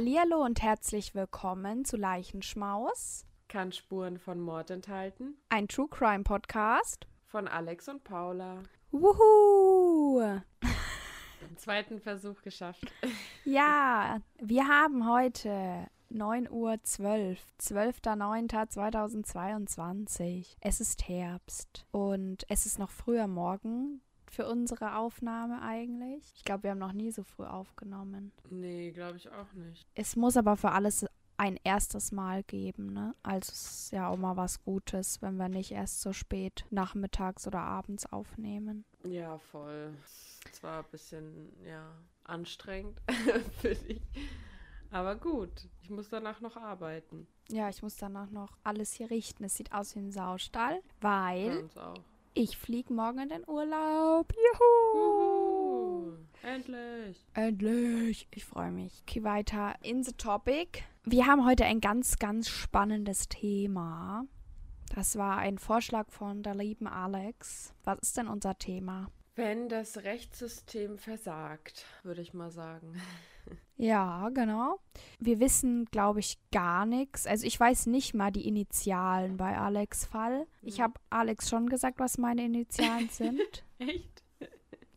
[0.00, 5.34] Hallihallo und herzlich willkommen zu Leichenschmaus, Kann Spuren von Mord enthalten.
[5.50, 7.06] ein True Crime Podcast.
[7.26, 8.62] Von Alex und Paula.
[8.92, 10.40] Wuhu!
[11.42, 12.90] Den zweiten Versuch geschafft.
[13.44, 16.72] Ja, wir haben heute 9.12 Uhr,
[17.60, 20.56] 12.09.2022.
[20.62, 24.00] Es ist Herbst und es ist noch früher Morgen
[24.30, 26.32] für unsere Aufnahme eigentlich.
[26.36, 28.32] Ich glaube, wir haben noch nie so früh aufgenommen.
[28.48, 29.86] Nee, glaube ich auch nicht.
[29.94, 31.06] Es muss aber für alles
[31.36, 33.14] ein erstes Mal geben, ne?
[33.22, 37.46] Also es ist ja auch mal was Gutes, wenn wir nicht erst so spät nachmittags
[37.46, 38.84] oder abends aufnehmen.
[39.04, 39.94] Ja, voll.
[40.52, 41.90] Zwar ein bisschen, ja,
[42.24, 43.00] anstrengend
[43.60, 44.02] für dich.
[44.90, 47.26] Aber gut, ich muss danach noch arbeiten.
[47.48, 49.44] Ja, ich muss danach noch alles hier richten.
[49.44, 52.04] Es sieht aus wie ein Saustall, weil uns auch.
[52.34, 54.32] Ich fliege morgen in den Urlaub.
[54.32, 55.30] Juhu!
[56.00, 57.26] Juhu, endlich.
[57.34, 58.28] Endlich.
[58.30, 59.02] Ich freue mich.
[59.02, 60.82] Okay, weiter in the topic.
[61.04, 64.24] Wir haben heute ein ganz, ganz spannendes Thema.
[64.94, 67.74] Das war ein Vorschlag von der lieben Alex.
[67.84, 69.08] Was ist denn unser Thema?
[69.36, 73.00] Wenn das Rechtssystem versagt, würde ich mal sagen.
[73.76, 74.78] Ja, genau.
[75.18, 77.26] Wir wissen, glaube ich, gar nichts.
[77.26, 80.46] Also ich weiß nicht mal die Initialen bei Alex Fall.
[80.60, 83.40] Ich habe Alex schon gesagt, was meine Initialen sind.
[83.78, 84.22] Echt?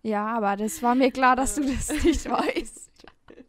[0.01, 2.91] ja, aber das war mir klar, dass du das nicht weißt.
[3.29, 3.43] Äh,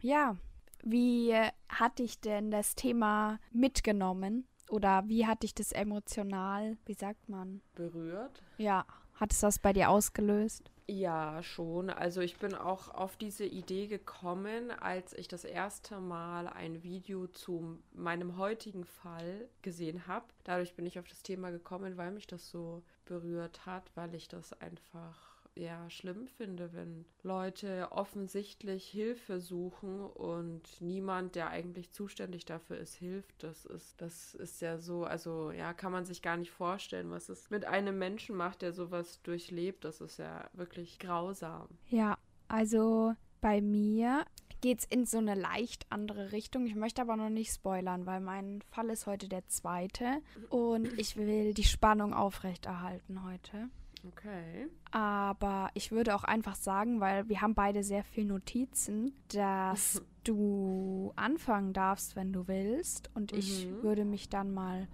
[0.00, 0.36] Ja,
[0.84, 4.46] wie äh, hat dich denn das Thema mitgenommen?
[4.70, 7.60] Oder wie hat dich das emotional, wie sagt man?
[7.74, 8.42] Berührt?
[8.58, 8.84] Ja,
[9.14, 10.70] hat es das bei dir ausgelöst?
[10.88, 11.90] Ja, schon.
[11.90, 17.26] Also ich bin auch auf diese Idee gekommen, als ich das erste Mal ein Video
[17.26, 20.26] zu meinem heutigen Fall gesehen habe.
[20.44, 24.28] Dadurch bin ich auf das Thema gekommen, weil mich das so berührt hat, weil ich
[24.28, 32.44] das einfach ja schlimm finde, wenn Leute offensichtlich Hilfe suchen und niemand, der eigentlich zuständig
[32.44, 33.42] dafür ist, hilft.
[33.42, 37.28] Das ist das ist ja so, also ja, kann man sich gar nicht vorstellen, was
[37.28, 39.84] es mit einem Menschen macht, der sowas durchlebt.
[39.84, 41.68] Das ist ja wirklich grausam.
[41.88, 42.18] Ja,
[42.48, 44.24] also bei mir
[44.60, 46.66] geht es in so eine leicht andere Richtung.
[46.66, 51.16] Ich möchte aber noch nicht spoilern, weil mein Fall ist heute der zweite und ich
[51.16, 53.68] will die Spannung aufrechterhalten heute.
[54.08, 54.68] Okay.
[54.90, 61.12] Aber ich würde auch einfach sagen, weil wir haben beide sehr viel Notizen, dass du
[61.16, 63.10] anfangen darfst, wenn du willst.
[63.14, 63.82] Und ich Mhm.
[63.82, 64.88] würde mich dann mal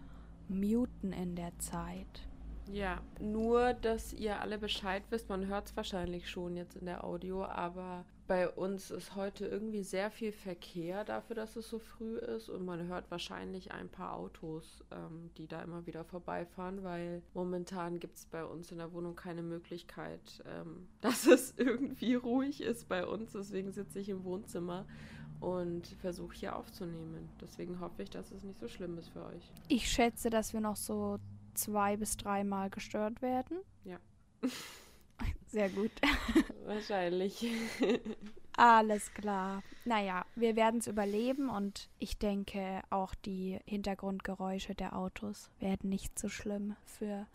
[0.48, 2.28] muten in der Zeit.
[2.70, 7.04] Ja, nur, dass ihr alle Bescheid wisst, man hört es wahrscheinlich schon jetzt in der
[7.04, 12.16] Audio, aber bei uns ist heute irgendwie sehr viel Verkehr dafür, dass es so früh
[12.18, 17.22] ist und man hört wahrscheinlich ein paar Autos, ähm, die da immer wieder vorbeifahren, weil
[17.34, 22.62] momentan gibt es bei uns in der Wohnung keine Möglichkeit, ähm, dass es irgendwie ruhig
[22.62, 23.32] ist bei uns.
[23.32, 24.86] Deswegen sitze ich im Wohnzimmer
[25.40, 27.28] und versuche hier aufzunehmen.
[27.40, 29.52] Deswegen hoffe ich, dass es nicht so schlimm ist für euch.
[29.68, 31.18] Ich schätze, dass wir noch so
[31.54, 33.58] zwei bis dreimal gestört werden.
[33.84, 33.98] Ja.
[35.48, 35.90] Sehr gut.
[36.64, 37.46] Wahrscheinlich.
[38.56, 39.62] Alles klar.
[39.84, 46.18] Naja, wir werden es überleben und ich denke, auch die Hintergrundgeräusche der Autos werden nicht
[46.18, 47.26] so schlimm für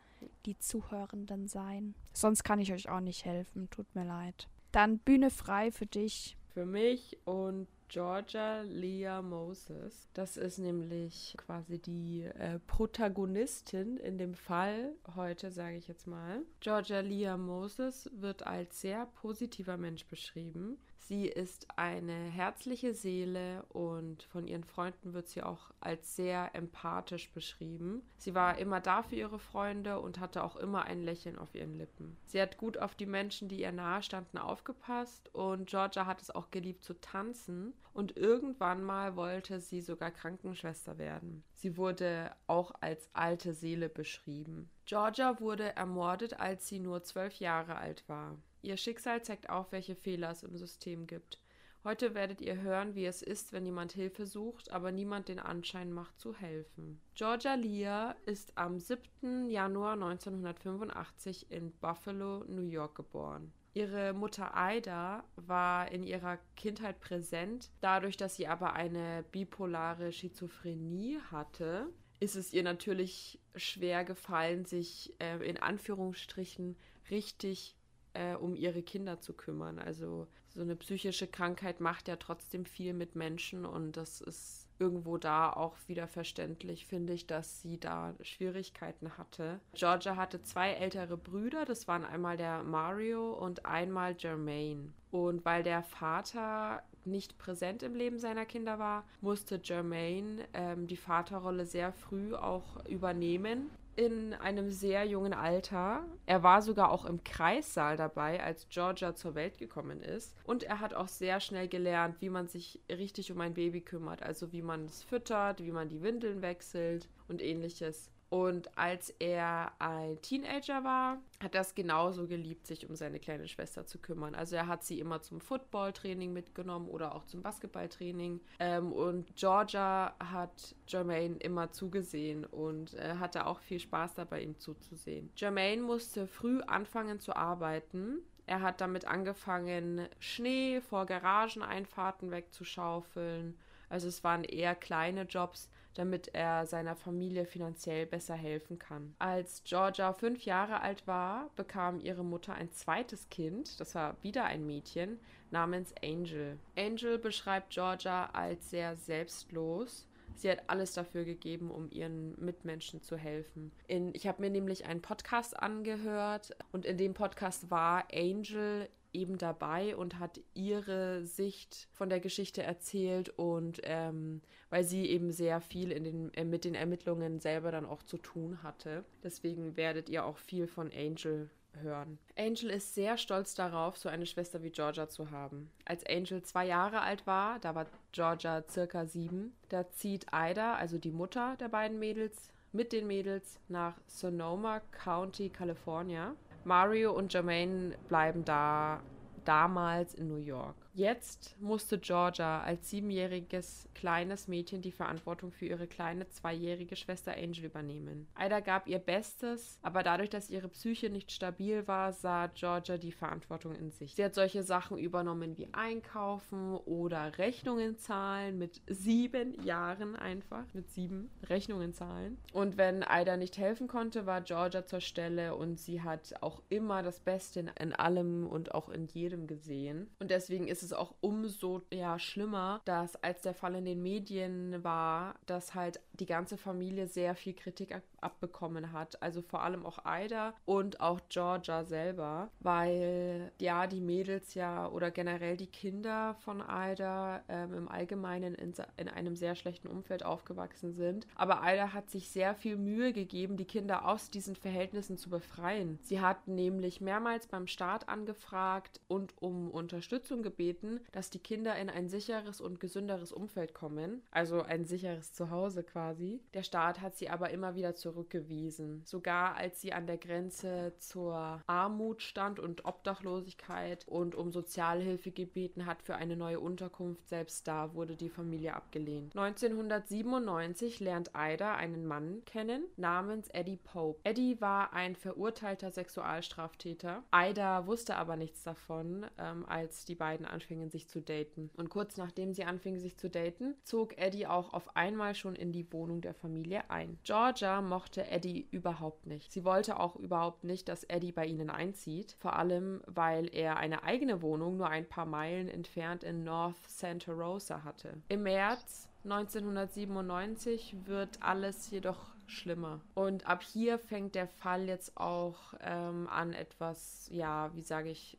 [0.46, 1.96] die Zuhörenden sein.
[2.14, 3.70] Sonst kann ich euch auch nicht helfen.
[3.70, 4.48] Tut mir leid.
[4.72, 6.38] Dann Bühne frei für dich.
[6.54, 10.10] Für mich und Georgia Leah Moses.
[10.14, 16.42] Das ist nämlich quasi die äh, Protagonistin in dem Fall heute, sage ich jetzt mal.
[16.60, 20.78] Georgia Leah Moses wird als sehr positiver Mensch beschrieben.
[20.98, 27.32] Sie ist eine herzliche Seele und von ihren Freunden wird sie auch als sehr empathisch
[27.32, 28.02] beschrieben.
[28.18, 31.76] Sie war immer da für ihre Freunde und hatte auch immer ein Lächeln auf ihren
[31.76, 32.18] Lippen.
[32.26, 36.30] Sie hat gut auf die Menschen, die ihr nahe standen, aufgepasst und Georgia hat es
[36.30, 41.44] auch geliebt zu tanzen und irgendwann mal wollte sie sogar Krankenschwester werden.
[41.54, 44.70] Sie wurde auch als alte Seele beschrieben.
[44.86, 48.38] Georgia wurde ermordet, als sie nur zwölf Jahre alt war.
[48.68, 51.40] Ihr Schicksal zeigt auf, welche Fehler es im System gibt.
[51.86, 55.90] Heute werdet ihr hören, wie es ist, wenn jemand Hilfe sucht, aber niemand den Anschein
[55.94, 57.00] macht zu helfen.
[57.16, 59.50] Georgia Leah ist am 7.
[59.50, 63.54] Januar 1985 in Buffalo, New York geboren.
[63.74, 67.72] Ihre Mutter Ida war in ihrer Kindheit präsent.
[67.80, 71.88] Dadurch, dass sie aber eine bipolare Schizophrenie hatte,
[72.20, 76.76] ist es ihr natürlich schwer gefallen, sich äh, in Anführungsstrichen
[77.10, 77.77] richtig
[78.18, 79.80] äh, um ihre Kinder zu kümmern.
[79.80, 85.18] Also so eine psychische Krankheit macht ja trotzdem viel mit Menschen und das ist irgendwo
[85.18, 89.60] da auch wieder verständlich, finde ich, dass sie da Schwierigkeiten hatte.
[89.74, 94.94] Georgia hatte zwei ältere Brüder, das waren einmal der Mario und einmal Jermaine.
[95.12, 100.98] Und weil der Vater nicht präsent im Leben seiner Kinder war, musste Jermaine ähm, die
[100.98, 106.06] Vaterrolle sehr früh auch übernehmen in einem sehr jungen Alter.
[106.28, 110.36] Er war sogar auch im Kreissaal dabei, als Georgia zur Welt gekommen ist.
[110.44, 114.22] Und er hat auch sehr schnell gelernt, wie man sich richtig um ein Baby kümmert.
[114.22, 118.12] Also wie man es füttert, wie man die Windeln wechselt und ähnliches.
[118.30, 123.48] Und als er ein Teenager war, hat er es genauso geliebt, sich um seine kleine
[123.48, 124.36] Schwester zu kümmern.
[124.36, 128.42] Also er hat sie immer zum Footballtraining mitgenommen oder auch zum Basketballtraining.
[128.60, 134.60] Ähm, und Georgia hat Jermaine immer zugesehen und äh, hatte auch viel Spaß dabei, ihm
[134.60, 135.32] zuzusehen.
[135.36, 138.20] Jermaine musste früh anfangen zu arbeiten.
[138.46, 143.58] Er hat damit angefangen, Schnee vor Garageneinfahrten wegzuschaufeln.
[143.90, 149.16] Also es waren eher kleine Jobs, damit er seiner Familie finanziell besser helfen kann.
[149.20, 154.46] Als Georgia fünf Jahre alt war, bekam ihre Mutter ein zweites Kind, das war wieder
[154.46, 155.20] ein Mädchen,
[155.52, 156.58] namens Angel.
[156.78, 160.07] Angel beschreibt Georgia als sehr selbstlos.
[160.40, 163.72] Sie hat alles dafür gegeben, um ihren Mitmenschen zu helfen.
[163.88, 169.38] In, ich habe mir nämlich einen Podcast angehört und in dem Podcast war Angel eben
[169.38, 175.60] dabei und hat ihre Sicht von der Geschichte erzählt und ähm, weil sie eben sehr
[175.62, 179.04] viel in den, äh, mit den Ermittlungen selber dann auch zu tun hatte.
[179.24, 181.50] Deswegen werdet ihr auch viel von Angel
[181.82, 182.18] hören.
[182.38, 185.72] Angel ist sehr stolz darauf, so eine Schwester wie Georgia zu haben.
[185.86, 190.98] Als Angel zwei Jahre alt war, da war Georgia circa sieben, da zieht Ida, also
[190.98, 196.36] die Mutter der beiden Mädels, mit den Mädels nach Sonoma County, California.
[196.64, 199.02] Mario und Jermaine bleiben da
[199.46, 200.76] damals in New York.
[200.98, 207.66] Jetzt musste Georgia als siebenjähriges kleines Mädchen die Verantwortung für ihre kleine zweijährige Schwester Angel
[207.66, 208.26] übernehmen.
[208.36, 213.12] Ida gab ihr Bestes, aber dadurch, dass ihre Psyche nicht stabil war, sah Georgia die
[213.12, 214.16] Verantwortung in sich.
[214.16, 220.90] Sie hat solche Sachen übernommen wie Einkaufen oder Rechnungen zahlen mit sieben Jahren einfach, mit
[220.90, 222.40] sieben Rechnungen zahlen.
[222.54, 227.04] Und wenn Ida nicht helfen konnte, war Georgia zur Stelle und sie hat auch immer
[227.04, 230.10] das Beste in, in allem und auch in jedem gesehen.
[230.20, 234.02] Und deswegen ist es es auch umso ja, schlimmer, dass als der Fall in den
[234.02, 239.22] Medien war, dass halt die ganze Familie sehr viel Kritik ab abbekommen hat.
[239.22, 245.12] Also vor allem auch Ida und auch Georgia selber, weil ja die Mädels ja oder
[245.12, 250.94] generell die Kinder von Ida ähm, im Allgemeinen in, in einem sehr schlechten Umfeld aufgewachsen
[250.94, 251.28] sind.
[251.36, 256.00] Aber Ida hat sich sehr viel Mühe gegeben, die Kinder aus diesen Verhältnissen zu befreien.
[256.02, 261.76] Sie hat nämlich mehrmals beim Staat angefragt und um Unterstützung gebeten gebeten, dass die Kinder
[261.76, 266.40] in ein sicheres und gesünderes Umfeld kommen, also ein sicheres Zuhause quasi.
[266.54, 269.02] Der Staat hat sie aber immer wieder zurückgewiesen.
[269.06, 275.86] Sogar als sie an der Grenze zur Armut stand und Obdachlosigkeit und um Sozialhilfe gebeten
[275.86, 279.36] hat für eine neue Unterkunft, selbst da wurde die Familie abgelehnt.
[279.36, 284.20] 1997 lernt Ida einen Mann kennen namens Eddie Pope.
[284.24, 287.24] Eddie war ein verurteilter Sexualstraftäter.
[287.34, 291.70] Ida wusste aber nichts davon, ähm, als die beiden anfingen anfingen, sich zu daten.
[291.78, 295.72] Und kurz nachdem sie anfingen, sich zu daten, zog Eddie auch auf einmal schon in
[295.72, 297.18] die Wohnung der Familie ein.
[297.24, 299.52] Georgia mochte Eddie überhaupt nicht.
[299.52, 304.04] Sie wollte auch überhaupt nicht, dass Eddie bei ihnen einzieht, vor allem weil er eine
[304.04, 308.18] eigene Wohnung nur ein paar Meilen entfernt in North Santa Rosa hatte.
[308.28, 313.02] Im März 1997 wird alles jedoch schlimmer.
[313.14, 318.38] Und ab hier fängt der Fall jetzt auch ähm, an, etwas, ja, wie sage ich,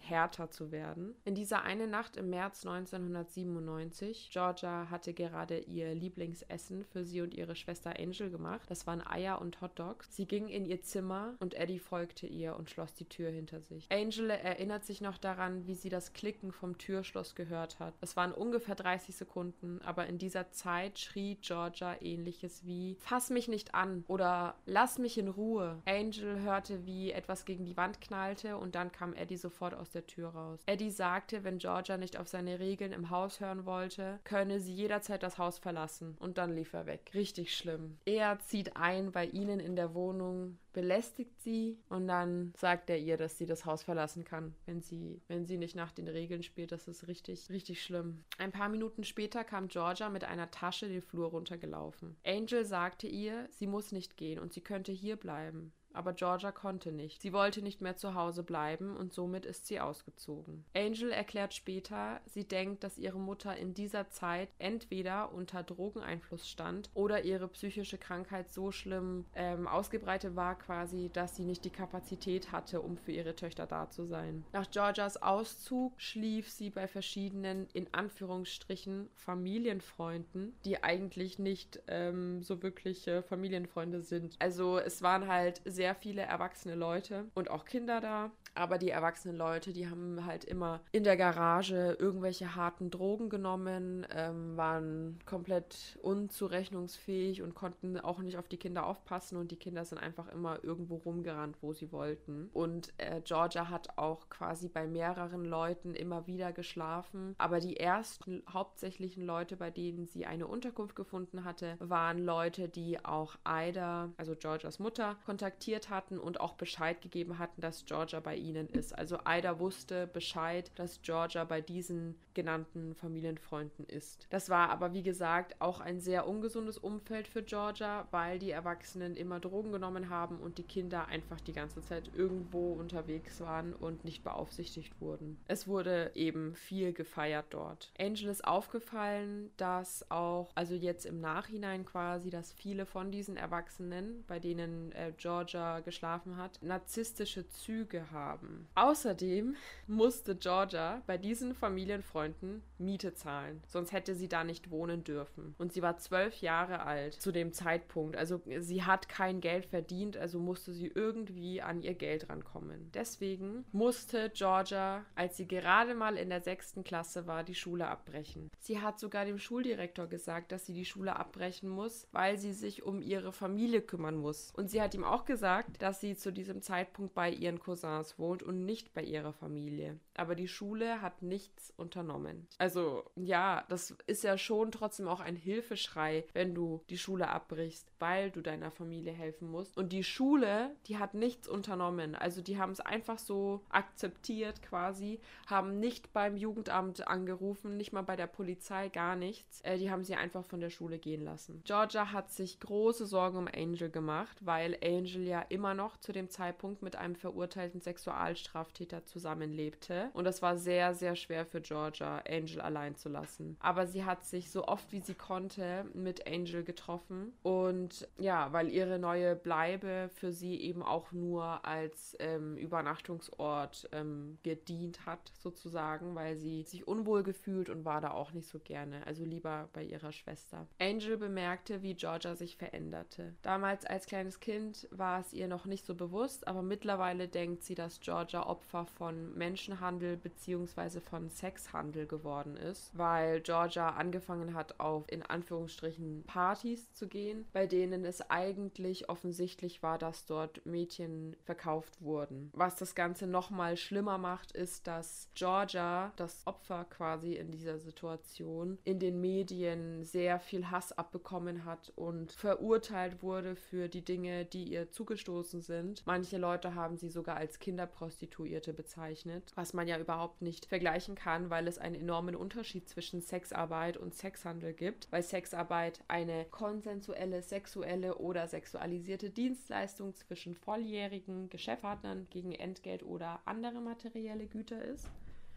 [0.00, 1.14] härter zu werden.
[1.24, 7.34] In dieser eine Nacht im März 1997, Georgia hatte gerade ihr Lieblingsessen für sie und
[7.34, 8.70] ihre Schwester Angel gemacht.
[8.70, 10.14] Das waren Eier und Hotdogs.
[10.14, 13.86] Sie ging in ihr Zimmer und Eddie folgte ihr und schloss die Tür hinter sich.
[13.90, 17.94] Angel erinnert sich noch daran, wie sie das Klicken vom Türschloss gehört hat.
[18.00, 23.48] Es waren ungefähr 30 Sekunden, aber in dieser Zeit schrie Georgia ähnliches wie Fass mich
[23.48, 25.82] nicht an oder Lass mich in Ruhe.
[25.84, 30.06] Angel hörte, wie etwas gegen die Wand knallte und dann kam Eddie sofort aus der
[30.06, 30.62] Tür raus.
[30.64, 35.22] Eddie sagte, wenn Georgia nicht auf seine Regeln im Haus hören wollte, könne sie jederzeit
[35.22, 36.16] das Haus verlassen.
[36.18, 37.10] Und dann lief er weg.
[37.12, 37.98] Richtig schlimm.
[38.06, 43.18] Er zieht ein bei ihnen in der Wohnung, belästigt sie und dann sagt er ihr,
[43.18, 46.72] dass sie das Haus verlassen kann, wenn sie, wenn sie nicht nach den Regeln spielt.
[46.72, 48.24] Das ist richtig, richtig schlimm.
[48.38, 52.16] Ein paar Minuten später kam Georgia mit einer Tasche den Flur runtergelaufen.
[52.24, 55.72] Angel sagte ihr, sie muss nicht gehen und sie könnte hier bleiben.
[55.94, 57.22] Aber Georgia konnte nicht.
[57.22, 60.64] Sie wollte nicht mehr zu Hause bleiben und somit ist sie ausgezogen.
[60.74, 66.90] Angel erklärt später, sie denkt, dass ihre Mutter in dieser Zeit entweder unter Drogeneinfluss stand
[66.94, 72.52] oder ihre psychische Krankheit so schlimm ähm, ausgebreitet war quasi, dass sie nicht die Kapazität
[72.52, 74.44] hatte, um für ihre Töchter da zu sein.
[74.52, 82.62] Nach Georgias Auszug schlief sie bei verschiedenen, in Anführungsstrichen, Familienfreunden, die eigentlich nicht ähm, so
[82.62, 84.36] wirkliche Familienfreunde sind.
[84.38, 88.30] Also es waren halt sehr viele erwachsene Leute und auch Kinder da.
[88.54, 94.06] Aber die erwachsenen Leute, die haben halt immer in der Garage irgendwelche harten Drogen genommen,
[94.14, 99.84] ähm, waren komplett unzurechnungsfähig und konnten auch nicht auf die Kinder aufpassen und die Kinder
[99.84, 102.48] sind einfach immer irgendwo rumgerannt, wo sie wollten.
[102.52, 107.34] Und äh, Georgia hat auch quasi bei mehreren Leuten immer wieder geschlafen.
[107.38, 113.04] Aber die ersten hauptsächlichen Leute, bei denen sie eine Unterkunft gefunden hatte, waren Leute, die
[113.04, 118.36] auch Ida, also Georgias Mutter, kontaktiert hatten und auch Bescheid gegeben hatten, dass Georgia bei
[118.44, 118.96] ihnen ist.
[118.96, 124.26] Also Ida wusste Bescheid, dass Georgia bei diesen genannten Familienfreunden ist.
[124.30, 129.16] Das war aber, wie gesagt, auch ein sehr ungesundes Umfeld für Georgia, weil die Erwachsenen
[129.16, 134.04] immer Drogen genommen haben und die Kinder einfach die ganze Zeit irgendwo unterwegs waren und
[134.04, 135.38] nicht beaufsichtigt wurden.
[135.46, 137.92] Es wurde eben viel gefeiert dort.
[137.98, 144.24] Angel ist aufgefallen, dass auch, also jetzt im Nachhinein quasi, dass viele von diesen Erwachsenen,
[144.26, 148.33] bei denen äh, Georgia geschlafen hat, narzisstische Züge haben.
[148.74, 155.54] Außerdem musste Georgia bei diesen Familienfreunden Miete zahlen, sonst hätte sie da nicht wohnen dürfen.
[155.58, 158.16] Und sie war zwölf Jahre alt zu dem Zeitpunkt.
[158.16, 162.90] Also sie hat kein Geld verdient, also musste sie irgendwie an ihr Geld rankommen.
[162.92, 168.50] Deswegen musste Georgia, als sie gerade mal in der sechsten Klasse war, die Schule abbrechen.
[168.58, 172.82] Sie hat sogar dem Schuldirektor gesagt, dass sie die Schule abbrechen muss, weil sie sich
[172.82, 174.52] um ihre Familie kümmern muss.
[174.56, 178.23] Und sie hat ihm auch gesagt, dass sie zu diesem Zeitpunkt bei ihren Cousins wohnt
[178.42, 179.98] und nicht bei ihrer Familie.
[180.16, 182.46] Aber die Schule hat nichts unternommen.
[182.58, 187.90] Also ja, das ist ja schon trotzdem auch ein Hilfeschrei, wenn du die Schule abbrichst,
[187.98, 189.76] weil du deiner Familie helfen musst.
[189.76, 192.14] Und die Schule, die hat nichts unternommen.
[192.14, 198.02] Also die haben es einfach so akzeptiert quasi, haben nicht beim Jugendamt angerufen, nicht mal
[198.02, 199.60] bei der Polizei, gar nichts.
[199.62, 201.62] Äh, die haben sie einfach von der Schule gehen lassen.
[201.64, 206.30] Georgia hat sich große Sorgen um Angel gemacht, weil Angel ja immer noch zu dem
[206.30, 210.03] Zeitpunkt mit einem verurteilten Sexualstraftäter zusammenlebte.
[210.12, 213.56] Und das war sehr, sehr schwer für Georgia, Angel allein zu lassen.
[213.60, 217.32] Aber sie hat sich so oft wie sie konnte mit Angel getroffen.
[217.42, 224.38] Und ja, weil ihre neue Bleibe für sie eben auch nur als ähm, Übernachtungsort ähm,
[224.42, 229.06] gedient hat, sozusagen, weil sie sich unwohl gefühlt und war da auch nicht so gerne.
[229.06, 230.66] Also lieber bei ihrer Schwester.
[230.80, 233.34] Angel bemerkte, wie Georgia sich veränderte.
[233.42, 237.74] Damals als kleines Kind war es ihr noch nicht so bewusst, aber mittlerweile denkt sie,
[237.74, 241.00] dass Georgia Opfer von Menschenhandel bzw.
[241.00, 247.66] von Sexhandel geworden ist, weil Georgia angefangen hat, auf in Anführungsstrichen Partys zu gehen, bei
[247.66, 252.50] denen es eigentlich offensichtlich war, dass dort Mädchen verkauft wurden.
[252.54, 258.78] Was das Ganze nochmal schlimmer macht, ist, dass Georgia, das Opfer quasi in dieser Situation,
[258.84, 264.64] in den Medien sehr viel Hass abbekommen hat und verurteilt wurde für die Dinge, die
[264.64, 266.02] ihr zugestoßen sind.
[266.06, 271.50] Manche Leute haben sie sogar als Kinderprostituierte bezeichnet, was man ja überhaupt nicht vergleichen kann,
[271.50, 278.16] weil es einen enormen Unterschied zwischen Sexarbeit und Sexhandel gibt, weil Sexarbeit eine konsensuelle, sexuelle
[278.16, 285.10] oder sexualisierte Dienstleistung zwischen volljährigen Geschäftspartnern gegen Entgelt oder andere materielle Güter ist.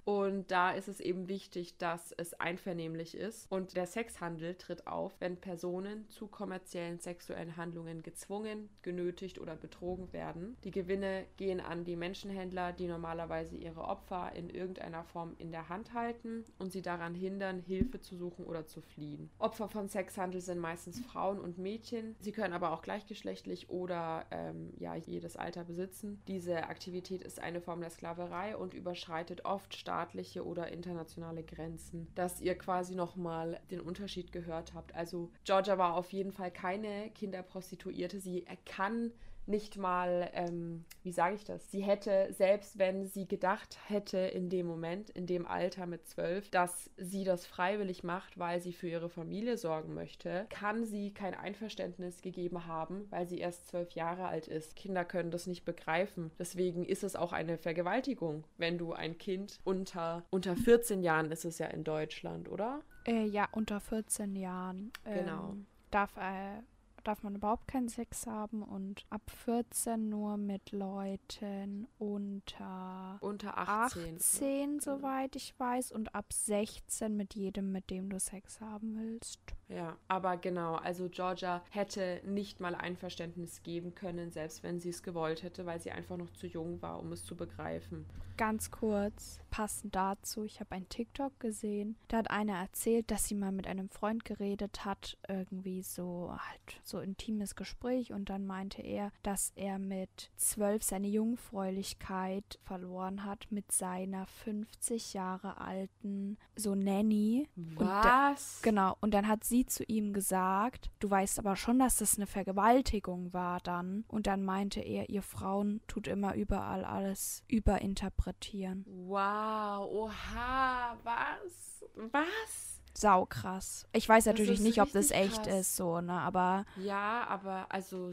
[0.07, 3.45] Und da ist es eben wichtig, dass es einvernehmlich ist.
[3.51, 10.13] Und der Sexhandel tritt auf, wenn Personen zu kommerziellen sexuellen Handlungen gezwungen, genötigt oder betrogen
[10.13, 10.55] werden.
[10.63, 15.67] Die Gewinne gehen an die Menschenhändler, die normalerweise ihre Opfer in irgendeiner Form in der
[15.67, 19.29] Hand halten und sie daran hindern, Hilfe zu suchen oder zu fliehen.
[19.39, 22.15] Opfer von Sexhandel sind meistens Frauen und Mädchen.
[22.21, 26.21] Sie können aber auch gleichgeschlechtlich oder ähm, ja jedes Alter besitzen.
[26.29, 32.08] Diese Aktivität ist eine Form der Sklaverei und überschreitet oft stark staatliche oder internationale Grenzen,
[32.13, 34.94] dass ihr quasi nochmal den Unterschied gehört habt.
[34.94, 38.20] Also Georgia war auf jeden Fall keine Kinderprostituierte.
[38.20, 39.12] Sie kann
[39.48, 41.72] nicht mal, ähm, wie sage ich das?
[41.72, 46.50] Sie hätte, selbst wenn sie gedacht hätte in dem Moment, in dem Alter mit zwölf,
[46.50, 51.34] dass sie das freiwillig macht, weil sie für ihre Familie sorgen möchte, kann sie kein
[51.34, 54.75] Einverständnis gegeben haben, weil sie erst zwölf Jahre alt ist.
[54.75, 56.32] Kinder können das nicht begreifen.
[56.38, 61.46] Deswegen ist es auch eine Vergewaltigung, wenn du ein Kind unter, unter 14 Jahren ist
[61.46, 62.82] es ja in Deutschland, oder?
[63.06, 64.92] Äh, ja, unter 14 Jahren.
[65.06, 65.51] Genau.
[65.51, 66.62] Ähm, darf äh,
[67.07, 74.15] darf man überhaupt keinen Sex haben und ab 14 nur mit Leuten unter, unter 18,
[74.17, 79.39] 18 soweit ich weiß, und ab 16 mit jedem, mit dem du Sex haben willst.
[79.69, 85.03] Ja, aber genau, also Georgia hätte nicht mal Einverständnis geben können, selbst wenn sie es
[85.03, 88.05] gewollt hätte, weil sie einfach noch zu jung war, um es zu begreifen.
[88.37, 93.35] Ganz kurz, passend dazu, ich habe ein TikTok gesehen, da hat einer erzählt, dass sie
[93.35, 98.82] mal mit einem Freund geredet hat, irgendwie so halt so intimes Gespräch und dann meinte
[98.82, 106.75] er, dass er mit zwölf seine Jungfräulichkeit verloren hat mit seiner 50 Jahre alten so
[106.75, 107.48] Nanny.
[107.56, 108.58] Was?
[108.58, 112.18] Und genau, und dann hat sie zu ihm gesagt, du weißt aber schon, dass das
[112.18, 114.06] eine Vergewaltigung war dann.
[114.08, 118.86] Und dann meinte er, ihr Frauen tut immer überall alles überinterpretieren.
[118.88, 121.84] Wow, oha, was?
[122.12, 122.76] Was?
[123.00, 123.86] Saukrass.
[123.94, 125.62] Ich weiß natürlich nicht, ob das echt krass.
[125.62, 126.66] ist, so, ne, aber.
[126.77, 128.12] Ja, aber also,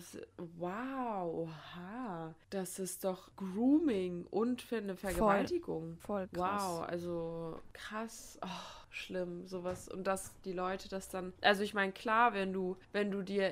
[0.59, 2.35] wow, oha.
[2.51, 5.97] Das ist doch Grooming und für eine Vergewaltigung.
[5.99, 6.63] Voll, voll krass.
[6.63, 8.39] Wow, also krass.
[8.43, 9.89] Oh schlimm, sowas.
[9.89, 11.33] Und dass die Leute das dann.
[11.43, 13.51] Also ich meine, klar, wenn du, wenn du dir.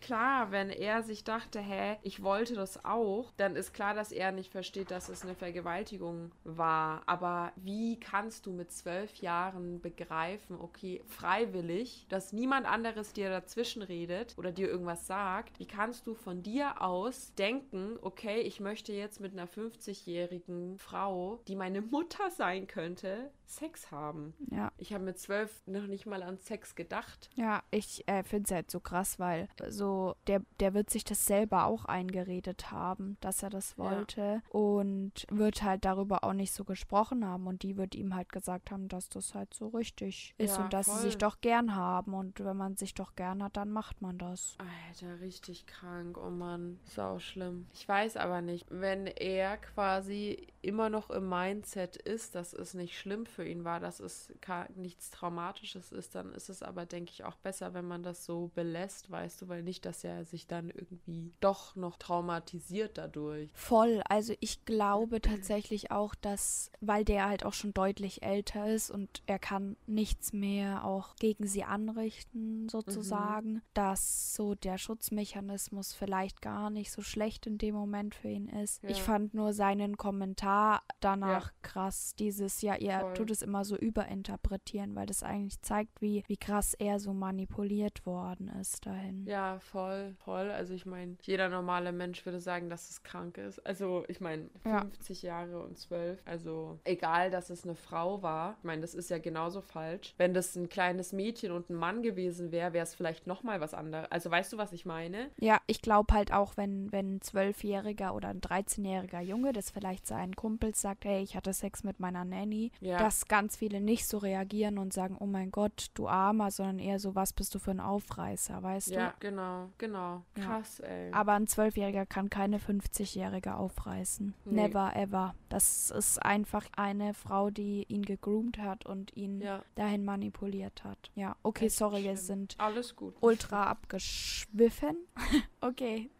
[0.00, 4.32] Klar, wenn er sich dachte, hä, ich wollte das auch, dann ist klar, dass er
[4.32, 7.02] nicht versteht, dass es eine Vergewaltigung war.
[7.06, 13.82] Aber wie kannst du mit zwölf Jahren begreifen, okay, freiwillig, dass niemand anderes dir dazwischen
[13.82, 15.58] redet oder dir irgendwas sagt?
[15.58, 21.40] Wie kannst du von dir aus denken, okay, ich möchte jetzt mit einer 50-jährigen Frau,
[21.48, 24.34] die meine Mutter sein könnte, Sex haben.
[24.50, 24.72] Ja.
[24.76, 27.30] Ich habe mit zwölf noch nicht mal an Sex gedacht.
[27.34, 31.26] Ja, ich äh, finde es halt so krass, weil so der, der wird sich das
[31.26, 34.42] selber auch eingeredet haben, dass er das wollte ja.
[34.50, 38.70] und wird halt darüber auch nicht so gesprochen haben und die wird ihm halt gesagt
[38.70, 40.96] haben, dass das halt so richtig ist ja, und dass voll.
[40.96, 44.18] sie sich doch gern haben und wenn man sich doch gern hat, dann macht man
[44.18, 44.56] das.
[44.58, 47.66] Alter, richtig krank, oh Mann, sau schlimm.
[47.72, 52.98] Ich weiß aber nicht, wenn er quasi immer noch im Mindset ist, dass es nicht
[52.98, 54.32] schlimm für ihn war, dass es
[54.74, 58.50] nichts Traumatisches ist, dann ist es aber, denke ich, auch besser, wenn man das so
[58.54, 63.50] belässt, weißt du, weil nicht, dass er sich dann irgendwie doch noch traumatisiert dadurch.
[63.54, 68.90] Voll, also ich glaube tatsächlich auch, dass, weil der halt auch schon deutlich älter ist
[68.90, 73.62] und er kann nichts mehr auch gegen sie anrichten, sozusagen, mhm.
[73.74, 78.82] dass so der Schutzmechanismus vielleicht gar nicht so schlecht in dem Moment für ihn ist.
[78.82, 78.90] Ja.
[78.90, 81.52] Ich fand nur seinen Kommentar danach ja.
[81.62, 83.14] krass, dieses, ja, ihr Voll.
[83.14, 88.06] tut es immer so überinterpretieren, weil das eigentlich zeigt, wie, wie krass er so manipuliert
[88.06, 89.24] worden ist dahin.
[89.26, 90.50] Ja, voll, voll.
[90.50, 93.64] Also ich meine, jeder normale Mensch würde sagen, dass es krank ist.
[93.66, 95.40] Also ich meine, 50 ja.
[95.40, 96.20] Jahre und 12.
[96.24, 98.56] Also egal, dass es eine Frau war.
[98.58, 100.14] Ich meine, das ist ja genauso falsch.
[100.16, 103.74] Wenn das ein kleines Mädchen und ein Mann gewesen wäre, wäre es vielleicht nochmal was
[103.74, 104.10] anderes.
[104.10, 105.30] Also weißt du, was ich meine?
[105.38, 110.06] Ja, ich glaube halt auch, wenn, wenn ein Zwölfjähriger oder ein 13-jähriger Junge das vielleicht
[110.06, 112.98] seinen Kumpels sagt, hey, ich hatte Sex mit meiner Nanny, ja.
[112.98, 116.98] dass ganz viele nicht so reagieren und sagen, oh mein Gott, du Armer, sondern eher
[116.98, 119.00] so, was bist du für ein Aufreißer, weißt ja, du?
[119.00, 120.22] Ja, genau, genau.
[120.34, 120.84] Krass, ja.
[120.88, 121.12] ey.
[121.12, 124.34] Aber ein Zwölfjähriger kann keine 50-Jährige aufreißen.
[124.44, 124.68] Nee.
[124.68, 125.34] Never ever.
[125.48, 129.62] Das ist einfach eine Frau, die ihn gegroomt hat und ihn ja.
[129.74, 131.10] dahin manipuliert hat.
[131.14, 132.04] Ja, okay, Echt sorry, schlimm.
[132.04, 133.14] wir sind Alles gut.
[133.20, 134.96] ultra abgeschwiffen.
[135.60, 136.10] okay.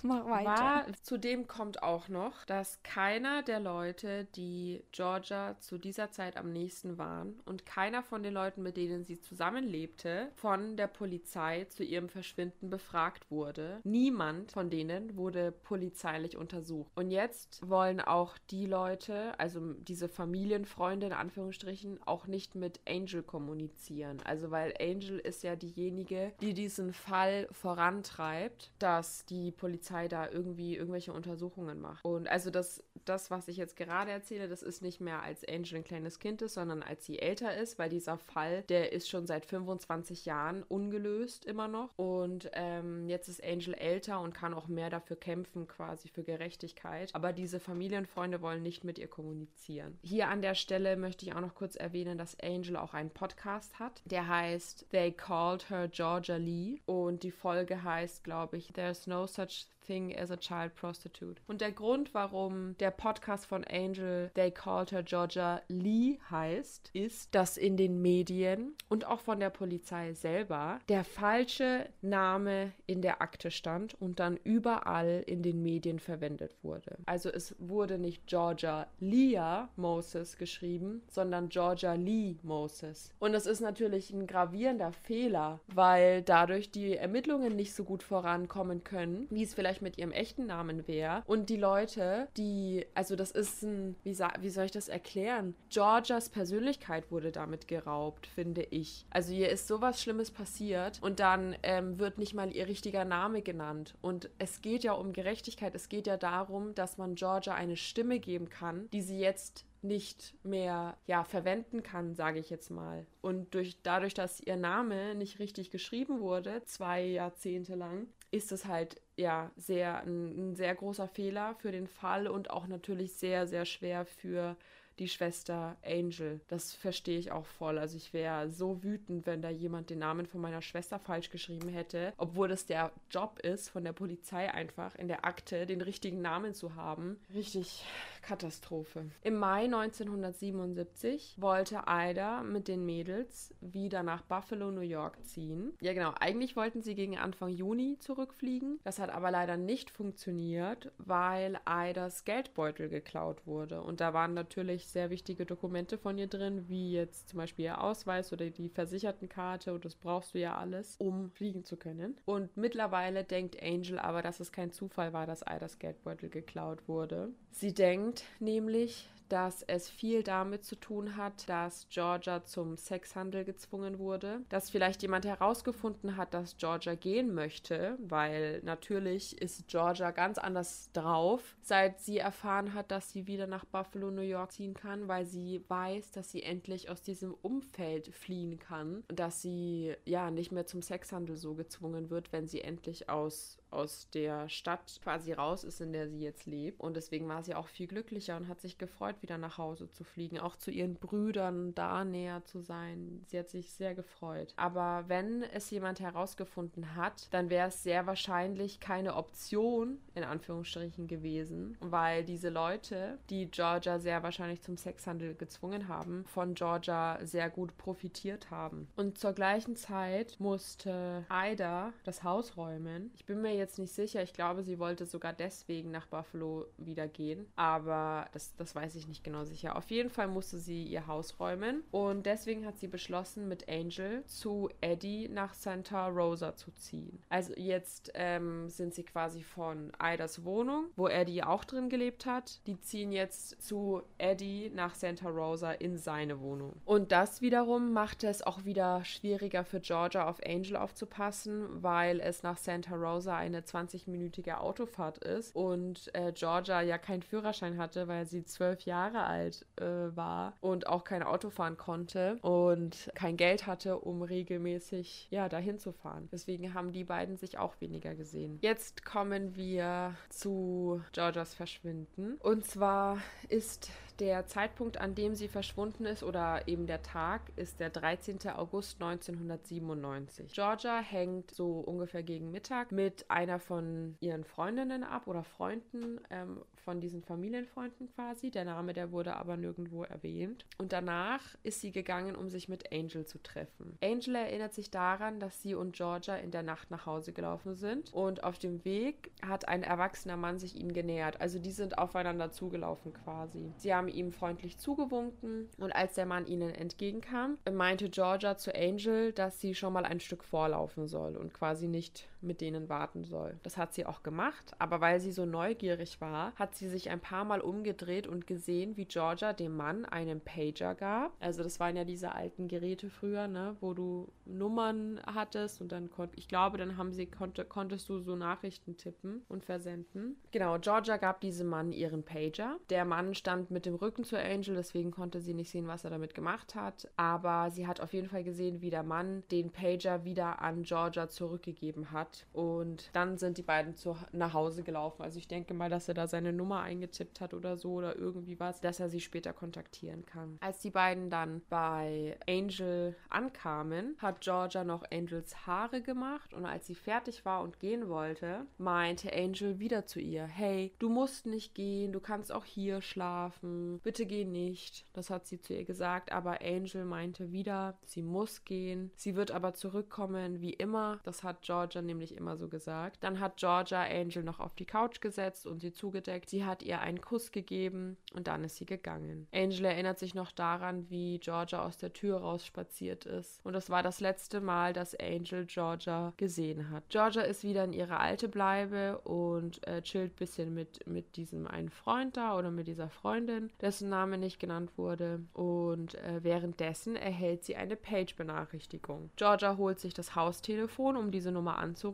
[0.02, 0.50] Mach weiter.
[0.50, 6.52] War, zudem kommt auch noch, dass keiner der Leute, die Georgia zu dieser Zeit am
[6.52, 11.84] nächsten waren und keiner von den Leuten, mit denen sie zusammenlebte, von der Polizei zu
[11.84, 13.80] ihrem Verschwinden befragt wurde.
[13.84, 16.90] Niemand von denen wurde polizeilich untersucht.
[16.94, 23.22] Und jetzt wollen auch die Leute, also diese Familienfreunde in Anführungsstrichen, auch nicht mit Angel
[23.22, 24.20] kommunizieren.
[24.24, 30.28] Also weil Angel ist ja diejenige, die diesen Fall vorantreibt, dass die Polizei Polizei da
[30.28, 32.04] irgendwie irgendwelche Untersuchungen macht.
[32.04, 35.76] Und also das, das, was ich jetzt gerade erzähle, das ist nicht mehr als Angel
[35.76, 39.26] ein kleines Kind ist, sondern als sie älter ist, weil dieser Fall, der ist schon
[39.26, 41.90] seit 25 Jahren ungelöst immer noch.
[41.96, 47.14] Und ähm, jetzt ist Angel älter und kann auch mehr dafür kämpfen, quasi für Gerechtigkeit.
[47.14, 49.98] Aber diese Familienfreunde wollen nicht mit ihr kommunizieren.
[50.02, 53.78] Hier an der Stelle möchte ich auch noch kurz erwähnen, dass Angel auch einen Podcast
[53.78, 54.02] hat.
[54.04, 56.80] Der heißt They Called Her Georgia Lee.
[56.86, 61.40] Und die Folge heißt, glaube ich, There's No Such thing as a child prostitute.
[61.48, 67.34] Und der Grund, warum der Podcast von Angel They Called Her Georgia Lee heißt, ist,
[67.34, 73.20] dass in den Medien und auch von der Polizei selber der falsche Name in der
[73.20, 76.96] Akte stand und dann überall in den Medien verwendet wurde.
[77.06, 83.12] Also es wurde nicht Georgia Leah Moses geschrieben, sondern Georgia Lee Moses.
[83.18, 88.84] Und das ist natürlich ein gravierender Fehler, weil dadurch die Ermittlungen nicht so gut vorankommen
[88.84, 91.22] können, wie es vielleicht mit ihrem echten Namen wäre.
[91.26, 95.54] Und die Leute, die, also das ist ein, wie, wie soll ich das erklären?
[95.68, 99.06] Georgias Persönlichkeit wurde damit geraubt, finde ich.
[99.10, 103.42] Also ihr ist sowas Schlimmes passiert und dann ähm, wird nicht mal ihr richtiger Name
[103.42, 103.94] genannt.
[104.00, 108.18] Und es geht ja um Gerechtigkeit, es geht ja darum, dass man Georgia eine Stimme
[108.18, 113.06] geben kann, die sie jetzt nicht mehr ja verwenden kann, sage ich jetzt mal.
[113.20, 118.66] Und durch dadurch, dass ihr Name nicht richtig geschrieben wurde, zwei Jahrzehnte lang, ist es
[118.66, 123.46] halt ja sehr ein, ein sehr großer Fehler für den Fall und auch natürlich sehr
[123.46, 124.56] sehr schwer für
[125.00, 126.40] die Schwester Angel.
[126.48, 127.78] Das verstehe ich auch voll.
[127.78, 131.70] Also ich wäre so wütend, wenn da jemand den Namen von meiner Schwester falsch geschrieben
[131.70, 136.20] hätte, obwohl das der Job ist von der Polizei einfach in der Akte den richtigen
[136.20, 137.18] Namen zu haben.
[137.34, 137.84] Richtig
[138.22, 139.10] Katastrophe.
[139.22, 145.72] Im Mai 1977 wollte Ida mit den Mädels wieder nach Buffalo, New York ziehen.
[145.80, 148.78] Ja genau, eigentlich wollten sie gegen Anfang Juni zurückfliegen.
[148.84, 153.82] Das hat aber leider nicht funktioniert, weil Idas Geldbeutel geklaut wurde.
[153.82, 157.82] Und da waren natürlich sehr wichtige Dokumente von ihr drin, wie jetzt zum Beispiel ihr
[157.82, 162.16] Ausweis oder die Versichertenkarte und das brauchst du ja alles, um fliegen zu können.
[162.24, 167.30] Und mittlerweile denkt Angel aber, dass es kein Zufall war, dass Idas Geldbeutel geklaut wurde.
[167.50, 173.98] Sie denkt nämlich, dass es viel damit zu tun hat, dass Georgia zum Sexhandel gezwungen
[173.98, 180.36] wurde, dass vielleicht jemand herausgefunden hat, dass Georgia gehen möchte, weil natürlich ist Georgia ganz
[180.36, 185.06] anders drauf, seit sie erfahren hat, dass sie wieder nach Buffalo, New York ziehen kann,
[185.06, 190.50] weil sie weiß, dass sie endlich aus diesem Umfeld fliehen kann, dass sie ja nicht
[190.50, 195.64] mehr zum Sexhandel so gezwungen wird, wenn sie endlich aus aus der Stadt quasi raus
[195.64, 196.80] ist, in der sie jetzt lebt.
[196.80, 200.04] Und deswegen war sie auch viel glücklicher und hat sich gefreut, wieder nach Hause zu
[200.04, 203.22] fliegen, auch zu ihren Brüdern da näher zu sein.
[203.26, 204.52] Sie hat sich sehr gefreut.
[204.56, 211.06] Aber wenn es jemand herausgefunden hat, dann wäre es sehr wahrscheinlich keine Option, in Anführungsstrichen,
[211.08, 217.50] gewesen, weil diese Leute, die Georgia sehr wahrscheinlich zum Sexhandel gezwungen haben, von Georgia sehr
[217.50, 218.88] gut profitiert haben.
[218.96, 223.10] Und zur gleichen Zeit musste Ida das Haus räumen.
[223.14, 224.22] Ich bin mir jetzt nicht sicher.
[224.22, 227.46] Ich glaube, sie wollte sogar deswegen nach Buffalo wieder gehen.
[227.56, 229.76] Aber das, das weiß ich nicht genau sicher.
[229.76, 231.84] Auf jeden Fall musste sie ihr Haus räumen.
[231.90, 237.22] Und deswegen hat sie beschlossen, mit Angel zu Eddie nach Santa Rosa zu ziehen.
[237.28, 242.66] Also jetzt ähm, sind sie quasi von Idas Wohnung, wo Eddie auch drin gelebt hat.
[242.66, 246.74] Die ziehen jetzt zu Eddie nach Santa Rosa in seine Wohnung.
[246.84, 252.42] Und das wiederum macht es auch wieder schwieriger für Georgia auf Angel aufzupassen, weil es
[252.42, 258.08] nach Santa Rosa ein eine 20-minütige Autofahrt ist und äh, Georgia ja keinen Führerschein hatte,
[258.08, 263.36] weil sie zwölf Jahre alt äh, war und auch kein Auto fahren konnte und kein
[263.36, 266.28] Geld hatte, um regelmäßig ja dahin zu fahren.
[266.32, 268.58] Deswegen haben die beiden sich auch weniger gesehen.
[268.60, 272.36] Jetzt kommen wir zu Georgias Verschwinden.
[272.40, 277.80] Und zwar ist der Zeitpunkt, an dem sie verschwunden ist, oder eben der Tag, ist
[277.80, 278.38] der 13.
[278.54, 280.52] August 1997.
[280.52, 286.60] Georgia hängt so ungefähr gegen Mittag mit einer von ihren Freundinnen ab oder Freunden ähm,
[286.80, 288.50] von diesen Familienfreunden quasi.
[288.50, 290.66] Der Name, der wurde aber nirgendwo erwähnt.
[290.78, 293.98] Und danach ist sie gegangen, um sich mit Angel zu treffen.
[294.02, 298.12] Angel erinnert sich daran, dass sie und Georgia in der Nacht nach Hause gelaufen sind
[298.12, 301.40] und auf dem Weg hat ein erwachsener Mann sich ihnen genähert.
[301.40, 303.72] Also die sind aufeinander zugelaufen quasi.
[303.76, 309.32] Sie haben ihm freundlich zugewunken und als der Mann ihnen entgegenkam, meinte Georgia zu Angel,
[309.32, 313.58] dass sie schon mal ein Stück vorlaufen soll und quasi nicht mit denen warten soll.
[313.62, 317.20] Das hat sie auch gemacht, aber weil sie so neugierig war, hat sie sich ein
[317.20, 321.32] paar Mal umgedreht und gesehen, wie Georgia dem Mann einen Pager gab.
[321.40, 326.10] Also das waren ja diese alten Geräte früher, ne, wo du Nummern hattest und dann
[326.10, 330.36] konnte, ich glaube, dann haben sie konnte, konntest du so Nachrichten tippen und versenden.
[330.50, 332.76] Genau, Georgia gab diesem Mann ihren Pager.
[332.90, 336.10] Der Mann stand mit dem Rücken zu Angel, deswegen konnte sie nicht sehen, was er
[336.10, 340.24] damit gemacht hat, aber sie hat auf jeden Fall gesehen, wie der Mann den Pager
[340.24, 345.22] wieder an Georgia zurückgegeben hat und dann sind die beiden zu, nach Hause gelaufen.
[345.22, 348.58] Also ich denke mal, dass er da seine Nummer eingetippt hat oder so oder irgendwie
[348.60, 350.58] was, dass er sie später kontaktieren kann.
[350.60, 356.86] Als die beiden dann bei Angel ankamen, hat Georgia noch Angels Haare gemacht und als
[356.86, 361.74] sie fertig war und gehen wollte, meinte Angel wieder zu ihr, hey, du musst nicht
[361.74, 365.04] gehen, du kannst auch hier schlafen, bitte geh nicht.
[365.12, 369.50] Das hat sie zu ihr gesagt, aber Angel meinte wieder, sie muss gehen, sie wird
[369.50, 371.20] aber zurückkommen wie immer.
[371.24, 373.18] Das hat Georgia nämlich immer so gesagt.
[373.22, 376.48] Dann hat Georgia Angel noch auf die Couch gesetzt und sie zugedeckt.
[376.50, 379.46] Sie hat ihr einen Kuss gegeben und dann ist sie gegangen.
[379.52, 383.60] Angel erinnert sich noch daran, wie Georgia aus der Tür raus spaziert ist.
[383.64, 387.08] Und das war das letzte Mal, dass Angel Georgia gesehen hat.
[387.08, 391.66] Georgia ist wieder in ihre alte Bleibe und äh, chillt ein bisschen mit, mit diesem
[391.66, 395.40] einen Freund da oder mit dieser Freundin, dessen Name nicht genannt wurde.
[395.52, 399.30] Und äh, währenddessen erhält sie eine Page-Benachrichtigung.
[399.36, 402.09] Georgia holt sich das Haustelefon, um diese Nummer anzurufen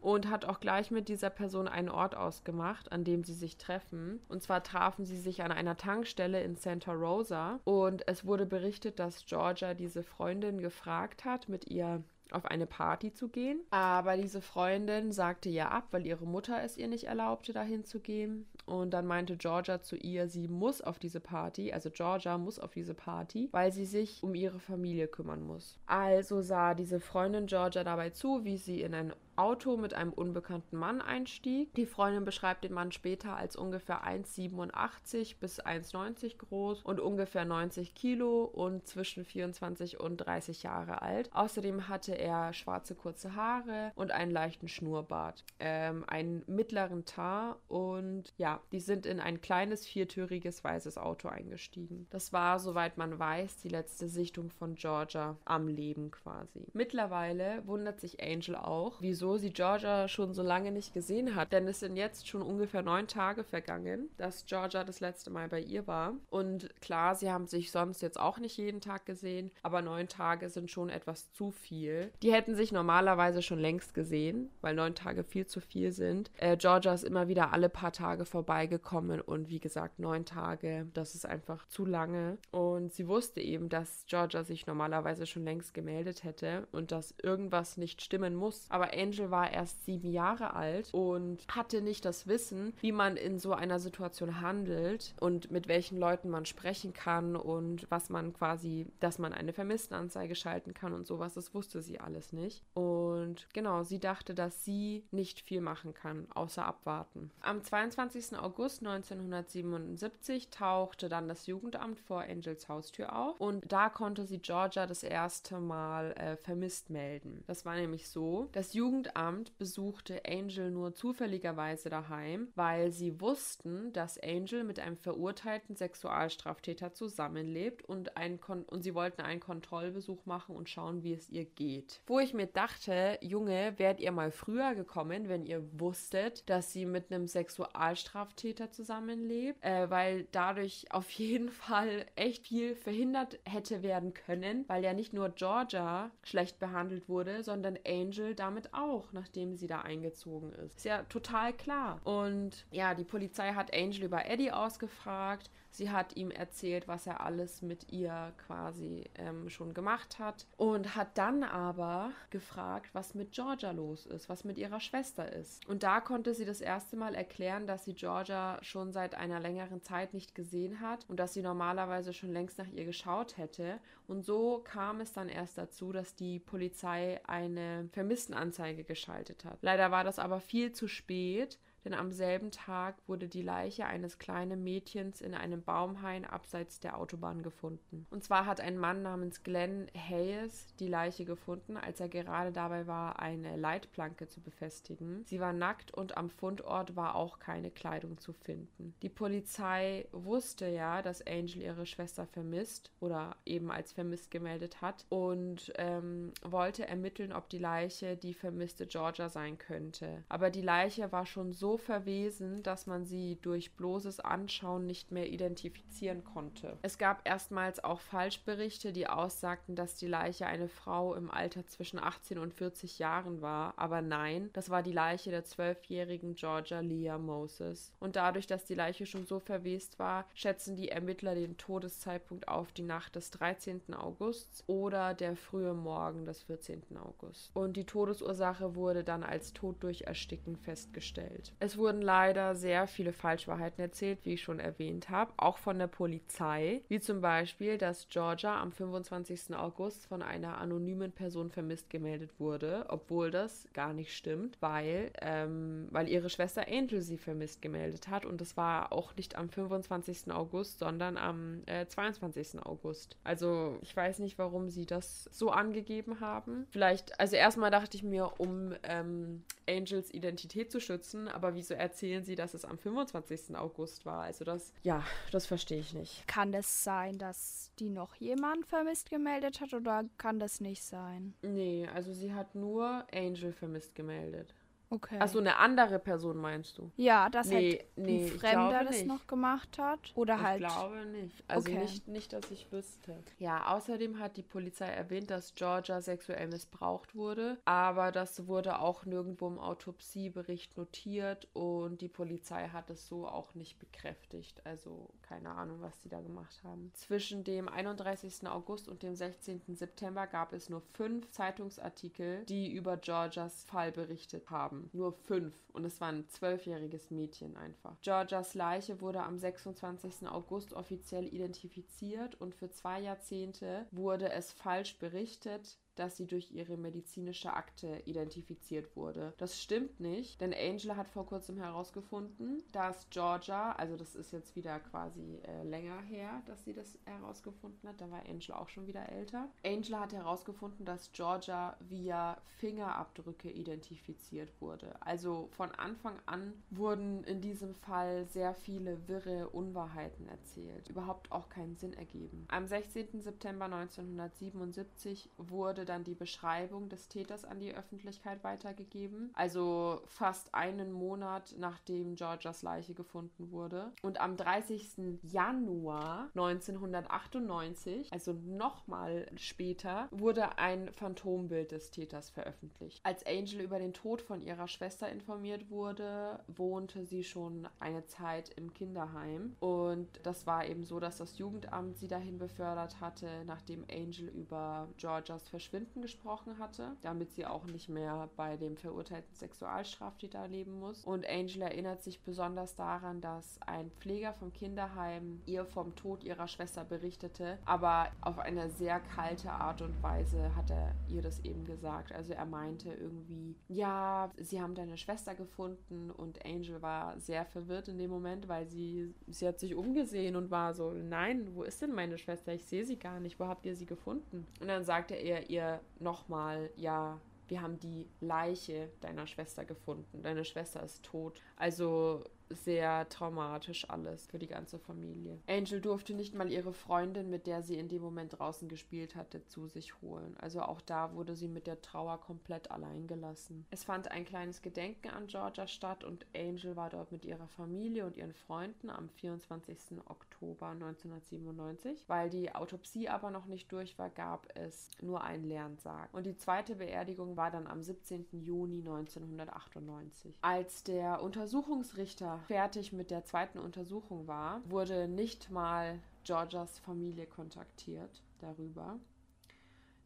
[0.00, 4.20] und hat auch gleich mit dieser Person einen Ort ausgemacht, an dem sie sich treffen.
[4.28, 8.98] Und zwar trafen sie sich an einer Tankstelle in Santa Rosa und es wurde berichtet,
[8.98, 13.60] dass Georgia diese Freundin gefragt hat, mit ihr auf eine Party zu gehen.
[13.70, 18.00] Aber diese Freundin sagte ja ab, weil ihre Mutter es ihr nicht erlaubte, dahin zu
[18.00, 18.46] gehen.
[18.66, 22.72] Und dann meinte Georgia zu ihr, sie muss auf diese Party, also Georgia muss auf
[22.72, 25.78] diese Party, weil sie sich um ihre Familie kümmern muss.
[25.86, 30.76] Also sah diese Freundin Georgia dabei zu, wie sie in ein Auto mit einem unbekannten
[30.76, 31.72] Mann einstieg.
[31.74, 37.94] Die Freundin beschreibt den Mann später als ungefähr 1,87 bis 1,90 groß und ungefähr 90
[37.94, 41.30] Kilo und zwischen 24 und 30 Jahre alt.
[41.32, 48.34] Außerdem hatte er schwarze kurze Haare und einen leichten Schnurrbart, ähm, einen mittleren Tar und
[48.36, 52.06] ja, die sind in ein kleines viertüriges weißes Auto eingestiegen.
[52.10, 56.66] Das war, soweit man weiß, die letzte Sichtung von Georgia am Leben quasi.
[56.74, 61.52] Mittlerweile wundert sich Angel auch, wieso sie Georgia schon so lange nicht gesehen hat.
[61.52, 65.60] Denn es sind jetzt schon ungefähr neun Tage vergangen, dass Georgia das letzte Mal bei
[65.60, 66.14] ihr war.
[66.30, 70.48] Und klar, sie haben sich sonst jetzt auch nicht jeden Tag gesehen, aber neun Tage
[70.48, 72.12] sind schon etwas zu viel.
[72.22, 76.30] Die hätten sich normalerweise schon längst gesehen, weil neun Tage viel zu viel sind.
[76.38, 81.14] Äh, Georgia ist immer wieder alle paar Tage vorbeigekommen und wie gesagt, neun Tage, das
[81.14, 82.38] ist einfach zu lange.
[82.50, 87.76] Und sie wusste eben, dass Georgia sich normalerweise schon längst gemeldet hätte und dass irgendwas
[87.76, 88.66] nicht stimmen muss.
[88.70, 93.16] Aber Angel Angel war erst sieben Jahre alt und hatte nicht das Wissen, wie man
[93.16, 98.32] in so einer Situation handelt und mit welchen Leuten man sprechen kann und was man
[98.32, 101.34] quasi, dass man eine Vermisstenanzeige schalten kann und sowas.
[101.34, 102.62] Das wusste sie alles nicht.
[102.74, 107.30] Und genau, sie dachte, dass sie nicht viel machen kann, außer abwarten.
[107.40, 108.38] Am 22.
[108.38, 114.86] August 1977 tauchte dann das Jugendamt vor Angels Haustür auf und da konnte sie Georgia
[114.86, 117.44] das erste Mal äh, vermisst melden.
[117.46, 123.94] Das war nämlich so, das Jugendamt Jugendamt besuchte Angel nur zufälligerweise daheim, weil sie wussten,
[123.94, 130.26] dass Angel mit einem verurteilten Sexualstraftäter zusammenlebt und, ein Kon und sie wollten einen Kontrollbesuch
[130.26, 132.02] machen und schauen, wie es ihr geht.
[132.06, 136.84] Wo ich mir dachte, Junge, wärt ihr mal früher gekommen, wenn ihr wusstet, dass sie
[136.84, 144.12] mit einem Sexualstraftäter zusammenlebt, äh, weil dadurch auf jeden Fall echt viel verhindert hätte werden
[144.12, 149.56] können, weil ja nicht nur Georgia schlecht behandelt wurde, sondern Angel damit auch auch, nachdem
[149.56, 150.78] sie da eingezogen ist.
[150.78, 152.00] Ist ja total klar.
[152.04, 155.50] Und ja, die Polizei hat Angel über Eddie ausgefragt.
[155.70, 160.96] Sie hat ihm erzählt, was er alles mit ihr quasi ähm, schon gemacht hat und
[160.96, 165.66] hat dann aber gefragt, was mit Georgia los ist, was mit ihrer Schwester ist.
[165.68, 169.82] Und da konnte sie das erste Mal erklären, dass sie Georgia schon seit einer längeren
[169.82, 173.78] Zeit nicht gesehen hat und dass sie normalerweise schon längst nach ihr geschaut hätte.
[174.06, 179.58] Und so kam es dann erst dazu, dass die Polizei eine Vermisstenanzeige geschaltet hat.
[179.62, 184.18] Leider war das aber viel zu spät denn am selben Tag wurde die Leiche eines
[184.18, 188.06] kleinen Mädchens in einem Baumhain abseits der Autobahn gefunden.
[188.10, 192.86] Und zwar hat ein Mann namens Glenn Hayes die Leiche gefunden, als er gerade dabei
[192.86, 195.24] war, eine Leitplanke zu befestigen.
[195.26, 198.94] Sie war nackt und am Fundort war auch keine Kleidung zu finden.
[199.02, 205.06] Die Polizei wusste ja, dass Angel ihre Schwester vermisst oder eben als vermisst gemeldet hat
[205.08, 210.24] und ähm, wollte ermitteln, ob die Leiche die vermisste Georgia sein könnte.
[210.28, 215.28] Aber die Leiche war schon so verwesen, dass man sie durch bloßes Anschauen nicht mehr
[215.28, 216.78] identifizieren konnte.
[216.82, 221.98] Es gab erstmals auch Falschberichte, die aussagten, dass die Leiche eine Frau im Alter zwischen
[221.98, 227.18] 18 und 40 Jahren war, aber nein, das war die Leiche der zwölfjährigen Georgia Leah
[227.18, 227.92] Moses.
[228.00, 232.72] Und dadurch, dass die Leiche schon so verwest war, schätzen die Ermittler den Todeszeitpunkt auf
[232.72, 233.94] die Nacht des 13.
[233.94, 236.82] Augusts oder der frühe Morgen des 14.
[236.96, 237.50] August.
[237.54, 241.52] Und die Todesursache wurde dann als Tod durch Ersticken festgestellt.
[241.62, 245.88] Es wurden leider sehr viele Falschwahrheiten erzählt, wie ich schon erwähnt habe, auch von der
[245.88, 249.54] Polizei, wie zum Beispiel, dass Georgia am 25.
[249.54, 255.86] August von einer anonymen Person vermisst gemeldet wurde, obwohl das gar nicht stimmt, weil, ähm,
[255.90, 260.32] weil ihre Schwester Angel sie vermisst gemeldet hat und das war auch nicht am 25.
[260.32, 262.64] August, sondern am äh, 22.
[262.64, 263.18] August.
[263.22, 266.66] Also ich weiß nicht, warum sie das so angegeben haben.
[266.70, 272.24] Vielleicht, also erstmal dachte ich mir, um ähm, Angels Identität zu schützen, aber wieso erzählen
[272.24, 273.56] sie, dass es am 25.
[273.56, 274.22] August war?
[274.22, 276.26] Also das, ja, das verstehe ich nicht.
[276.26, 281.34] Kann es sein, dass die noch jemand vermisst gemeldet hat oder kann das nicht sein?
[281.42, 284.54] Nee, also sie hat nur Angel vermisst gemeldet.
[284.92, 285.18] Okay.
[285.20, 286.90] Achso, eine andere Person meinst du?
[286.96, 289.06] Ja, dass Nee, halt nee, ein ich Fremder das nicht.
[289.06, 290.00] noch gemacht hat.
[290.16, 290.58] Oder ich halt.
[290.60, 291.44] glaube nicht.
[291.46, 291.78] Also Okay.
[291.78, 293.16] nicht, nicht, dass ich wüsste.
[293.38, 299.04] Ja, außerdem hat die Polizei erwähnt, dass Georgia sexuell missbraucht wurde, aber das wurde auch
[299.04, 304.60] nirgendwo im Autopsiebericht notiert und die Polizei hat es so auch nicht bekräftigt.
[304.66, 306.90] Also keine Ahnung, was die da gemacht haben.
[306.94, 308.48] Zwischen dem 31.
[308.48, 309.62] August und dem 16.
[309.76, 314.79] September gab es nur fünf Zeitungsartikel, die über Georgias Fall berichtet haben.
[314.92, 315.54] Nur fünf.
[315.72, 318.00] Und es war ein zwölfjähriges Mädchen einfach.
[318.00, 320.28] Georgias Leiche wurde am 26.
[320.28, 326.76] August offiziell identifiziert und für zwei Jahrzehnte wurde es falsch berichtet, dass sie durch ihre
[326.76, 329.34] medizinische Akte identifiziert wurde.
[329.38, 334.56] Das stimmt nicht, denn Angela hat vor kurzem herausgefunden, dass Georgia, also das ist jetzt
[334.56, 338.86] wieder quasi äh, länger her, dass sie das herausgefunden hat, da war Angela auch schon
[338.86, 339.48] wieder älter.
[339.64, 344.94] Angela hat herausgefunden, dass Georgia via Fingerabdrücke identifiziert wurde.
[345.00, 351.48] Also von Anfang an wurden in diesem Fall sehr viele wirre Unwahrheiten erzählt, überhaupt auch
[351.48, 352.46] keinen Sinn ergeben.
[352.48, 353.20] Am 16.
[353.20, 360.92] September 1977 wurde dann die Beschreibung des Täters an die Öffentlichkeit weitergegeben, also fast einen
[360.92, 363.92] Monat nachdem Georgias Leiche gefunden wurde.
[364.02, 365.20] Und am 30.
[365.22, 373.00] Januar 1998, also nochmal später, wurde ein Phantombild des Täters veröffentlicht.
[373.04, 378.50] Als Angel über den Tod von ihrer Schwester informiert wurde, wohnte sie schon eine Zeit
[378.50, 379.56] im Kinderheim.
[379.60, 384.88] Und das war eben so, dass das Jugendamt sie dahin befördert hatte, nachdem Angel über
[384.96, 391.04] Georgias Verschwinden gesprochen hatte, damit sie auch nicht mehr bei dem verurteilten Sexualstraftäter leben muss.
[391.04, 396.48] Und Angel erinnert sich besonders daran, dass ein Pfleger vom Kinderheim ihr vom Tod ihrer
[396.48, 401.64] Schwester berichtete, aber auf eine sehr kalte Art und Weise hat er ihr das eben
[401.64, 402.12] gesagt.
[402.12, 407.86] Also er meinte irgendwie, ja, sie haben deine Schwester gefunden und Angel war sehr verwirrt
[407.86, 411.80] in dem Moment, weil sie, sie hat sich umgesehen und war so, nein, wo ist
[411.80, 412.52] denn meine Schwester?
[412.52, 413.38] Ich sehe sie gar nicht.
[413.38, 414.46] Wo habt ihr sie gefunden?
[414.60, 415.59] Und dann sagte er ihr
[415.98, 420.22] nochmal, ja, wir haben die Leiche deiner Schwester gefunden.
[420.22, 421.40] Deine Schwester ist tot.
[421.56, 425.40] Also sehr traumatisch alles für die ganze Familie.
[425.46, 429.44] Angel durfte nicht mal ihre Freundin, mit der sie in dem Moment draußen gespielt hatte,
[429.46, 430.36] zu sich holen.
[430.38, 433.66] Also auch da wurde sie mit der Trauer komplett allein gelassen.
[433.70, 438.06] Es fand ein kleines Gedenken an Georgia statt und Angel war dort mit ihrer Familie
[438.06, 440.00] und ihren Freunden am 24.
[440.06, 442.04] Oktober 1997.
[442.06, 446.12] Weil die Autopsie aber noch nicht durch war, gab es nur einen leeren Sarg.
[446.12, 448.26] Und die zweite Beerdigung war dann am 17.
[448.32, 450.34] Juni 1998.
[450.42, 458.22] Als der Untersuchungsrichter fertig mit der zweiten Untersuchung war, wurde nicht mal Georgias Familie kontaktiert
[458.40, 458.98] darüber.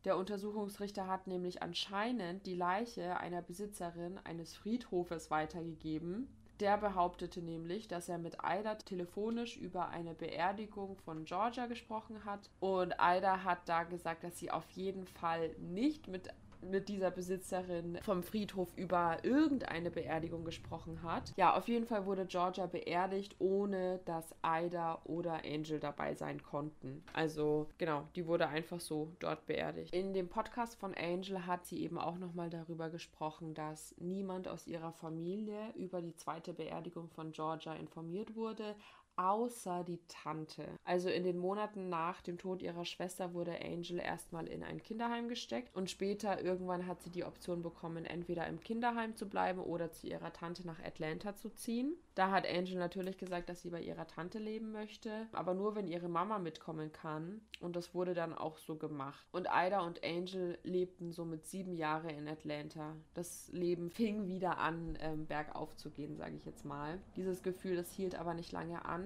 [0.04, 6.28] Der Untersuchungsrichter hat nämlich anscheinend die Leiche einer Besitzerin eines Friedhofes weitergegeben.
[6.60, 12.50] Der behauptete nämlich, dass er mit Ida telefonisch über eine Beerdigung von Georgia gesprochen hat.
[12.60, 16.28] Und Ida hat da gesagt, dass sie auf jeden Fall nicht mit
[16.70, 21.32] mit dieser Besitzerin vom Friedhof über irgendeine Beerdigung gesprochen hat.
[21.36, 27.02] Ja, auf jeden Fall wurde Georgia beerdigt, ohne dass Ida oder Angel dabei sein konnten.
[27.12, 29.94] Also genau, die wurde einfach so dort beerdigt.
[29.94, 34.66] In dem Podcast von Angel hat sie eben auch nochmal darüber gesprochen, dass niemand aus
[34.66, 38.74] ihrer Familie über die zweite Beerdigung von Georgia informiert wurde,
[39.16, 40.64] außer die Tante.
[40.84, 45.28] Also in den Monaten nach dem Tod ihrer Schwester wurde Angel erstmal in ein Kinderheim
[45.28, 49.92] gesteckt und später irgendwann hat sie die Option bekommen, entweder im Kinderheim zu bleiben oder
[49.92, 51.94] zu ihrer Tante nach Atlanta zu ziehen.
[52.14, 55.88] Da hat Angel natürlich gesagt, dass sie bei ihrer Tante leben möchte, aber nur wenn
[55.88, 59.26] ihre Mama mitkommen kann und das wurde dann auch so gemacht.
[59.32, 62.94] Und Ida und Angel lebten somit sieben Jahre in Atlanta.
[63.14, 66.98] Das Leben fing wieder an, ähm, bergauf zu gehen, sage ich jetzt mal.
[67.16, 69.03] Dieses Gefühl, das hielt aber nicht lange an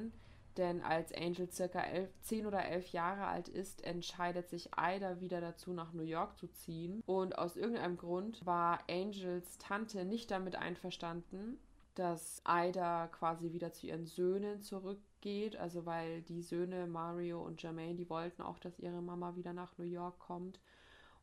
[0.58, 5.40] denn als Angel circa elf, 10 oder 11 Jahre alt ist, entscheidet sich Ida wieder
[5.40, 7.02] dazu, nach New York zu ziehen.
[7.06, 11.58] Und aus irgendeinem Grund war Angels Tante nicht damit einverstanden,
[11.94, 15.56] dass Ida quasi wieder zu ihren Söhnen zurückgeht.
[15.56, 19.78] Also weil die Söhne Mario und Jermaine, die wollten auch, dass ihre Mama wieder nach
[19.78, 20.60] New York kommt.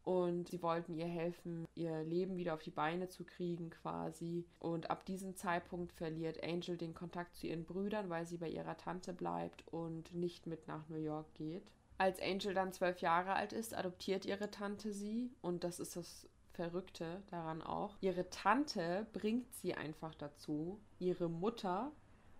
[0.06, 4.45] Und sie wollten ihr helfen, ihr Leben wieder auf die Beine zu kriegen quasi.
[4.60, 8.78] Und ab diesem Zeitpunkt verliert Angel den Kontakt zu ihren Brüdern, weil sie bei ihrer
[8.78, 11.72] Tante bleibt und nicht mit nach New York geht.
[11.97, 15.32] Als Angel dann zwölf Jahre alt ist, adoptiert ihre Tante sie.
[15.41, 17.97] Und das ist das Verrückte daran auch.
[18.01, 21.91] Ihre Tante bringt sie einfach dazu, ihre Mutter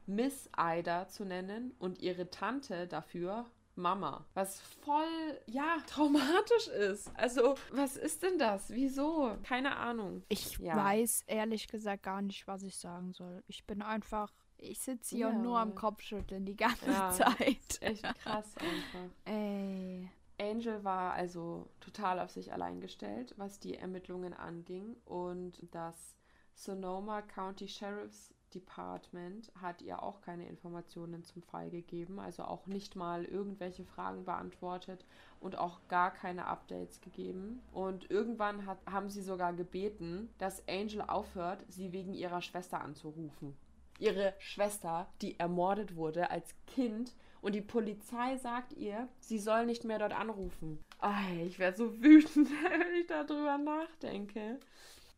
[0.07, 3.45] Miss Ida zu nennen und ihre Tante dafür
[3.76, 4.26] Mama.
[4.34, 7.11] Was voll, ja, traumatisch ist.
[7.15, 8.69] Also, was ist denn das?
[8.69, 9.38] Wieso?
[9.43, 10.23] Keine Ahnung.
[10.30, 10.76] Ich ja.
[10.76, 13.43] weiß ehrlich gesagt gar nicht, was ich sagen soll.
[13.47, 15.34] Ich bin einfach, ich sitze hier ja.
[15.34, 17.82] nur am Kopfschütteln die ganze ja, Zeit.
[17.82, 19.09] Echt krass einfach.
[19.26, 20.09] Ey.
[20.39, 26.17] Angel war also total auf sich allein gestellt, was die Ermittlungen anging und das
[26.53, 32.95] Sonoma County Sheriff's Department hat ihr auch keine Informationen zum Fall gegeben, also auch nicht
[32.95, 35.06] mal irgendwelche Fragen beantwortet
[35.39, 37.62] und auch gar keine Updates gegeben.
[37.72, 43.56] Und irgendwann hat, haben sie sogar gebeten, dass Angel aufhört, sie wegen ihrer Schwester anzurufen.
[43.99, 49.84] Ihre Schwester, die ermordet wurde als Kind und die Polizei sagt ihr, sie soll nicht
[49.84, 50.84] mehr dort anrufen.
[50.99, 54.60] Ay, ich werde so wütend, wenn ich darüber nachdenke.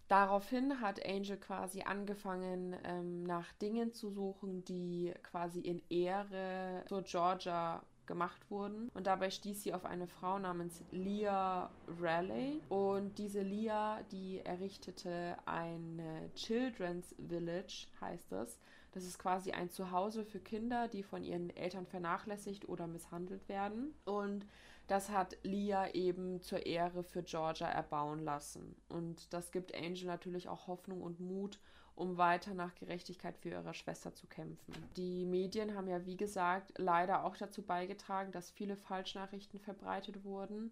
[0.07, 7.01] Daraufhin hat Angel quasi angefangen, ähm, nach Dingen zu suchen, die quasi in Ehre zur
[7.03, 8.89] Georgia gemacht wurden.
[8.93, 12.61] Und dabei stieß sie auf eine Frau namens Leah Raleigh.
[12.69, 16.01] Und diese Leah, die errichtete ein
[16.35, 18.59] Children's Village, heißt es.
[18.93, 23.93] Das ist quasi ein Zuhause für Kinder, die von ihren Eltern vernachlässigt oder misshandelt werden.
[24.05, 24.45] Und
[24.87, 28.75] das hat Leah eben zur Ehre für Georgia erbauen lassen.
[28.89, 31.59] Und das gibt Angel natürlich auch Hoffnung und Mut,
[31.95, 34.73] um weiter nach Gerechtigkeit für ihre Schwester zu kämpfen.
[34.95, 40.71] Die Medien haben ja, wie gesagt, leider auch dazu beigetragen, dass viele Falschnachrichten verbreitet wurden.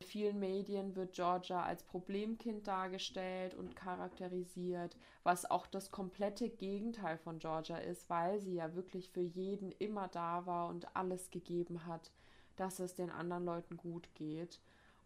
[0.00, 7.16] In vielen Medien wird Georgia als Problemkind dargestellt und charakterisiert, was auch das komplette Gegenteil
[7.16, 11.86] von Georgia ist, weil sie ja wirklich für jeden immer da war und alles gegeben
[11.86, 12.10] hat
[12.56, 14.60] dass es den anderen Leuten gut geht.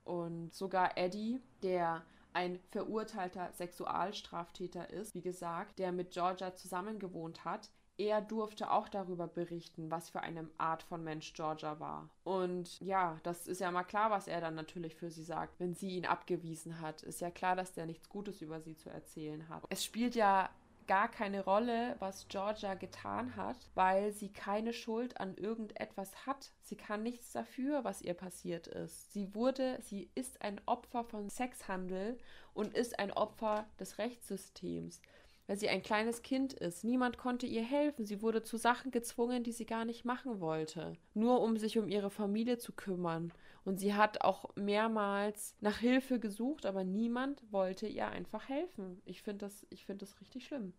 [0.04, 7.70] Und sogar Eddie, der ein verurteilter Sexualstraftäter ist, wie gesagt, der mit Georgia zusammengewohnt hat,
[7.98, 12.08] er durfte auch darüber berichten, was für eine Art von Mensch Georgia war.
[12.22, 15.74] Und ja, das ist ja mal klar, was er dann natürlich für sie sagt, wenn
[15.74, 17.02] sie ihn abgewiesen hat.
[17.02, 19.64] Ist ja klar, dass der nichts Gutes über sie zu erzählen hat.
[19.68, 20.48] Es spielt ja
[20.88, 26.50] gar keine Rolle, was Georgia getan hat, weil sie keine Schuld an irgendetwas hat.
[26.62, 29.12] Sie kann nichts dafür, was ihr passiert ist.
[29.12, 32.18] Sie wurde, sie ist ein Opfer von Sexhandel
[32.54, 35.00] und ist ein Opfer des Rechtssystems
[35.48, 36.84] weil sie ein kleines Kind ist.
[36.84, 38.04] Niemand konnte ihr helfen.
[38.04, 40.92] Sie wurde zu Sachen gezwungen, die sie gar nicht machen wollte.
[41.14, 43.32] Nur um sich um ihre Familie zu kümmern.
[43.68, 49.02] Und sie hat auch mehrmals nach Hilfe gesucht, aber niemand wollte ihr einfach helfen.
[49.04, 50.72] Ich finde das, find das richtig schlimm.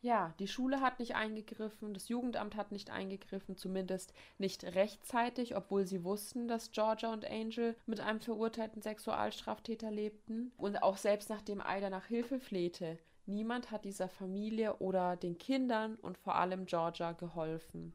[0.00, 5.86] Ja, die Schule hat nicht eingegriffen, das Jugendamt hat nicht eingegriffen, zumindest nicht rechtzeitig, obwohl
[5.86, 10.52] sie wussten, dass Georgia und Angel mit einem verurteilten Sexualstraftäter lebten.
[10.56, 12.98] Und auch selbst nachdem Ida nach Hilfe flehte,
[13.28, 17.92] Niemand hat dieser Familie oder den Kindern und vor allem Georgia geholfen.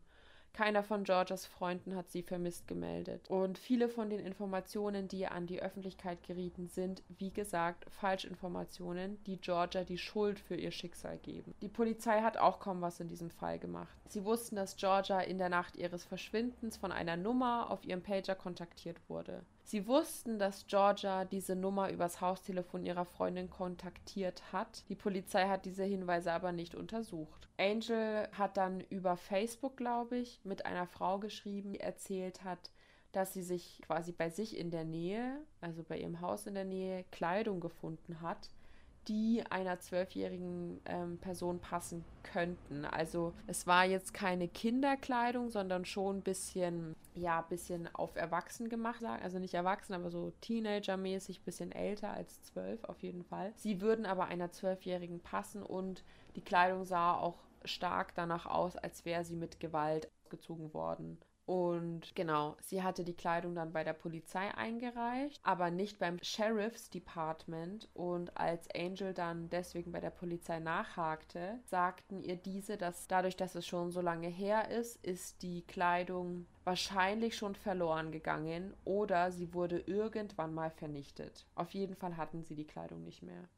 [0.53, 3.29] Keiner von Georgias Freunden hat sie vermisst gemeldet.
[3.29, 9.37] Und viele von den Informationen, die an die Öffentlichkeit gerieten, sind, wie gesagt, Falschinformationen, die
[9.37, 11.55] Georgia die Schuld für ihr Schicksal geben.
[11.61, 13.97] Die Polizei hat auch kaum was in diesem Fall gemacht.
[14.09, 18.35] Sie wussten, dass Georgia in der Nacht ihres Verschwindens von einer Nummer auf ihrem Pager
[18.35, 19.43] kontaktiert wurde.
[19.72, 24.84] Sie wussten, dass Georgia diese Nummer übers Haustelefon ihrer Freundin kontaktiert hat.
[24.89, 27.47] Die Polizei hat diese Hinweise aber nicht untersucht.
[27.57, 32.69] Angel hat dann über Facebook, glaube ich, mit einer Frau geschrieben, die erzählt hat,
[33.13, 36.65] dass sie sich quasi bei sich in der Nähe, also bei ihrem Haus in der
[36.65, 38.49] Nähe, Kleidung gefunden hat,
[39.07, 42.85] die einer zwölfjährigen ähm, Person passen könnten.
[42.85, 49.03] Also es war jetzt keine Kinderkleidung, sondern schon ein bisschen, ja, bisschen auf Erwachsen gemacht.
[49.03, 53.53] Also nicht erwachsen, aber so Teenager-mäßig, bisschen älter als zwölf auf jeden Fall.
[53.55, 56.03] Sie würden aber einer zwölfjährigen passen und
[56.35, 61.19] die Kleidung sah auch stark danach aus, als wäre sie mit Gewalt gezogen worden.
[61.51, 66.89] Und genau, sie hatte die Kleidung dann bei der Polizei eingereicht, aber nicht beim Sheriff's
[66.89, 67.89] Department.
[67.93, 73.55] Und als Angel dann deswegen bei der Polizei nachhakte, sagten ihr diese, dass dadurch, dass
[73.55, 79.53] es schon so lange her ist, ist die Kleidung wahrscheinlich schon verloren gegangen oder sie
[79.53, 81.45] wurde irgendwann mal vernichtet.
[81.55, 83.49] Auf jeden Fall hatten sie die Kleidung nicht mehr.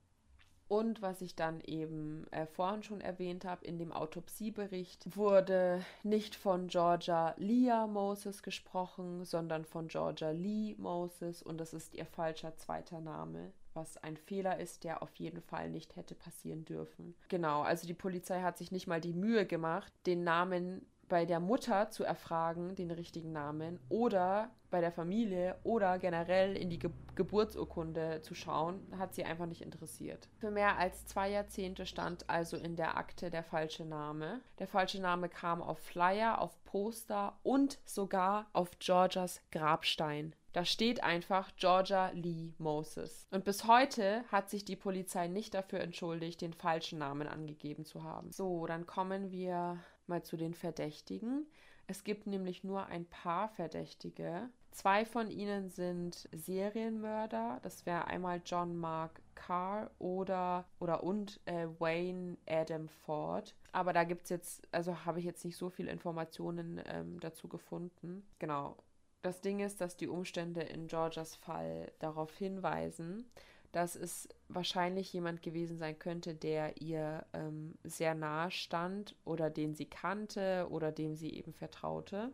[0.67, 6.35] Und was ich dann eben äh, vorhin schon erwähnt habe, in dem Autopsiebericht wurde nicht
[6.35, 12.55] von Georgia Leah Moses gesprochen, sondern von Georgia Lee Moses und das ist ihr falscher
[12.57, 17.15] zweiter Name was ein Fehler ist, der auf jeden Fall nicht hätte passieren dürfen.
[17.29, 21.39] Genau, also die Polizei hat sich nicht mal die Mühe gemacht, den Namen bei der
[21.39, 26.89] Mutter zu erfragen, den richtigen Namen, oder bei der Familie oder generell in die Ge
[27.13, 30.27] Geburtsurkunde zu schauen, hat sie einfach nicht interessiert.
[30.39, 34.41] Für mehr als zwei Jahrzehnte stand also in der Akte der falsche Name.
[34.57, 40.35] Der falsche Name kam auf Flyer, auf Poster und sogar auf Georgias Grabstein.
[40.53, 43.27] Da steht einfach Georgia Lee Moses.
[43.29, 48.03] Und bis heute hat sich die Polizei nicht dafür entschuldigt, den falschen Namen angegeben zu
[48.03, 48.31] haben.
[48.31, 49.77] So, dann kommen wir
[50.07, 51.45] mal zu den Verdächtigen.
[51.87, 54.49] Es gibt nämlich nur ein paar Verdächtige.
[54.71, 57.59] Zwei von ihnen sind Serienmörder.
[57.61, 63.53] Das wäre einmal John Mark Carr oder, oder und äh, Wayne Adam Ford.
[63.71, 67.47] Aber da gibt es jetzt, also habe ich jetzt nicht so viele Informationen ähm, dazu
[67.47, 68.25] gefunden.
[68.39, 68.77] Genau.
[69.21, 73.25] Das Ding ist, dass die Umstände in Georgias Fall darauf hinweisen,
[73.71, 79.73] dass es wahrscheinlich jemand gewesen sein könnte, der ihr ähm, sehr nahe stand oder den
[79.73, 82.31] sie kannte oder dem sie eben vertraute.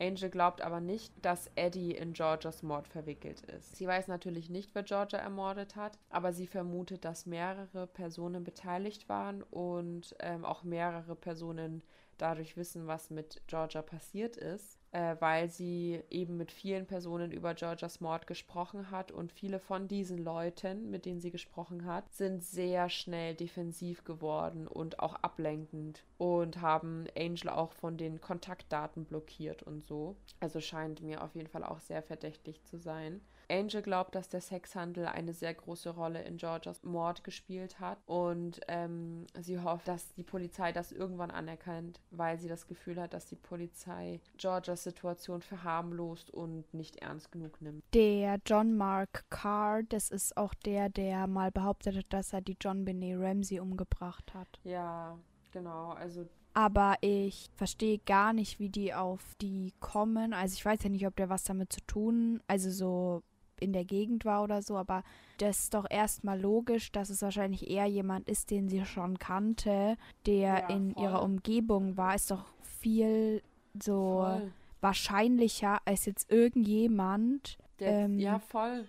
[0.00, 3.76] Angel glaubt aber nicht, dass Eddie in Georgias Mord verwickelt ist.
[3.76, 9.08] Sie weiß natürlich nicht, wer Georgia ermordet hat, aber sie vermutet, dass mehrere Personen beteiligt
[9.08, 11.82] waren und ähm, auch mehrere Personen
[12.18, 17.54] dadurch wissen, was mit Georgia passiert ist äh, weil sie eben mit vielen Personen über
[17.54, 22.44] Georgias Mord gesprochen hat und viele von diesen Leuten, mit denen sie gesprochen hat, sind
[22.44, 29.62] sehr schnell defensiv geworden und auch ablenkend und haben Angel auch von den Kontaktdaten blockiert
[29.62, 30.16] und so.
[30.40, 33.20] Also scheint mir auf jeden Fall auch sehr verdächtig zu sein.
[33.52, 38.60] Angel glaubt, dass der Sexhandel eine sehr große Rolle in Georgias Mord gespielt hat und
[38.68, 43.26] ähm, sie hofft, dass die Polizei das irgendwann anerkennt, weil sie das Gefühl hat, dass
[43.26, 47.84] die Polizei Georgias Situation verharmlost und nicht ernst genug nimmt.
[47.94, 52.56] Der John Mark Carr, das ist auch der, der mal behauptet hat, dass er die
[52.60, 54.48] John Benet Ramsey umgebracht hat.
[54.64, 55.18] Ja,
[55.52, 55.90] genau.
[55.90, 60.34] Also aber ich verstehe gar nicht, wie die auf die kommen.
[60.34, 63.22] Also ich weiß ja nicht, ob der was damit zu tun, also so
[63.62, 65.02] in der Gegend war oder so, aber
[65.38, 69.96] das ist doch erstmal logisch, dass es wahrscheinlich eher jemand ist, den sie schon kannte,
[70.26, 73.42] der ja, in ihrer Umgebung war, ist doch viel
[73.80, 74.52] so voll.
[74.80, 77.58] wahrscheinlicher als jetzt irgendjemand.
[77.80, 78.88] Der, ähm, ja, voll.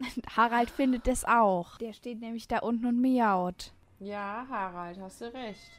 [0.36, 1.78] Harald findet es auch.
[1.78, 3.72] Der steht nämlich da unten und miaut.
[3.98, 5.70] Ja, Harald, hast du recht.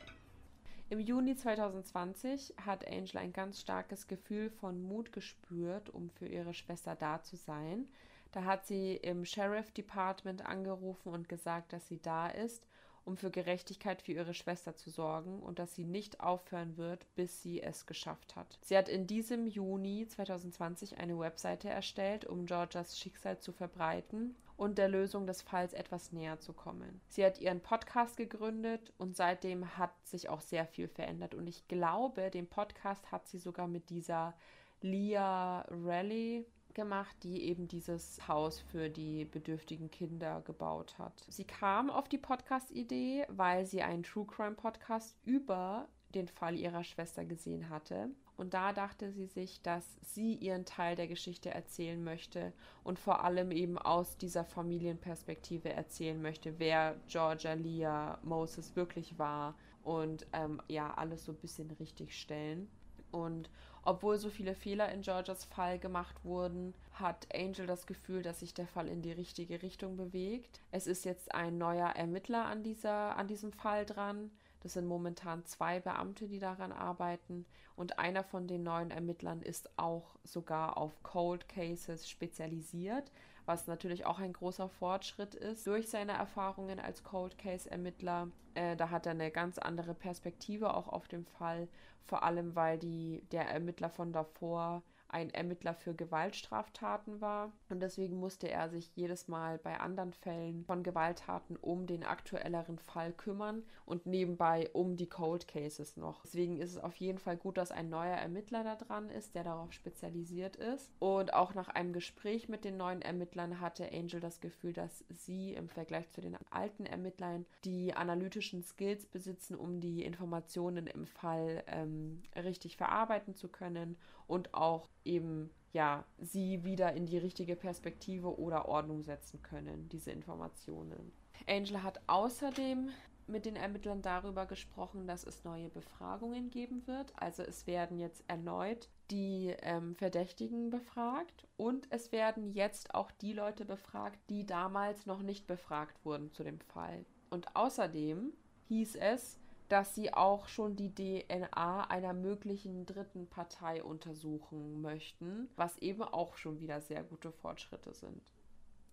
[0.91, 6.53] Im Juni 2020 hat Angel ein ganz starkes Gefühl von Mut gespürt, um für ihre
[6.53, 7.87] Schwester da zu sein.
[8.33, 12.67] Da hat sie im Sheriff Department angerufen und gesagt, dass sie da ist,
[13.05, 17.41] um für Gerechtigkeit für ihre Schwester zu sorgen und dass sie nicht aufhören wird, bis
[17.41, 18.59] sie es geschafft hat.
[18.61, 24.77] Sie hat in diesem Juni 2020 eine Webseite erstellt, um Georgias Schicksal zu verbreiten und
[24.77, 27.01] der Lösung des Falls etwas näher zu kommen.
[27.07, 31.33] Sie hat ihren Podcast gegründet und seitdem hat sich auch sehr viel verändert.
[31.33, 34.35] Und ich glaube, den Podcast hat sie sogar mit dieser
[34.81, 36.45] Leah Raleigh
[36.75, 41.25] gemacht, die eben dieses Haus für die bedürftigen Kinder gebaut hat.
[41.27, 46.83] Sie kam auf die Podcast-Idee, weil sie einen True Crime Podcast über den Fall ihrer
[46.83, 48.11] Schwester gesehen hatte.
[48.41, 53.23] Und da dachte sie sich, dass sie ihren Teil der Geschichte erzählen möchte und vor
[53.23, 60.59] allem eben aus dieser Familienperspektive erzählen möchte, wer Georgia Leah Moses wirklich war und ähm,
[60.67, 62.67] ja, alles so ein bisschen richtig stellen.
[63.11, 63.47] Und
[63.83, 68.55] obwohl so viele Fehler in Georgias Fall gemacht wurden, hat Angel das Gefühl, dass sich
[68.55, 70.61] der Fall in die richtige Richtung bewegt.
[70.71, 74.31] Es ist jetzt ein neuer Ermittler an, dieser, an diesem Fall dran.
[74.61, 77.45] Das sind momentan zwei Beamte, die daran arbeiten.
[77.75, 83.11] Und einer von den neuen Ermittlern ist auch sogar auf Cold Cases spezialisiert,
[83.45, 88.29] was natürlich auch ein großer Fortschritt ist durch seine Erfahrungen als Cold Case Ermittler.
[88.53, 91.67] Äh, da hat er eine ganz andere Perspektive auch auf den Fall,
[92.05, 98.19] vor allem weil die, der Ermittler von davor ein Ermittler für Gewaltstraftaten war und deswegen
[98.19, 103.63] musste er sich jedes Mal bei anderen Fällen von Gewalttaten um den aktuelleren Fall kümmern
[103.85, 106.23] und nebenbei um die Cold Cases noch.
[106.23, 109.43] Deswegen ist es auf jeden Fall gut, dass ein neuer Ermittler da dran ist, der
[109.43, 110.91] darauf spezialisiert ist.
[110.99, 115.53] Und auch nach einem Gespräch mit den neuen Ermittlern hatte Angel das Gefühl, dass sie
[115.53, 121.63] im Vergleich zu den alten Ermittlern die analytischen Skills besitzen, um die Informationen im Fall
[121.67, 123.97] ähm, richtig verarbeiten zu können
[124.31, 130.11] und auch eben ja, sie wieder in die richtige Perspektive oder Ordnung setzen können, diese
[130.11, 131.11] Informationen.
[131.47, 132.89] Angel hat außerdem
[133.27, 137.13] mit den Ermittlern darüber gesprochen, dass es neue Befragungen geben wird.
[137.15, 143.33] Also es werden jetzt erneut die ähm, Verdächtigen befragt und es werden jetzt auch die
[143.33, 147.05] Leute befragt, die damals noch nicht befragt wurden zu dem Fall.
[147.29, 148.31] Und außerdem
[148.69, 149.40] hieß es,
[149.71, 156.35] dass sie auch schon die DNA einer möglichen dritten Partei untersuchen möchten, was eben auch
[156.35, 158.21] schon wieder sehr gute Fortschritte sind.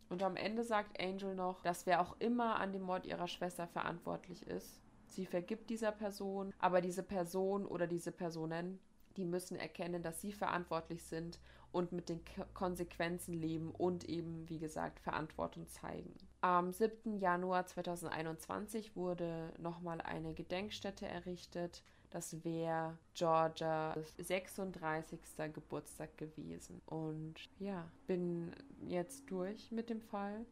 [0.08, 3.66] Und am Ende sagt Angel noch, dass wer auch immer an dem Mord ihrer Schwester
[3.66, 8.78] verantwortlich ist, sie vergibt dieser Person, aber diese Person oder diese Personen,
[9.16, 11.40] die müssen erkennen, dass sie verantwortlich sind
[11.72, 12.20] und mit den
[12.54, 16.14] Konsequenzen leben und eben, wie gesagt, Verantwortung zeigen.
[16.40, 17.18] Am 7.
[17.18, 21.82] Januar 2021 wurde nochmal eine Gedenkstätte errichtet.
[22.10, 25.18] Das wäre Georgia 36.
[25.52, 26.80] Geburtstag gewesen.
[26.86, 28.52] Und ja, bin
[28.86, 30.46] jetzt durch mit dem Fall.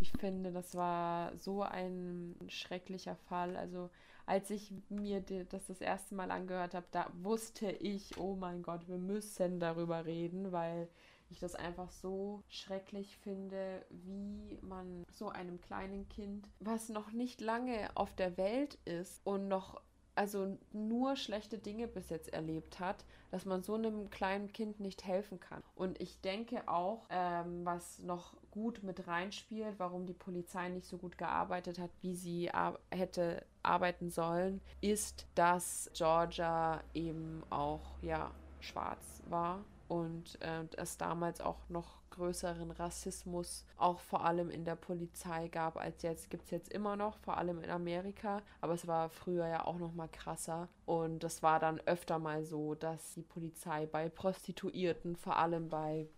[0.00, 3.56] Ich finde, das war so ein schrecklicher Fall.
[3.56, 3.90] Also
[4.26, 8.88] als ich mir das das erste Mal angehört habe, da wusste ich, oh mein Gott,
[8.88, 10.88] wir müssen darüber reden, weil
[11.30, 17.40] ich das einfach so schrecklich finde, wie man so einem kleinen Kind, was noch nicht
[17.40, 19.80] lange auf der Welt ist und noch
[20.18, 25.04] also nur schlechte Dinge bis jetzt erlebt hat, dass man so einem kleinen Kind nicht
[25.04, 25.62] helfen kann.
[25.76, 30.98] Und ich denke auch, ähm, was noch gut mit reinspielt, warum die Polizei nicht so
[30.98, 38.32] gut gearbeitet hat, wie sie ar hätte arbeiten sollen, ist, dass Georgia eben auch ja
[38.60, 44.76] schwarz war und äh, es damals auch noch größeren Rassismus auch vor allem in der
[44.76, 46.30] Polizei gab als jetzt.
[46.30, 49.78] Gibt es jetzt immer noch, vor allem in Amerika, aber es war früher ja auch
[49.78, 50.68] noch mal krasser.
[50.84, 56.08] Und das war dann öfter mal so, dass die Polizei bei Prostituierten, vor allem bei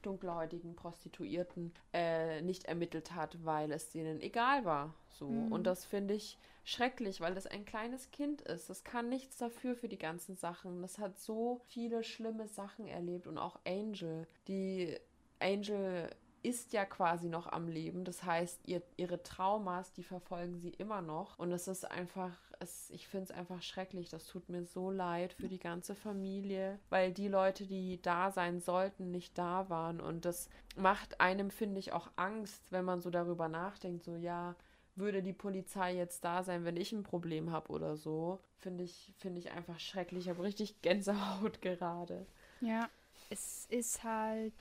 [0.00, 4.94] dunkelhäutigen Prostituierten äh, nicht ermittelt hat, weil es denen egal war.
[5.08, 5.28] So.
[5.28, 5.52] Mhm.
[5.52, 8.70] Und das finde ich schrecklich, weil das ein kleines Kind ist.
[8.70, 10.82] Das kann nichts dafür für die ganzen Sachen.
[10.82, 14.96] Das hat so viele schlimme Sachen erlebt und auch Angel, die
[15.40, 16.10] Angel
[16.42, 18.04] ist ja quasi noch am Leben.
[18.04, 21.38] Das heißt, ihr, ihre Traumas, die verfolgen sie immer noch.
[21.38, 24.10] Und es ist einfach, es, ich finde es einfach schrecklich.
[24.10, 28.60] Das tut mir so leid für die ganze Familie, weil die Leute, die da sein
[28.60, 30.00] sollten, nicht da waren.
[30.00, 34.54] Und das macht einem, finde ich, auch Angst, wenn man so darüber nachdenkt, so ja,
[34.94, 38.40] würde die Polizei jetzt da sein, wenn ich ein Problem habe oder so.
[38.58, 40.24] Finde ich, finde ich einfach schrecklich.
[40.24, 42.26] Ich habe richtig Gänsehaut gerade.
[42.60, 42.88] Ja,
[43.30, 44.52] es ist halt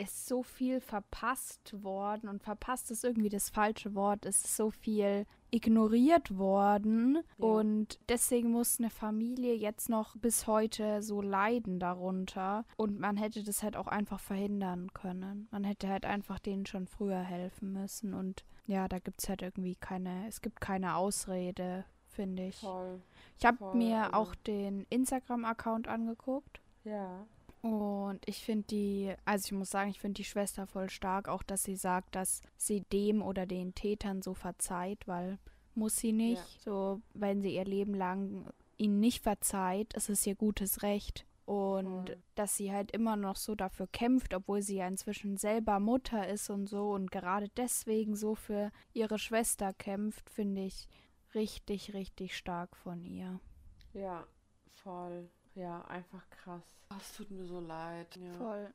[0.00, 4.24] ist so viel verpasst worden und verpasst ist irgendwie das falsche Wort.
[4.24, 7.44] Es ist so viel ignoriert worden ja.
[7.44, 13.42] und deswegen muss eine Familie jetzt noch bis heute so leiden darunter und man hätte
[13.42, 15.48] das halt auch einfach verhindern können.
[15.50, 19.42] Man hätte halt einfach denen schon früher helfen müssen und ja, da gibt es halt
[19.42, 22.56] irgendwie keine, es gibt keine Ausrede, finde ich.
[22.56, 23.02] Voll.
[23.38, 24.16] Ich habe mir also.
[24.16, 26.60] auch den Instagram-Account angeguckt.
[26.84, 27.26] Ja.
[27.62, 31.42] Und ich finde die, also ich muss sagen, ich finde die Schwester voll stark, auch
[31.42, 35.38] dass sie sagt, dass sie dem oder den Tätern so verzeiht, weil
[35.74, 36.42] muss sie nicht.
[36.42, 36.60] Ja.
[36.60, 38.46] So, wenn sie ihr Leben lang
[38.76, 41.26] ihnen nicht verzeiht, ist es ihr gutes Recht.
[41.44, 42.22] Und mhm.
[42.34, 46.48] dass sie halt immer noch so dafür kämpft, obwohl sie ja inzwischen selber Mutter ist
[46.48, 50.88] und so und gerade deswegen so für ihre Schwester kämpft, finde ich
[51.34, 53.40] richtig, richtig stark von ihr.
[53.92, 54.26] Ja,
[54.68, 55.28] voll.
[55.54, 56.62] Ja, einfach krass.
[56.98, 58.16] Es tut mir so leid.
[58.16, 58.32] Ja.
[58.34, 58.72] Voll.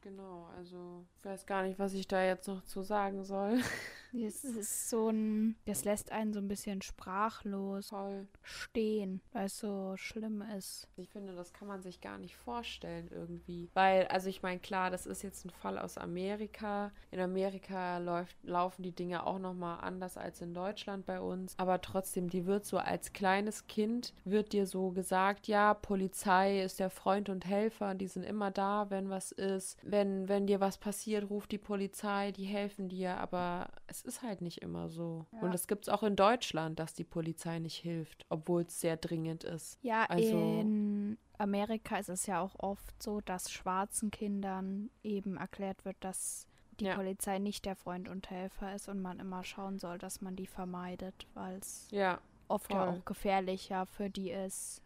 [0.00, 3.60] Genau, also ich weiß gar nicht, was ich da jetzt noch zu sagen soll.
[4.22, 8.26] Es ist so ein, das lässt einen so ein bisschen sprachlos Voll.
[8.42, 10.88] stehen, weil es so schlimm ist.
[10.96, 13.68] Ich finde, das kann man sich gar nicht vorstellen irgendwie.
[13.74, 16.92] Weil, also ich meine, klar, das ist jetzt ein Fall aus Amerika.
[17.10, 21.54] In Amerika läuft, laufen die Dinge auch nochmal anders als in Deutschland bei uns.
[21.58, 26.78] Aber trotzdem, die wird so als kleines Kind, wird dir so gesagt, ja, Polizei ist
[26.78, 29.78] der Freund und Helfer, die sind immer da, wenn was ist.
[29.82, 33.16] Wenn, wenn dir was passiert, ruft die Polizei, die helfen dir.
[33.16, 35.26] Aber es ist halt nicht immer so.
[35.32, 35.40] Ja.
[35.40, 38.96] Und es gibt es auch in Deutschland, dass die Polizei nicht hilft, obwohl es sehr
[38.96, 39.78] dringend ist.
[39.82, 45.84] Ja, also, in Amerika ist es ja auch oft so, dass schwarzen Kindern eben erklärt
[45.84, 46.46] wird, dass
[46.80, 46.94] die ja.
[46.94, 50.46] Polizei nicht der Freund und Helfer ist und man immer schauen soll, dass man die
[50.46, 54.82] vermeidet, weil es ja, oft ja auch gefährlicher für die ist,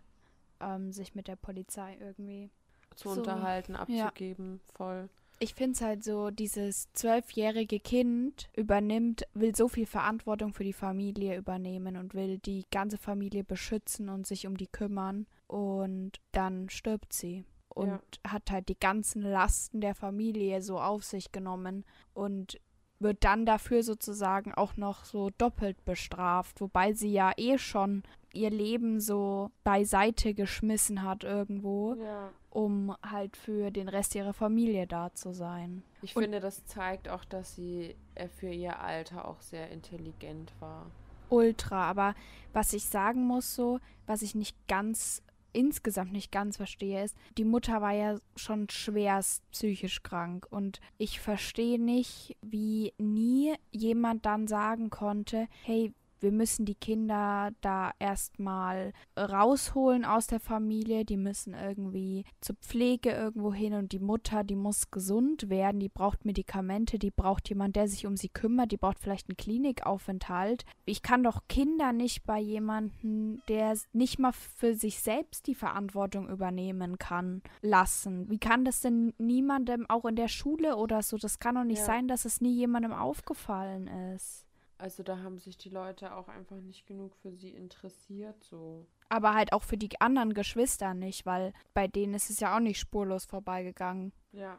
[0.61, 2.51] ähm, sich mit der Polizei irgendwie
[2.95, 5.09] zu so, unterhalten, abzugeben, voll
[5.41, 10.73] ich finde es halt so, dieses zwölfjährige Kind übernimmt, will so viel Verantwortung für die
[10.73, 15.27] Familie übernehmen und will die ganze Familie beschützen und sich um die kümmern.
[15.47, 17.45] Und dann stirbt sie.
[17.75, 17.87] und
[18.25, 18.33] Ja.
[18.33, 22.59] hat halt die ganzen Lasten der Familie so auf sich genommen und
[22.99, 28.51] wird dann dafür sozusagen auch noch so doppelt bestraft, wobei sie ja eh schon ihr
[28.51, 32.33] Leben so beiseite geschmissen hat irgendwo, Ja.
[32.59, 35.85] Um halt für den Rest ihrer Familie da zu sein.
[36.03, 40.53] Ich Und- finde, das zeigt auch, dass sie äh, für ihr Alter auch sehr intelligent
[40.59, 40.87] war.
[41.31, 42.17] Ultra, aber
[42.53, 47.45] was ich sagen muss so, was ich nicht ganz insgesamt nicht ganz verstehe, ist, die
[47.45, 54.49] Mutter war ja schon schwerst psychisch krank und ich verstehe nicht, wie nie jemand dann
[54.49, 61.55] sagen konnte, hey, wir müssen die Kinder da erstmal rausholen aus der Familie, die müssen
[61.55, 66.99] irgendwie zur Pflege irgendwo hin und die Mutter, die muss gesund werden, die braucht Medikamente,
[66.99, 70.65] die braucht jemand, der sich um sie kümmert, die braucht vielleicht einen Klinikaufenthalt.
[70.85, 76.29] Ich kann doch Kinder nicht bei jemandem, der nicht mal für sich selbst die Verantwortung
[76.29, 78.29] übernehmen kann, lassen.
[78.31, 81.79] Wie kann das denn niemandem, auch in der Schule oder so, das kann doch nicht
[81.79, 81.85] Ja.
[81.85, 84.48] sein, dass es nie jemandem aufgefallen ist.
[84.79, 88.87] Also da haben sich die Leute auch einfach nicht genug für sie interessiert, so.
[89.09, 92.61] Aber halt auch für die anderen Geschwister nicht, weil bei denen ist es ja auch
[92.61, 94.13] nicht spurlos vorbeigegangen.
[94.33, 94.59] Ja,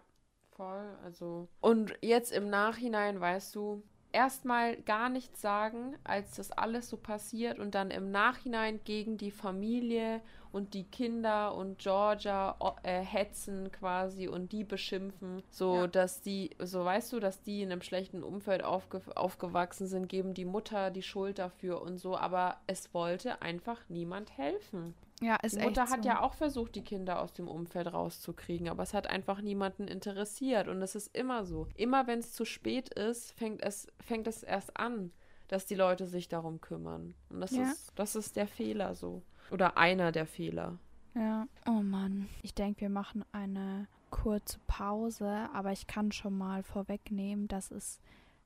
[0.52, 0.98] voll.
[1.04, 1.48] Also.
[1.62, 7.60] Und jetzt im Nachhinein, weißt du, erstmal gar nichts sagen, als das alles so passiert
[7.60, 14.28] und dann im Nachhinein gegen die Familie und die Kinder und Georgia äh, hetzen quasi
[14.28, 15.88] und die beschimpfen, so Ja.
[15.88, 20.34] dass die, so weißt du, dass die in einem schlechten Umfeld aufge aufgewachsen sind, geben
[20.34, 24.96] die Mutter die Schuld dafür und so, aber es wollte einfach niemand helfen.
[25.22, 26.08] Ja, ist Die echt Mutter hat so.
[26.10, 30.70] ja auch versucht, die Kinder aus dem Umfeld rauszukriegen, aber es hat einfach niemanden interessiert.
[30.70, 31.68] Und es ist immer so.
[31.76, 35.12] Immer wenn es zu spät ist, fängt es, fängt es erst an,
[35.50, 37.16] dass die Leute sich darum kümmern.
[37.30, 37.64] Und das, Ja.
[37.64, 39.22] ist, das ist der Fehler so.
[39.52, 40.78] Oder einer der Fehler.
[41.16, 41.48] Ja.
[41.66, 42.28] Oh Mann.
[42.44, 48.00] Ich denke, wir machen eine kurze Pause, aber ich kann schon mal vorwegnehmen, dass es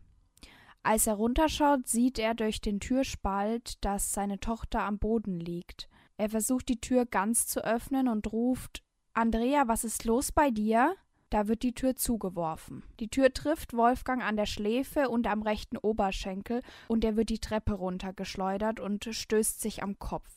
[0.87, 5.89] Als er runterschaut, sieht er durch den Türspalt, dass seine Tochter am Boden liegt.
[6.19, 8.83] Er versucht die Tür ganz zu öffnen und ruft
[9.15, 10.95] Andrea, was ist los bei dir?
[11.31, 12.85] Da wird die Tür zugeworfen.
[13.01, 17.39] Die Tür trifft Wolfgang an der Schläfe und am rechten Oberschenkel und er wird die
[17.41, 20.31] Treppe runtergeschleudert und stößt sich am Kopf.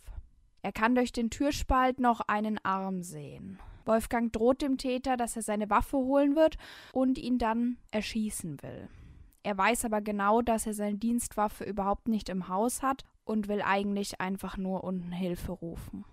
[0.62, 3.60] Er kann durch den Türspalt noch einen Arm sehen.
[3.86, 6.58] Wolfgang droht dem Täter, dass er seine Waffe holen wird
[6.93, 8.88] und ihn dann erschießen will.
[9.48, 13.62] Er weiß aber genau, dass er seine Dienstwaffe überhaupt nicht im Haus hat und will
[13.62, 16.04] eigentlich einfach nur unten Hilfe rufen.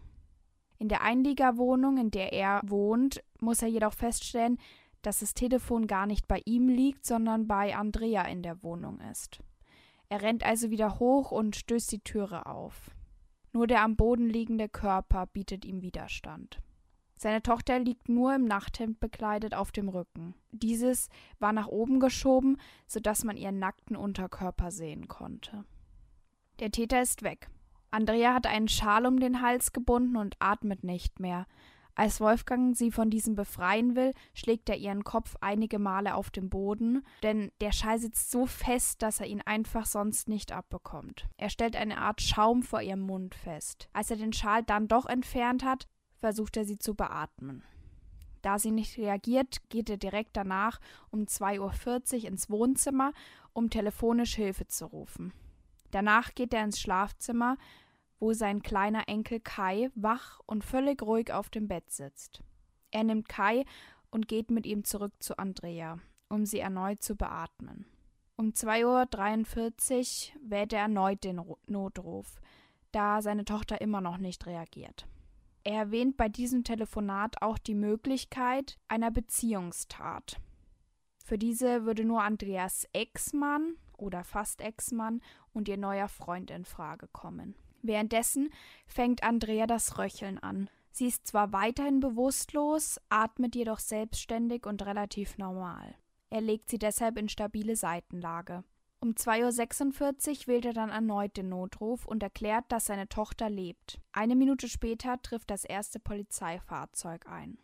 [0.78, 4.56] In der Einliegerwohnung, in der er wohnt, muss er jedoch feststellen,
[5.02, 9.40] dass das Telefon gar nicht bei ihm liegt, sondern bei Andrea in der Wohnung ist.
[10.08, 12.92] Er rennt also wieder hoch und stößt die Türe auf.
[13.52, 16.60] Nur der am Boden liegende Körper bietet ihm Widerstand.
[17.16, 20.34] Seine Tochter liegt nur im Nachthemd bekleidet auf dem Rücken.
[20.52, 21.08] Dieses
[21.38, 25.64] war nach oben geschoben, sodass man ihren nackten Unterkörper sehen konnte.
[26.60, 27.48] Der Täter ist weg.
[27.90, 31.46] Andrea hat einen Schal um den Hals gebunden und atmet nicht mehr.
[31.96, 36.50] Als Wolfgang sie von diesem befreien will, schlägt er ihren Kopf einige Male auf den
[36.50, 41.28] Boden, denn der Schal sitzt so fest, dass er ihn einfach sonst nicht abbekommt.
[41.36, 43.88] Er stellt eine Art Schaum vor ihrem Mund fest.
[43.92, 45.86] Als er den Schal dann doch entfernt hat,
[46.24, 47.62] versucht er sie zu beatmen.
[48.40, 53.12] Da sie nicht reagiert, geht er direkt danach um 2.40 Uhr ins Wohnzimmer,
[53.52, 55.34] um telefonisch Hilfe zu rufen.
[55.90, 57.58] Danach geht er ins Schlafzimmer,
[58.20, 62.42] wo sein kleiner Enkel Kai wach und völlig ruhig auf dem Bett sitzt.
[62.90, 63.66] Er nimmt Kai
[64.10, 65.98] und geht mit ihm zurück zu Andrea,
[66.30, 67.84] um sie erneut zu beatmen.
[68.36, 72.40] Um 2.43 Uhr wählt er erneut den Notruf,
[72.92, 75.06] da seine Tochter immer noch nicht reagiert.
[75.64, 80.38] Er erwähnt bei diesem Telefonat auch die Möglichkeit einer Beziehungstat.
[81.24, 85.22] Für diese würde nur Andreas Ex-Mann oder fast Ex-Mann
[85.54, 87.54] und ihr neuer Freund in Frage kommen.
[87.80, 88.50] Währenddessen
[88.86, 90.68] fängt Andrea das Röcheln an.
[90.90, 95.94] Sie ist zwar weiterhin bewusstlos, atmet jedoch selbstständig und relativ normal.
[96.28, 98.64] Er legt sie deshalb in stabile Seitenlage.
[99.04, 104.00] Um 2.46 Uhr wählt er dann erneut den Notruf und erklärt, dass seine Tochter lebt.
[104.12, 107.58] Eine Minute später trifft das erste Polizeifahrzeug ein.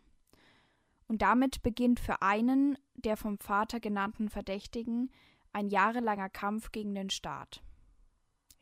[1.07, 5.09] Und damit beginnt für einen der vom Vater genannten Verdächtigen
[5.51, 7.63] ein jahrelanger Kampf gegen den Staat.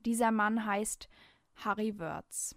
[0.06, 1.10] Dieser Mann heißt
[1.56, 2.56] Harry Wörz.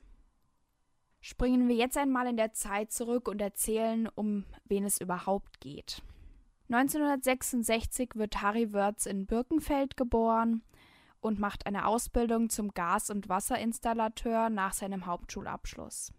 [1.21, 6.01] Springen wir jetzt einmal in der Zeit zurück und erzählen, um wen es überhaupt geht.
[6.75, 10.63] 1966 wird Harry Wörz in Birkenfeld geboren
[11.21, 16.13] und macht eine Ausbildung zum Gas- und Wasserinstallateur nach seinem Hauptschulabschluss.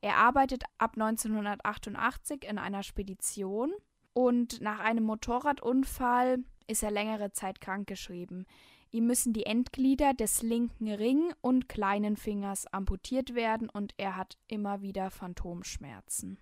[0.00, 3.72] Er arbeitet ab 1988 in einer Spedition
[4.12, 8.46] und nach einem Motorradunfall ist er längere Zeit krankgeschrieben.
[8.90, 14.36] Ihm müssen die Endglieder des linken Ring- und kleinen Fingers amputiert werden und er hat
[14.46, 16.38] immer wieder Phantomschmerzen.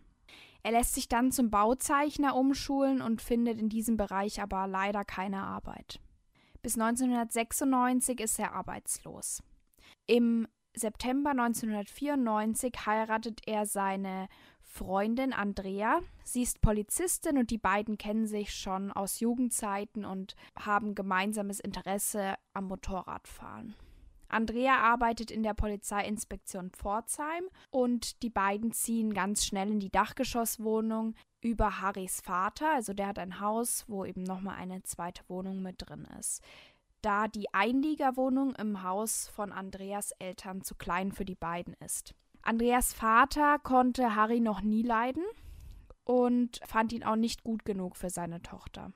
[0.62, 5.42] Er lässt sich dann zum Bauzeichner umschulen und findet in diesem Bereich aber leider keine
[5.42, 6.00] Arbeit.
[6.62, 9.42] Bis 1996 ist er arbeitslos.
[10.06, 14.28] Im September 1994 heiratet er seine
[14.60, 16.00] Freundin Andrea.
[16.24, 22.36] Sie ist Polizistin und die beiden kennen sich schon aus Jugendzeiten und haben gemeinsames Interesse
[22.54, 23.74] am Motorradfahren.
[24.32, 31.14] Andrea arbeitet in der Polizeiinspektion Pforzheim und die beiden ziehen ganz schnell in die Dachgeschosswohnung
[31.42, 32.72] über Harrys Vater.
[32.72, 36.42] Also der hat ein Haus, wo eben nochmal eine zweite Wohnung mit drin ist.
[37.02, 42.14] Da die Einliegerwohnung im Haus von Andreas Eltern zu klein für die beiden ist.
[42.42, 45.24] Andreas Vater konnte Harry noch nie leiden
[46.04, 48.92] und fand ihn auch nicht gut genug für seine Tochter.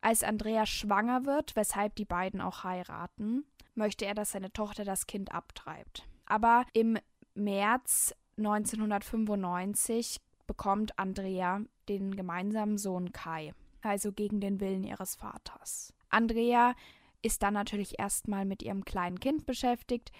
[0.00, 3.44] Als Andrea schwanger wird, weshalb die beiden auch heiraten,
[3.74, 6.06] möchte er, dass seine Tochter das Kind abtreibt.
[6.26, 6.98] Aber im
[7.34, 15.92] März 1995 bekommt Andrea den gemeinsamen Sohn Kai, also gegen den Willen ihres Vaters.
[16.08, 16.74] Andrea
[17.22, 20.12] ist dann natürlich erstmal mit ihrem kleinen Kind beschäftigt,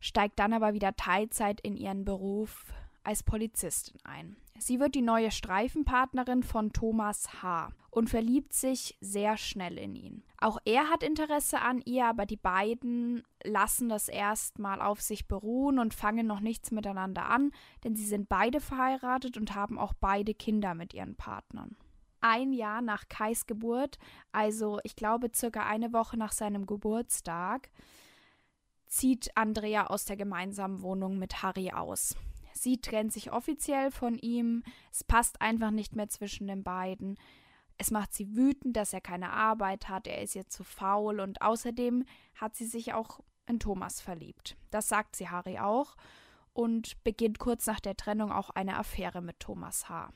[0.00, 2.72] steigt dann aber wieder Teilzeit in ihren Beruf
[3.04, 4.36] als Polizistin ein.
[4.58, 7.70] Sie wird die neue Streifenpartnerin von Thomas H.
[7.90, 10.24] und verliebt sich sehr schnell in ihn.
[10.40, 15.78] Auch er hat Interesse an ihr, aber die beiden lassen das erstmal auf sich beruhen
[15.78, 17.52] und fangen noch nichts miteinander an,
[17.84, 21.76] denn sie sind beide verheiratet und haben auch beide Kinder mit ihren Partnern.
[22.20, 23.98] Ein Jahr nach Kais Geburt,
[24.32, 27.70] also ich glaube circa eine Woche nach seinem Geburtstag,
[28.86, 32.16] zieht Andrea aus der gemeinsamen Wohnung mit Harry aus.
[32.62, 34.62] Sie trennt sich offiziell von ihm.
[34.92, 37.18] Es passt einfach nicht mehr zwischen den beiden.
[37.76, 40.06] Es macht sie wütend, dass er keine Arbeit hat.
[40.06, 42.04] Er ist ihr zu faul und außerdem
[42.34, 44.56] hat sie sich auch in Thomas verliebt.
[44.70, 45.96] Das sagt sie Harry auch
[46.52, 50.10] und beginnt kurz nach der Trennung auch eine Affäre mit Thomas H.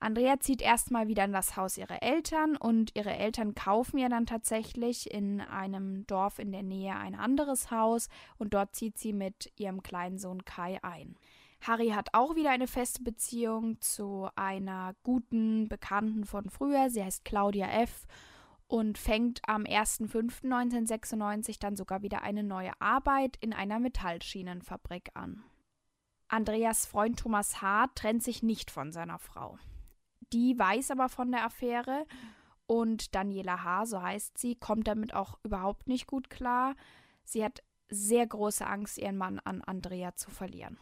[0.00, 4.26] Andrea zieht erstmal wieder in das Haus ihrer Eltern und ihre Eltern kaufen ihr dann
[4.26, 8.08] tatsächlich in einem Dorf in der Nähe ein anderes Haus
[8.38, 11.16] und dort zieht sie mit ihrem kleinen Sohn Kai ein.
[11.60, 16.88] Harry hat auch wieder eine feste Beziehung zu einer guten Bekannten von früher.
[16.90, 18.06] Sie heißt Claudia F.
[18.66, 25.42] und fängt am 1.5.1996 dann sogar wieder eine neue Arbeit in einer Metallschienenfabrik an.
[26.28, 27.88] Andreas Freund Thomas H.
[27.94, 29.58] trennt sich nicht von seiner Frau.
[30.32, 32.06] Die weiß aber von der Affäre
[32.66, 36.74] und Daniela H., so heißt sie, kommt damit auch überhaupt nicht gut klar.
[37.24, 40.78] Sie hat sehr große Angst, ihren Mann an Andrea zu verlieren.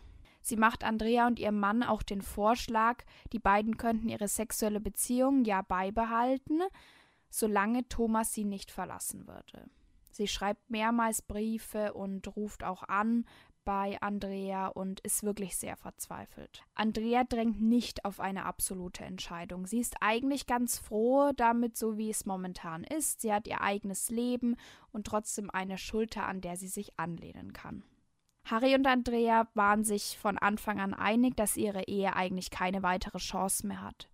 [0.47, 5.45] Sie macht Andrea und ihrem Mann auch den Vorschlag, die beiden könnten ihre sexuelle Beziehung
[5.45, 6.63] ja beibehalten,
[7.29, 9.69] solange Thomas sie nicht verlassen würde.
[10.13, 13.27] Sie schreibt mehrmals Briefe und ruft auch an
[13.65, 16.63] bei Andrea und ist wirklich sehr verzweifelt.
[16.77, 19.67] Andrea drängt nicht auf eine absolute Entscheidung.
[19.67, 23.21] Sie ist eigentlich ganz froh damit, so wie es momentan ist.
[23.21, 24.55] Sie hat ihr eigenes Leben
[24.93, 27.83] und trotzdem eine Schulter, an der sie sich anlehnen kann.
[28.49, 33.19] Harry und Andrea waren sich von Anfang an einig, dass ihre Ehe eigentlich keine weitere
[33.19, 34.09] Chance mehr hat.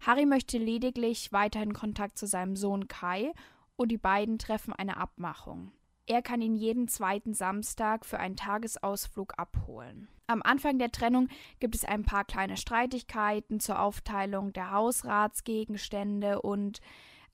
[0.00, 3.32] Harry möchte lediglich weiterhin Kontakt zu seinem Sohn Kai
[3.74, 5.72] und die beiden treffen eine Abmachung.
[6.06, 10.06] Er kann ihn jeden zweiten Samstag für einen Tagesausflug abholen.
[10.28, 16.80] Am Anfang der Trennung gibt es ein paar kleine Streitigkeiten zur Aufteilung der Hausratsgegenstände und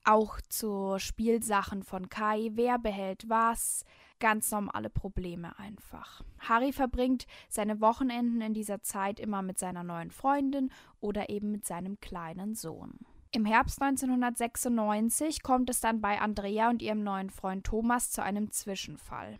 [0.03, 2.49] auch zu Spielsachen von Kai.
[2.53, 3.85] Wer behält was?
[4.21, 6.21] Ganz normale Probleme einfach.
[6.37, 11.65] Harry verbringt seine Wochenenden in dieser Zeit immer mit seiner neuen Freundin oder eben mit
[11.65, 12.99] seinem kleinen Sohn.
[13.31, 18.51] Im Herbst 1996 kommt es dann bei Andrea und ihrem neuen Freund Thomas zu einem
[18.51, 19.39] Zwischenfall.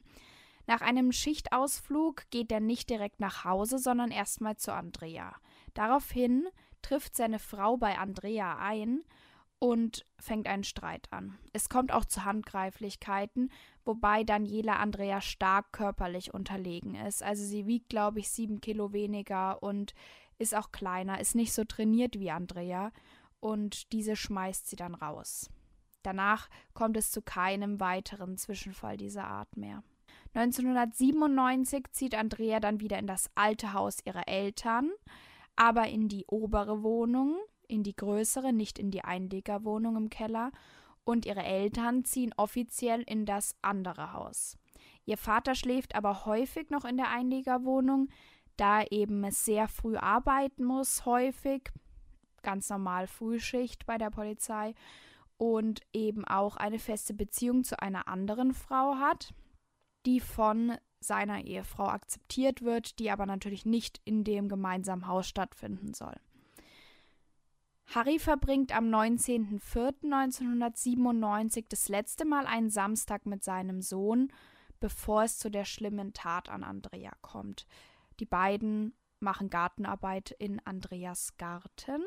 [0.66, 5.36] Nach einem Schichtausflug geht er nicht direkt nach Hause, sondern erstmal zu Andrea.
[5.76, 6.48] Daraufhin
[6.82, 9.04] trifft seine Frau bei Andrea ein
[9.60, 11.38] und fängt einen Streit an.
[11.54, 13.52] Es kommt auch zu Handgreiflichkeiten,
[13.86, 17.24] wobei Daniela Andrea stark körperlich unterlegen ist.
[17.24, 19.94] Also sie wiegt, glaube ich, sieben Kilo weniger und
[20.38, 22.92] ist auch kleiner, ist nicht so trainiert wie Andrea
[23.40, 25.50] und diese schmeißt sie dann raus.
[26.04, 29.84] Danach kommt es zu keinem weiteren Zwischenfall dieser Art mehr.
[30.34, 34.92] 1997 zieht Andrea dann wieder in das alte Haus ihrer Eltern,
[35.56, 40.52] aber in die obere Wohnung, in die größere, nicht in die Einlegerwohnung im Keller,
[41.04, 44.58] und ihre Eltern ziehen offiziell in das andere Haus.
[45.06, 48.10] Ihr Vater schläft aber häufig noch in der Einlegerwohnung,
[48.58, 51.72] da er eben sehr früh arbeiten muss, häufig
[52.44, 54.74] ganz normal Frühschicht bei der Polizei
[55.38, 59.34] und eben auch eine feste Beziehung zu einer anderen Frau hat,
[60.06, 65.94] die von seiner Ehefrau akzeptiert wird, die aber natürlich nicht in dem gemeinsamen Haus stattfinden
[65.94, 66.16] soll.
[67.94, 74.32] Harry verbringt am 19.04.1997 das letzte Mal einen Samstag mit seinem Sohn,
[74.80, 77.68] bevor es zu der schlimmen Tat an Andrea kommt.
[78.22, 82.02] Die beiden machen Gartenarbeit in Andreas Garten.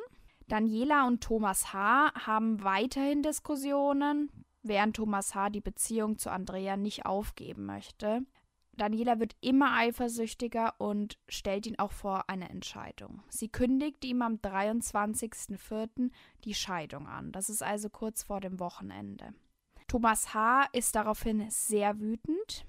[0.49, 2.15] Daniela und Thomas H.
[2.27, 4.33] haben weiterhin Diskussionen,
[4.63, 5.51] während Thomas H.
[5.51, 8.23] die Beziehung zu Andrea nicht aufgeben möchte.
[8.77, 13.23] Daniela wird immer eifersüchtiger und stellt ihn auch vor eine Entscheidung.
[13.29, 16.11] Sie kündigt ihm am 23.04.
[16.45, 17.33] die Scheidung an.
[17.33, 19.35] Das ist also kurz vor dem Wochenende.
[19.87, 20.67] Thomas H.
[20.73, 22.67] ist daraufhin sehr wütend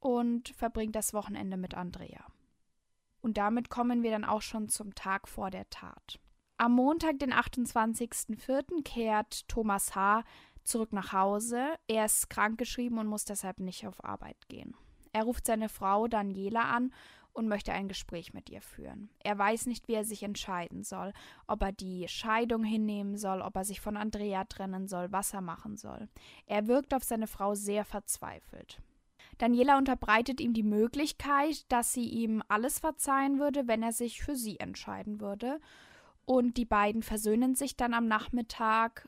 [0.00, 2.26] und verbringt das Wochenende mit Andrea.
[3.20, 6.20] Und damit kommen wir dann auch schon zum Tag vor der Tat.
[6.56, 10.24] Am Montag, den 28.04., kehrt Thomas H.
[10.62, 11.74] zurück nach Hause.
[11.88, 14.74] Er ist krankgeschrieben und muss deshalb nicht auf Arbeit gehen.
[15.14, 16.92] Er ruft seine Frau Daniela an
[17.32, 19.10] und möchte ein Gespräch mit ihr führen.
[19.22, 21.12] Er weiß nicht, wie er sich entscheiden soll,
[21.46, 25.40] ob er die Scheidung hinnehmen soll, ob er sich von Andrea trennen soll, was er
[25.40, 26.08] machen soll.
[26.46, 28.80] Er wirkt auf seine Frau sehr verzweifelt.
[29.38, 34.34] Daniela unterbreitet ihm die Möglichkeit, dass sie ihm alles verzeihen würde, wenn er sich für
[34.34, 35.60] sie entscheiden würde,
[36.26, 39.06] und die beiden versöhnen sich dann am Nachmittag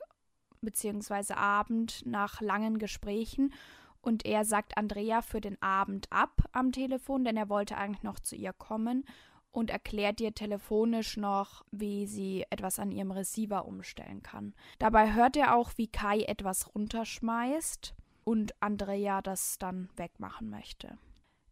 [0.61, 1.33] bzw.
[1.35, 3.53] Abend nach langen Gesprächen.
[4.07, 8.21] Und er sagt Andrea für den Abend ab am Telefon, denn er wollte eigentlich noch
[8.21, 9.05] zu ihr kommen
[9.51, 14.55] und erklärt ihr telefonisch noch, wie sie etwas an ihrem Receiver umstellen kann.
[14.79, 20.99] Dabei hört er auch, wie Kai etwas runterschmeißt und Andrea das dann wegmachen möchte.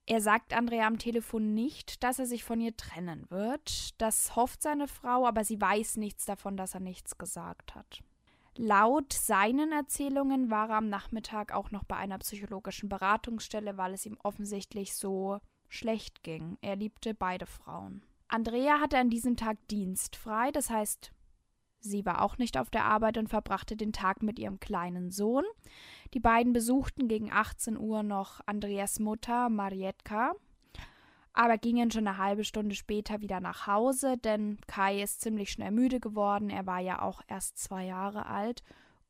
[0.07, 4.01] Er sagt Andrea am Telefon nicht, dass er sich von ihr trennen wird.
[4.01, 8.05] Das hofft seine Frau, aber sie weiß nichts davon, dass er nichts gesagt hat.
[8.57, 14.07] Laut seinen Erzählungen war er am Nachmittag auch noch bei einer psychologischen Beratungsstelle, weil es
[14.07, 16.57] ihm offensichtlich so schlecht ging.
[16.61, 18.03] Er liebte beide Frauen.
[18.29, 21.13] Andrea hatte an diesem Tag dienstfrei, das heißt,
[21.81, 25.45] sie war auch nicht auf der Arbeit und verbrachte den Tag mit ihrem kleinen Sohn.
[26.15, 30.35] Die beiden besuchten gegen 18 Uhr noch Andreas Mutter Marietka,
[31.35, 35.72] aber gingen schon eine halbe Stunde später wieder nach Hause, denn Kai ist ziemlich schnell
[35.72, 36.49] müde geworden.
[36.49, 38.62] Er war ja auch erst zwei Jahre alt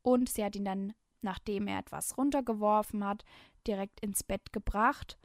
[0.03, 3.25] und sie hat ihn dann, nachdem er etwas runtergeworfen hat,
[3.67, 5.19] direkt ins Bett gebracht.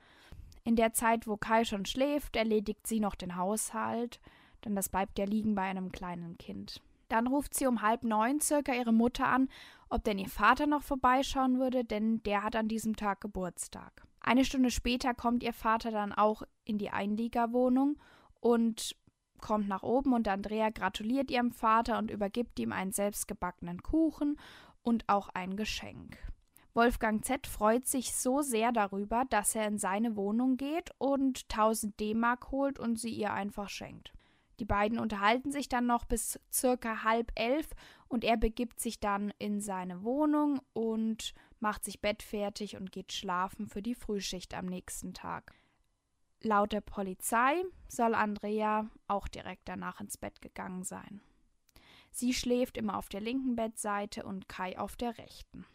[0.66, 4.20] In der Zeit, wo Kai schon schläft, erledigt sie noch den Haushalt,
[4.66, 6.82] denn das bleibt ja liegen bei einem kleinen Kind.
[7.08, 9.48] Dann ruft sie um halb neun circa ihre Mutter an,
[9.90, 14.04] ob denn ihr Vater noch vorbeischauen würde, denn der hat an diesem Tag Geburtstag.
[14.22, 17.98] Eine Stunde später kommt ihr Vater dann auch in die Einliegerwohnung
[18.40, 18.96] und
[19.40, 24.38] kommt nach oben und Andrea gratuliert ihrem Vater und übergibt ihm einen selbstgebackenen Kuchen
[24.82, 26.18] und auch ein Geschenk.
[26.74, 32.00] Wolfgang Z freut sich so sehr darüber, dass er in seine Wohnung geht und 1000
[32.00, 34.14] D-Mark holt und sie ihr einfach schenkt.
[34.60, 37.70] Die beiden unterhalten sich dann noch bis circa halb elf
[38.08, 43.68] und er begibt sich dann in seine Wohnung und macht sich bettfertig und geht schlafen
[43.68, 45.54] für die Frühschicht am nächsten Tag.
[46.42, 51.22] Laut der Polizei soll Andrea auch direkt danach ins Bett gegangen sein.
[52.12, 55.66] Sie schläft immer auf der linken Bettseite und Kai auf der rechten.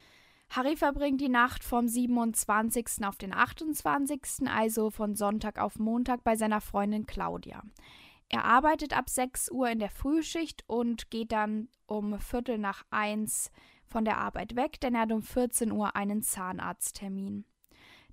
[0.51, 3.05] Harry verbringt die Nacht vom 27.
[3.05, 7.63] auf den 28., also von Sonntag auf Montag bei seiner Freundin Claudia.
[8.29, 13.51] Er arbeitet ab 6 Uhr in der Frühschicht und geht dann um Viertel nach eins
[13.95, 17.45] von der Arbeit weg, denn er hat um 14 Uhr einen Zahnarzttermin.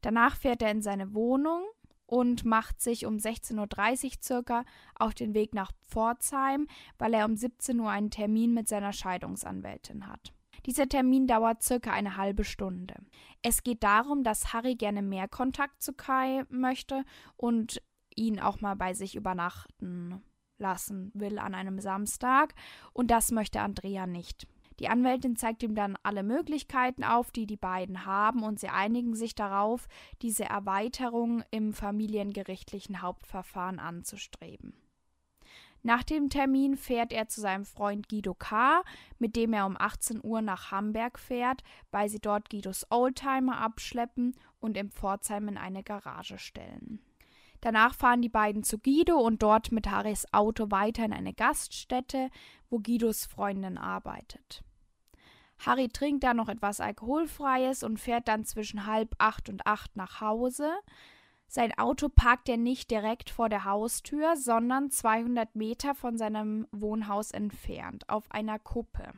[0.02, 1.64] Danach fährt er in seine Wohnung
[2.06, 6.68] und macht sich um 16.30 Uhr circa auf den Weg nach Pforzheim,
[7.00, 10.32] weil er um 17 Uhr einen Termin mit seiner Scheidungsanwältin hat.
[10.68, 12.94] Dieser Termin dauert circa eine halbe Stunde.
[13.42, 17.06] Es geht darum, dass Harry gerne mehr Kontakt zu Kai möchte
[17.38, 17.82] und
[18.16, 20.22] ihn auch mal bei sich übernachten
[20.60, 22.54] lassen will an einem Samstag.
[22.94, 24.48] Und das möchte Andrea nicht.
[24.82, 29.14] Die Anwältin zeigt ihm dann alle Möglichkeiten auf, die die beiden haben, und sie einigen
[29.14, 29.88] sich darauf,
[30.24, 34.74] diese Erweiterung im familiengerichtlichen Hauptverfahren anzustreben.
[35.84, 38.82] Nach dem Termin fährt er zu seinem Freund Guido K.,
[39.20, 41.62] mit dem er um 18 Uhr nach Hamburg fährt,
[41.92, 47.02] weil sie dort Guidos Oldtimer abschleppen und im Pforzheim in eine Garage stellen.
[47.62, 52.32] Danach fahren die beiden zu Guido und dort mit Harrys Auto weiter in eine Gaststätte,
[52.72, 54.64] wo Guidos Freundin arbeitet.
[55.66, 60.22] Harry trinkt da noch etwas Alkoholfreies und fährt dann zwischen halb acht und acht nach
[60.22, 60.72] Hause.
[61.48, 67.32] Sein Auto parkt er nicht direkt vor der Haustür, sondern 200 Meter von seinem Wohnhaus
[67.32, 69.12] entfernt, auf einer Kuppe.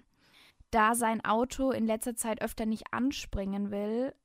[0.72, 4.16] Da sein Auto in letzter Zeit öfter nicht anspringen will,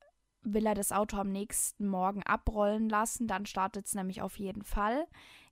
[0.40, 4.62] will er das Auto am nächsten Morgen abrollen lassen, dann startet es nämlich auf jeden
[4.62, 5.06] Fall.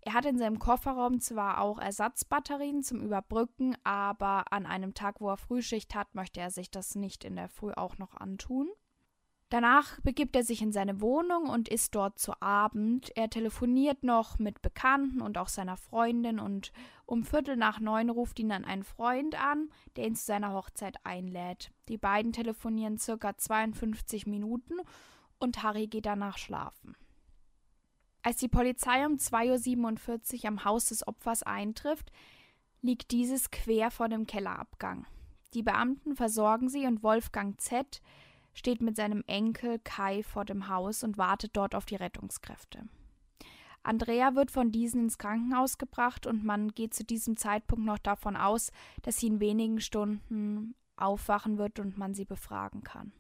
[0.06, 5.28] Er hat in seinem Kofferraum zwar auch Ersatzbatterien zum Überbrücken, aber an einem Tag, wo
[5.28, 8.68] er Frühschicht hat, möchte er sich das nicht in der Früh auch noch antun.
[9.48, 13.10] Danach begibt er sich in seine Wohnung und ist dort zu Abend.
[13.16, 16.70] Er telefoniert noch mit Bekannten und auch seiner Freundin und
[17.04, 20.98] um Viertel nach neun ruft ihn dann ein Freund an, der ihn zu seiner Hochzeit
[21.02, 21.72] einlädt.
[21.88, 24.74] Die beiden telefonieren circa 52 Minuten
[25.40, 26.94] und Harry geht danach schlafen.
[28.26, 32.10] Als die Polizei um 2.47 Uhr am Haus des Opfers eintrifft,
[32.82, 35.06] liegt dieses quer vor dem Kellerabgang.
[35.54, 38.02] Die Beamten versorgen sie und Wolfgang Z
[38.52, 42.88] steht mit seinem Enkel Kai vor dem Haus und wartet dort auf die Rettungskräfte.
[43.84, 48.34] Andrea wird von diesen ins Krankenhaus gebracht und man geht zu diesem Zeitpunkt noch davon
[48.34, 48.72] aus,
[49.02, 53.12] dass sie in wenigen Stunden aufwachen wird und man sie befragen kann.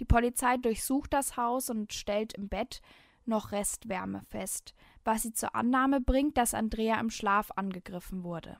[0.00, 2.80] Die Polizei durchsucht das Haus und stellt im Bett
[3.28, 4.74] noch Restwärme fest,
[5.04, 8.58] was sie zur Annahme bringt, dass Andrea im Schlaf angegriffen wurde.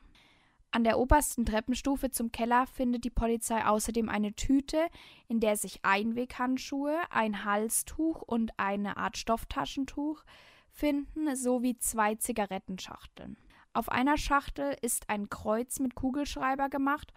[0.71, 4.89] An der obersten Treppenstufe zum Keller findet die Polizei außerdem eine Tüte,
[5.27, 10.23] in der sich Einweghandschuhe, ein Halstuch und eine Art Stofftaschentuch
[10.69, 13.39] finden, sowie zwei Zigarettenschachteln.
[13.73, 17.13] Auf einer Schachtel ist ein Kreuz mit Kugelschreiber gemacht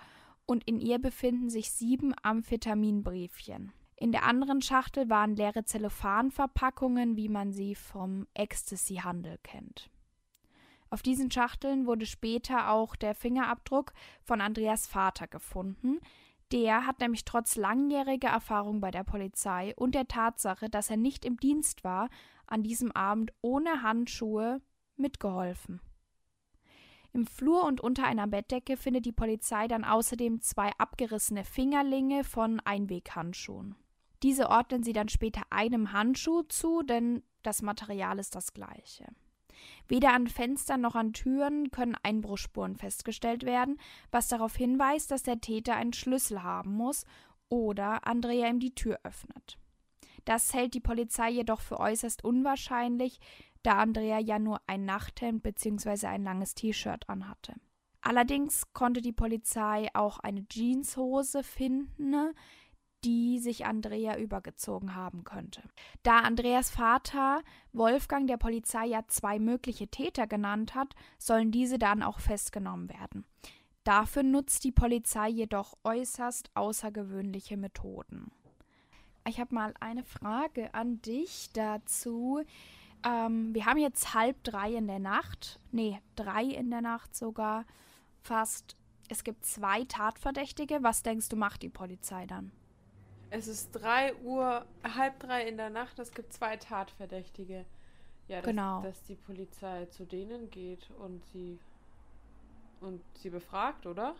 [0.46, 3.74] und in ihr befinden sich sieben Amphetaminbriefchen.
[4.02, 9.90] In der anderen Schachtel waren leere Zellophanverpackungen, wie man sie vom Ecstasy-Handel kennt.
[10.90, 13.92] Auf diesen Schachteln wurde später auch der Fingerabdruck
[14.24, 16.00] von Andreas Vater gefunden.
[16.54, 21.26] Der hat nämlich trotz langjähriger Erfahrung bei der Polizei und der Tatsache, dass er nicht
[21.26, 22.10] im Dienst war,
[22.48, 24.62] an diesem Abend ohne Handschuhe
[24.96, 25.82] mitgeholfen.
[27.12, 32.62] Im Flur und unter einer Bettdecke findet die Polizei dann außerdem zwei abgerissene Fingerlinge von
[32.62, 33.76] Einweghandschuhen.
[34.24, 39.06] Diese ordnen sie dann später einem Handschuh zu, denn das Material ist das gleiche.
[39.88, 43.80] Weder an Fenstern noch an Türen können Einbruchsspuren festgestellt werden,
[44.12, 47.06] was darauf hinweist, dass der Täter einen Schlüssel haben muss
[47.50, 49.58] oder Andrea ihm die Tür öffnet.
[50.26, 53.20] Das hält die Polizei jedoch für äußerst unwahrscheinlich,
[53.64, 56.08] da Andrea ja nur ein Nachthemd bzw.
[56.08, 57.56] ein langes T-Shirt anhatte.
[58.02, 62.34] Allerdings konnte die Polizei auch eine Jeanshose finden,
[63.04, 65.64] die sich Andrea übergezogen haben könnte.
[66.04, 67.42] Da Andreas Vater
[67.72, 73.26] Wolfgang der Polizei ja zwei mögliche Täter genannt hat, sollen diese dann auch festgenommen werden.
[73.84, 78.32] Dafür nutzt die Polizei jedoch äußerst außergewöhnliche Methoden.
[79.28, 82.42] Ich habe mal eine Frage an dich dazu.
[83.06, 85.60] Ähm, wir haben jetzt halb drei in der Nacht.
[85.72, 87.66] Nee, drei in der Nacht sogar.
[88.22, 88.76] Fast.
[89.08, 90.84] Es gibt zwei Tatverdächtige.
[90.84, 92.52] Was denkst du, macht die Polizei dann?
[93.32, 97.66] Es ist 3 Uhr, halb drei in der Nacht, es gibt zwei Tatverdächtige.
[98.28, 98.82] Ja, dass, genau.
[98.82, 101.60] dass die Polizei zu denen geht und sie
[102.80, 104.16] und sie befragt, oder?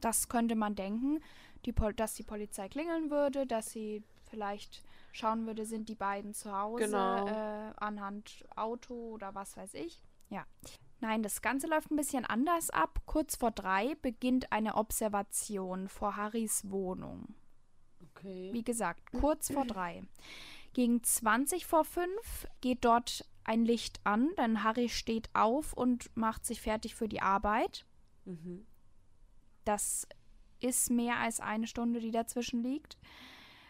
[0.00, 1.20] Das könnte man denken,
[1.64, 4.82] die dass die Polizei klingeln würde, dass sie vielleicht
[5.12, 7.26] schauen würde, sind die beiden zu Hause genau.
[7.26, 10.02] äh, anhand Auto oder was weiß ich.
[10.30, 10.46] Ja.
[11.00, 13.02] Nein, das Ganze läuft ein bisschen anders ab.
[13.06, 17.34] Kurz vor drei beginnt eine Observation vor Harrys Wohnung.
[18.22, 18.50] Okay.
[18.52, 20.02] Wie gesagt, kurz vor drei.
[20.74, 26.46] Gegen 20 vor fünf geht dort ein Licht an, denn Harry steht auf und macht
[26.46, 27.84] sich fertig für die Arbeit.
[28.24, 28.64] Mhm.
[29.64, 30.06] Das
[30.60, 32.96] ist mehr als eine Stunde, die dazwischen liegt.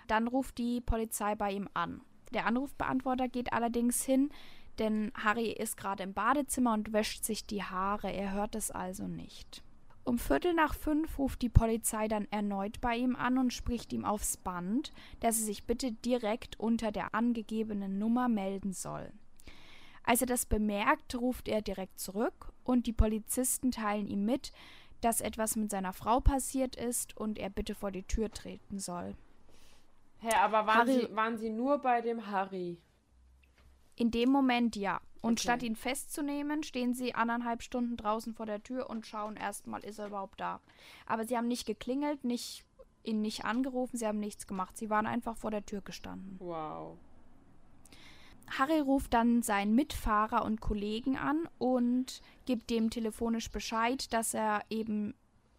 [0.07, 2.03] Dann ruft die Polizei bei ihm an.
[2.33, 4.31] Der Anrufbeantworter geht allerdings hin,
[4.79, 8.13] denn Harry ist gerade im Badezimmer und wäscht sich die Haare.
[8.13, 9.63] Er hört es also nicht.
[10.05, 14.05] Um Viertel nach fünf ruft die Polizei dann erneut bei ihm an und spricht ihm
[14.05, 19.13] aufs Band, dass er sich bitte direkt unter der angegebenen Nummer melden soll.
[20.05, 24.51] Als er das bemerkt, ruft er direkt zurück und die Polizisten teilen ihm mit,
[25.01, 29.15] dass etwas mit seiner Frau passiert ist und er bitte vor die Tür treten soll.
[30.19, 32.79] Hä, aber waren, Harry- Sie, waren Sie nur bei dem Harry?
[33.97, 35.01] In dem Moment ja.
[35.21, 35.43] Und Okay.
[35.43, 40.01] statt ihn festzunehmen, stehen sie anderthalb Stunden draußen vor der Tür und schauen erstmal, ist
[40.01, 40.61] er überhaupt da.
[41.07, 42.65] Aber sie haben nicht geklingelt, nicht
[43.05, 44.77] ihn nicht angerufen, sie haben nichts gemacht.
[44.77, 46.37] Sie waren einfach vor der Tür gestanden.
[46.41, 46.97] Wow.
[48.59, 54.63] Harry ruft dann seinen Mitfahrer und Kollegen an und gibt dem telefonisch Bescheid, dass er
[54.69, 55.15] eben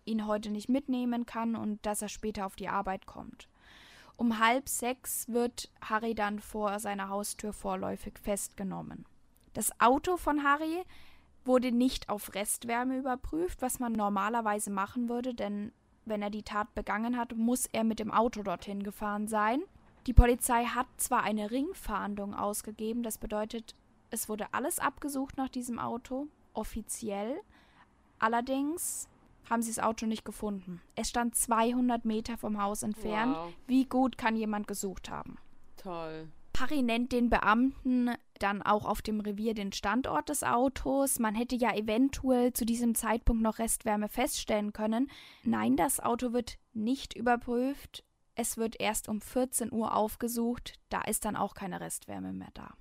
[0.05, 3.47] ihn heute nicht mitnehmen kann und dass er später auf die Arbeit kommt.
[4.23, 9.03] Um halb sechs wird Harry dann vor seiner Haustür vorläufig festgenommen.
[9.53, 10.85] Das Auto von Harry
[11.43, 15.73] wurde nicht auf Restwärme überprüft, was man normalerweise machen würde, denn
[16.05, 19.61] wenn er die Tat begangen hat, muss er mit dem Auto dorthin gefahren sein.
[20.07, 23.75] Die Polizei hat zwar eine Ringfahndung ausgegeben, das bedeutet,
[24.09, 27.41] es wurde alles abgesucht nach diesem Auto, offiziell.
[28.19, 29.09] Allerdings
[29.49, 30.81] haben sie das Auto nicht gefunden.
[30.95, 33.35] Es stand 200 Meter vom Haus entfernt.
[33.35, 33.53] Wow.
[33.67, 35.37] Wie gut kann jemand gesucht haben?
[35.77, 36.29] Toll.
[36.63, 41.19] Harry nennt den Beamten dann auch auf dem Revier den Standort des Autos.
[41.19, 45.09] Man hätte ja eventuell zu diesem Zeitpunkt noch Restwärme feststellen können.
[45.43, 48.05] Nein, das Auto wird nicht überprüft.
[48.35, 50.75] Es wird erst um 14 Uhr aufgesucht.
[50.89, 52.73] Da ist dann auch keine Restwärme mehr da.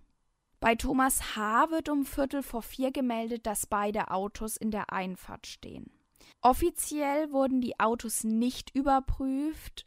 [0.60, 1.70] Bei Thomas H.
[1.70, 5.90] wird um Viertel vor vier gemeldet, dass beide Autos in der Einfahrt stehen.
[6.40, 9.86] Offiziell wurden die Autos nicht überprüft,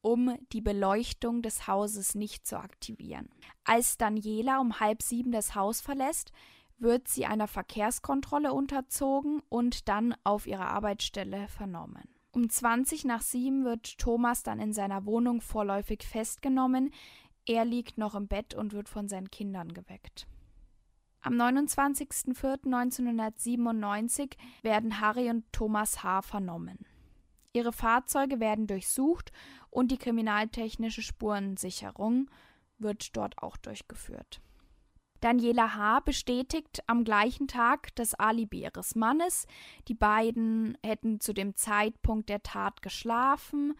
[0.00, 3.28] um die Beleuchtung des Hauses nicht zu aktivieren.
[3.64, 6.32] Als Daniela um halb sieben das Haus verlässt,
[6.78, 12.08] wird sie einer Verkehrskontrolle unterzogen und dann auf ihrer Arbeitsstelle vernommen.
[12.32, 16.90] Um 20 nach sieben wird Thomas dann in seiner Wohnung vorläufig festgenommen.
[17.46, 20.26] Er liegt noch im Bett und wird von seinen Kindern geweckt.
[21.22, 24.32] Am 29.04.1997
[24.62, 26.22] werden Harry und Thomas H.
[26.22, 26.80] vernommen.
[27.52, 29.30] Ihre Fahrzeuge werden durchsucht
[29.70, 32.28] und die kriminaltechnische Spurensicherung
[32.78, 34.40] wird dort auch durchgeführt.
[35.20, 36.00] Daniela H.
[36.00, 39.46] bestätigt am gleichen Tag das Alibi ihres Mannes.
[39.86, 43.74] Die beiden hätten zu dem Zeitpunkt der Tat geschlafen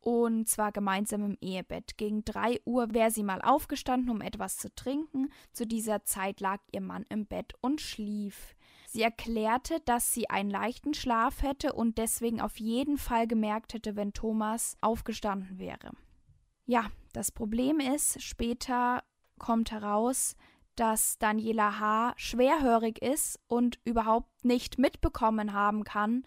[0.00, 1.98] und zwar gemeinsam im Ehebett.
[1.98, 5.30] Gegen 3 Uhr wäre sie mal aufgestanden, um etwas zu trinken.
[5.52, 8.54] Zu dieser Zeit lag ihr Mann im Bett und schlief.
[8.86, 13.96] Sie erklärte, dass sie einen leichten Schlaf hätte und deswegen auf jeden Fall gemerkt hätte,
[13.96, 15.92] wenn Thomas aufgestanden wäre.
[16.64, 19.02] Ja, das Problem ist, später
[19.38, 20.36] kommt heraus,
[20.74, 22.14] dass Daniela H.
[22.16, 26.24] schwerhörig ist und überhaupt nicht mitbekommen haben kann,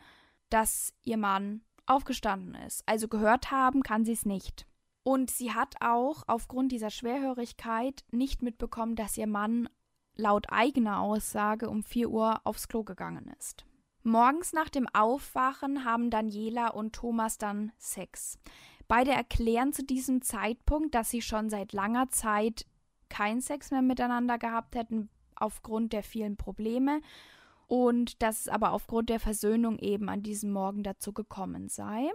[0.50, 2.84] dass ihr Mann aufgestanden ist.
[2.86, 4.66] Also gehört haben kann sie es nicht.
[5.04, 9.68] Und sie hat auch aufgrund dieser Schwerhörigkeit nicht mitbekommen, dass ihr Mann
[10.16, 13.66] laut eigener Aussage um 4 Uhr aufs Klo gegangen ist.
[14.04, 18.40] Morgens nach dem Aufwachen haben Daniela und Thomas dann Sex.
[18.88, 22.66] Beide erklären zu diesem Zeitpunkt, dass sie schon seit langer Zeit
[23.10, 27.02] keinen Sex mehr miteinander gehabt hätten, aufgrund der vielen Probleme
[27.72, 32.12] und dass es aber aufgrund der Versöhnung eben an diesem Morgen dazu gekommen sei.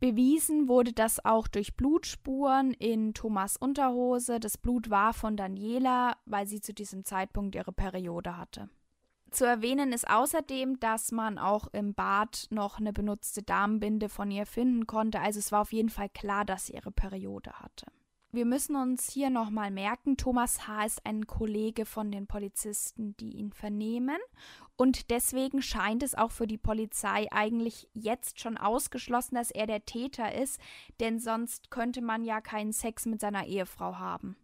[0.00, 4.38] Bewiesen wurde das auch durch Blutspuren in Thomas Unterhose.
[4.38, 8.68] Das Blut war von Daniela, weil sie zu diesem Zeitpunkt ihre Periode hatte.
[9.30, 14.44] Zu erwähnen ist außerdem, dass man auch im Bad noch eine benutzte Damenbinde von ihr
[14.44, 15.20] finden konnte.
[15.20, 17.86] Also es war auf jeden Fall klar, dass sie ihre Periode hatte.
[18.30, 20.84] Wir müssen uns hier nochmal merken, Thomas H.
[20.84, 24.18] ist ein Kollege von den Polizisten, die ihn vernehmen.
[24.80, 29.84] Und deswegen scheint es auch für die Polizei eigentlich jetzt schon ausgeschlossen, dass er der
[29.84, 30.60] Täter ist,
[31.00, 34.36] denn sonst könnte man ja keinen Sex mit seiner Ehefrau haben.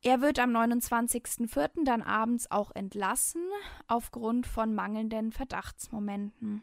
[0.00, 1.84] Er wird am 29.04.
[1.84, 3.42] dann abends auch entlassen,
[3.88, 6.62] aufgrund von mangelnden Verdachtsmomenten.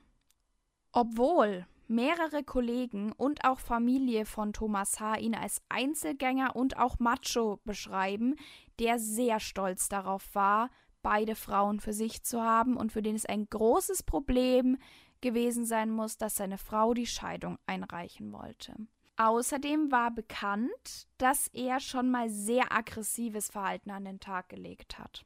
[0.93, 5.17] Obwohl mehrere Kollegen und auch Familie von Thomas H.
[5.17, 8.37] ihn als Einzelgänger und auch Macho beschreiben,
[8.79, 10.69] der sehr stolz darauf war,
[11.07, 14.77] beide Frauen für sich zu haben und für den es ein großes Problem
[15.21, 18.75] gewesen sein muss, dass seine Frau die Scheidung einreichen wollte.
[19.15, 25.23] Außerdem war bekannt, dass er schon mal sehr aggressives Verhalten an den Tag gelegt hat.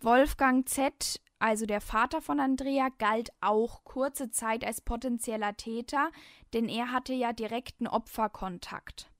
[0.00, 6.10] Wolfgang Z, also der Vater von Andrea, galt auch kurze Zeit als potenzieller Täter,
[6.54, 9.10] denn er hatte ja direkten Opferkontakt.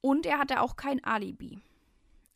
[0.00, 1.60] Und er hatte auch kein Alibi.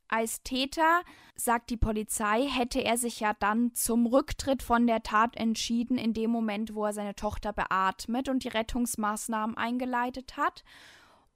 [0.08, 1.02] Als Täter,
[1.36, 6.14] sagt die Polizei, hätte er sich ja dann zum Rücktritt von der Tat entschieden, in
[6.14, 10.64] dem Moment, wo er seine Tochter beatmet und die Rettungsmaßnahmen eingeleitet hat.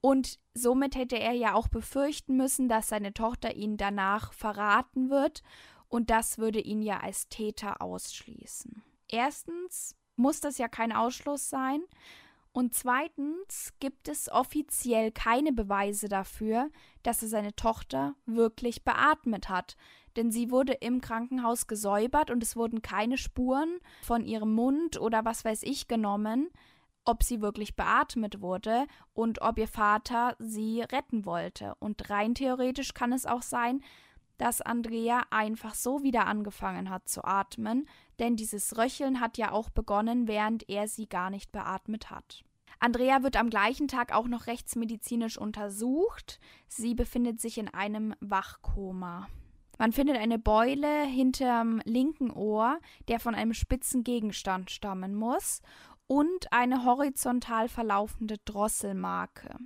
[0.01, 5.43] Und somit hätte er ja auch befürchten müssen, dass seine Tochter ihn danach verraten wird.
[5.89, 8.83] Und das würde ihn ja als Täter ausschließen.
[9.09, 11.83] Erstens muss das ja kein Ausschluss sein.
[12.53, 16.71] Und zweitens gibt es offiziell keine Beweise dafür,
[17.03, 19.77] dass er seine Tochter wirklich beatmet hat.
[20.17, 25.25] Denn sie wurde im Krankenhaus gesäubert und es wurden keine Spuren von ihrem Mund oder
[25.25, 26.51] was weiß ich genommen,
[27.07, 31.75] ob sie wirklich beatmet wurde und ob ihr Vater sie retten wollte.
[31.81, 33.83] Und rein theoretisch kann es auch sein,
[34.39, 37.89] dass Andrea einfach so wieder angefangen hat zu atmen,
[38.23, 42.45] denn dieses Röcheln hat ja auch begonnen, während er sie gar nicht beatmet hat.
[42.79, 46.41] Andrea wird am gleichen Tag auch noch rechtsmedizinisch untersucht.
[46.69, 49.29] Sie befindet sich in einem Wachkoma.
[49.79, 52.79] Man findet eine Beule hinterm linken Ohr,
[53.09, 55.61] der von einem spitzen Gegenstand stammen muss,
[56.07, 59.57] und eine horizontal verlaufende Drosselmarke.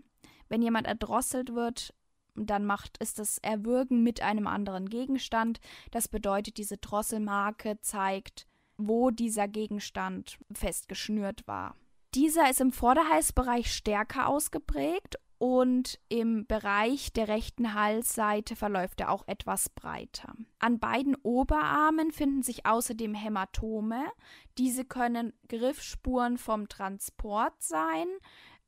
[0.49, 1.93] Wenn jemand erdrosselt wird,
[2.37, 5.61] dann macht es das Erwürgen mit einem anderen Gegenstand.
[5.91, 8.47] Das bedeutet, diese Drosselmarke zeigt,
[8.77, 11.75] wo dieser Gegenstand festgeschnürt war.
[12.15, 19.29] Dieser ist im Vorderhalsbereich stärker ausgeprägt und im Bereich der rechten Halsseite verläuft er auch
[19.29, 20.33] etwas breiter.
[20.59, 24.03] An beiden Oberarmen finden sich außerdem Hämatome.
[24.57, 28.07] Diese können Griffspuren vom Transport sein,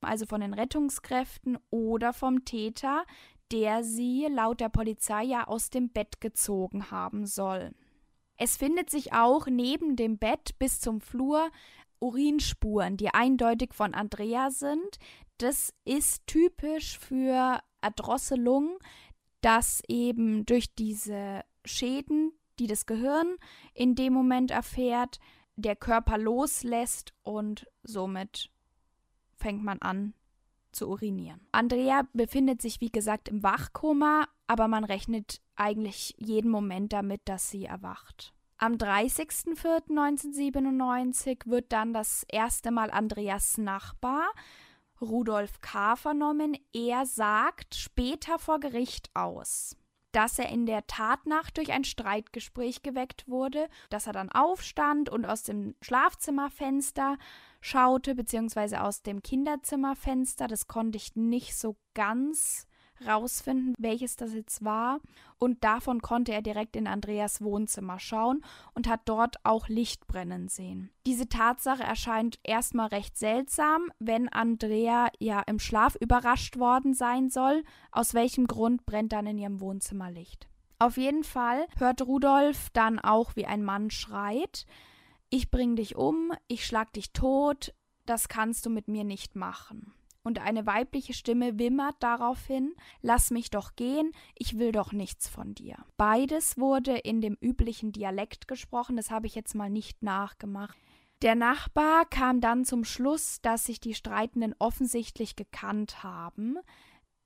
[0.03, 3.05] also von den Rettungskräften oder vom Täter,
[3.53, 7.73] der sie laut der Polizei ja aus dem Bett gezogen haben soll.
[8.37, 11.51] Es findet sich auch neben dem Bett bis zum Flur
[12.01, 14.99] Urinspuren, die eindeutig von Andrea sind.
[15.39, 18.79] Das ist typisch für Erdrosselung,
[19.41, 23.37] dass eben durch diese Schäden, die das Gehirn
[23.75, 25.19] in dem Moment erfährt,
[25.57, 28.51] der Körper loslässt und somit
[29.37, 30.15] fängt man an,
[30.73, 31.41] zu urinieren.
[31.53, 37.51] Andrea befindet sich, wie gesagt, im Wachkoma, aber man rechnet eigentlich jeden Moment damit, dass
[37.51, 38.33] sie erwacht.
[38.59, 44.29] Am 30.04.1997 wird dann das erste Mal Andreas Nachbar,
[45.01, 46.59] Rudolf K., vernommen.
[46.73, 49.77] Er sagt später vor Gericht aus,
[50.11, 55.25] dass er in der Tatnacht durch ein Streitgespräch geweckt wurde, dass er dann aufstand und
[55.25, 57.17] aus dem Schlafzimmerfenster
[57.61, 60.47] schaute, beziehungsweise aus dem Kinderzimmerfenster.
[60.49, 62.67] Das konnte ich nicht so ganz
[63.07, 65.01] rausfinden, welches das jetzt war.
[65.39, 68.43] Und davon konnte er direkt in Andreas Wohnzimmer schauen
[68.75, 70.91] und hat dort auch Licht brennen sehen.
[71.07, 77.63] Diese Tatsache erscheint erstmal recht seltsam, wenn Andrea ja im Schlaf überrascht worden sein soll.
[77.93, 80.49] Aus welchem Grund brennt dann in ihrem Wohnzimmer Licht?
[80.81, 84.65] Auf jeden Fall hört Rudolf dann auch, wie ein Mann schreit.
[85.31, 87.75] Ich bring dich um, ich schlag dich tot,
[88.07, 89.93] das kannst du mit mir nicht machen.
[90.23, 95.55] Und eine weibliche Stimme wimmert daraufhin Lass mich doch gehen, ich will doch nichts von
[95.55, 95.77] dir.
[95.97, 100.77] Beides wurde in dem üblichen Dialekt gesprochen, das habe ich jetzt mal nicht nachgemacht.
[101.23, 106.59] Der Nachbar kam dann zum Schluss, dass sich die Streitenden offensichtlich gekannt haben.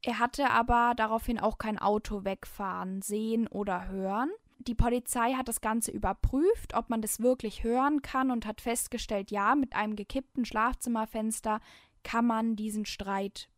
[0.03, 4.31] Er hatte aber daraufhin auch kein Auto wegfahren, sehen oder hören.
[4.67, 9.31] Die Polizei hat das Ganze überprüft, ob man das wirklich hören kann und hat festgestellt,
[9.31, 11.61] ja, mit einem gekippten Schlafzimmerfenster
[12.05, 13.49] kann man diesen Streit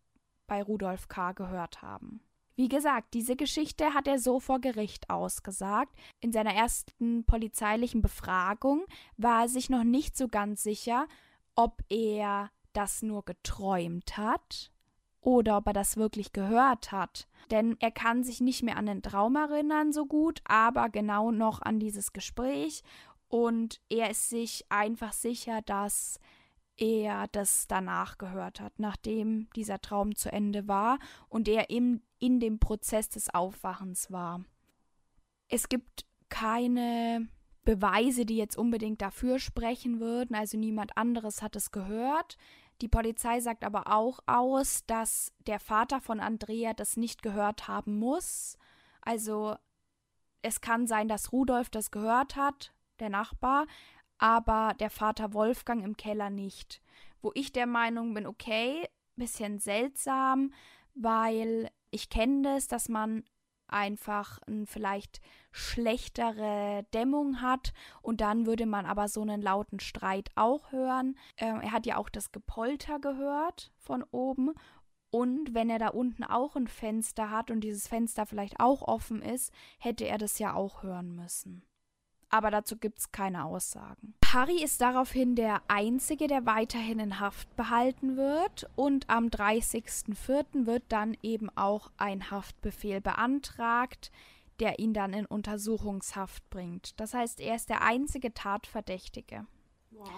[0.47, 1.33] bei Rudolf K.
[1.33, 2.21] gehört haben.
[2.57, 5.95] Wie gesagt, diese Geschichte hat er so vor Gericht ausgesagt.
[6.21, 8.85] In seiner ersten polizeilichen Befragung
[9.17, 11.09] war er sich noch nicht so ganz sicher,
[11.57, 14.73] ob er das nur geträumt hat
[15.25, 17.27] oder ob er das wirklich gehört hat.
[17.51, 21.61] Denn er kann sich nicht mehr an den Traum erinnern so gut, aber genau noch
[21.61, 22.83] an dieses Gespräch
[23.29, 26.21] und er ist sich einfach sicher, dass
[26.77, 30.99] er das danach gehört hat, nachdem dieser Traum zu Ende war
[31.29, 34.45] und er im, in dem Prozess des Aufwachens war.
[35.49, 37.29] Es gibt keine
[37.65, 42.37] Beweise, die jetzt unbedingt dafür sprechen würden, also niemand anderes hat es gehört.
[42.81, 47.99] Die Polizei sagt aber auch aus, dass der Vater von Andrea das nicht gehört haben
[47.99, 48.59] muss.
[49.01, 49.57] Also
[50.43, 53.67] es kann sein, dass Rudolf das gehört hat, der Nachbar,
[54.19, 56.83] aber der Vater Wolfgang im Keller nicht.
[57.23, 60.53] Wo ich der Meinung bin, okay, bisschen seltsam,
[60.95, 63.25] weil ich kenne das, dass man
[63.69, 65.21] einfach ein, vielleicht
[65.53, 67.73] schlechtere Dämmung hat
[68.03, 71.17] und dann würde man aber so einen lauten Streit auch hören.
[71.37, 74.55] Ähm, er hat ja auch das Gepolter gehört von oben
[75.11, 79.23] und wenn er da unten auch ein Fenster hat und dieses Fenster vielleicht auch offen
[79.23, 81.63] ist, hätte er das ja auch hören müssen.
[82.35, 84.15] Aber dazu gibt es keine Aussagen.
[84.27, 88.69] Harry ist daraufhin der Einzige, der weiterhin in Haft behalten wird.
[88.75, 90.67] Und am 30.04.
[90.67, 94.11] wird dann eben auch ein Haftbefehl beantragt,
[94.59, 96.99] der ihn dann in Untersuchungshaft bringt.
[96.99, 99.47] Das heißt, er ist der einzige Tatverdächtige.
[99.93, 100.09] Wow.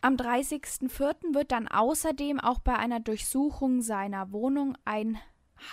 [0.00, 1.34] Am 30.04.
[1.34, 5.18] wird dann außerdem auch bei einer Durchsuchung seiner Wohnung ein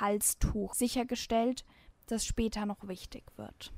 [0.02, 1.64] Halstuch sichergestellt,
[2.08, 3.72] das später noch wichtig wird.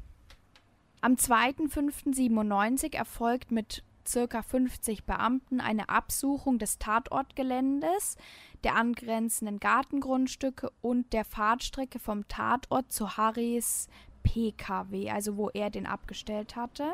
[1.02, 4.42] Am 2.05.97 erfolgt mit ca.
[4.42, 8.16] 50 Beamten eine Absuchung des Tatortgeländes,
[8.64, 13.88] der angrenzenden Gartengrundstücke und der Fahrtstrecke vom Tatort zu Harrys
[14.24, 16.88] PKW, also wo er den abgestellt hatte,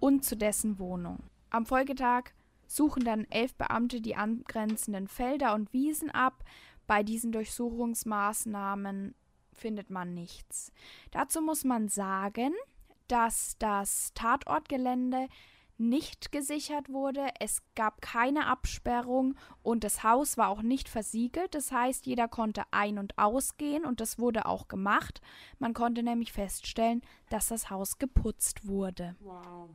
[0.00, 1.22] und zu dessen Wohnung.
[1.50, 2.32] Am Folgetag
[2.66, 6.44] suchen dann elf Beamte die angrenzenden Felder und Wiesen ab.
[6.86, 9.14] Bei diesen Durchsuchungsmaßnahmen
[9.52, 10.72] findet man nichts.
[11.10, 12.52] Dazu muss man sagen,
[13.08, 15.28] dass das Tatortgelände
[15.78, 21.54] nicht gesichert wurde, es gab keine Absperrung und das Haus war auch nicht versiegelt.
[21.54, 25.20] Das heißt, jeder konnte ein- und ausgehen und das wurde auch gemacht.
[25.58, 29.16] Man konnte nämlich feststellen, dass das Haus geputzt wurde.
[29.20, 29.70] Wow.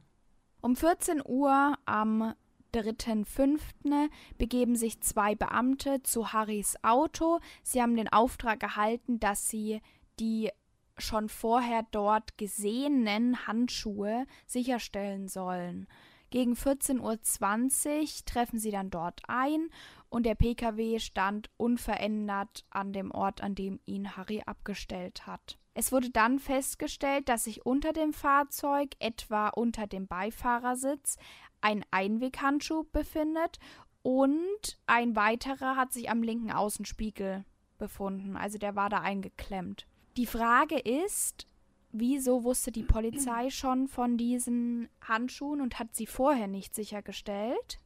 [0.62, 2.34] Um 14 Uhr am
[2.74, 4.10] 3.5.
[4.38, 7.40] begeben sich zwei Beamte zu Harrys Auto.
[7.64, 9.82] Sie haben den Auftrag erhalten, dass sie
[10.20, 10.52] die
[10.98, 15.88] schon vorher dort gesehenen Handschuhe sicherstellen sollen.
[16.32, 19.70] Gegen 14.20 Uhr treffen sie dann dort ein
[20.10, 25.58] und der Pkw stand unverändert an dem Ort, an dem ihn Harry abgestellt hat.
[25.74, 31.18] Es wurde dann festgestellt, dass sich unter dem Fahrzeug, etwa unter dem Beifahrersitz,
[31.62, 33.60] ein Einweghandschuh befindet
[34.02, 37.46] und ein weiterer hat sich am linken Außenspiegel
[37.78, 38.36] befunden.
[38.36, 39.88] Also der war da eingeklemmt.
[40.18, 41.48] Die Frage ist,
[41.92, 47.80] wieso wusste die Polizei schon von diesen Handschuhen und hat sie vorher nicht sichergestellt?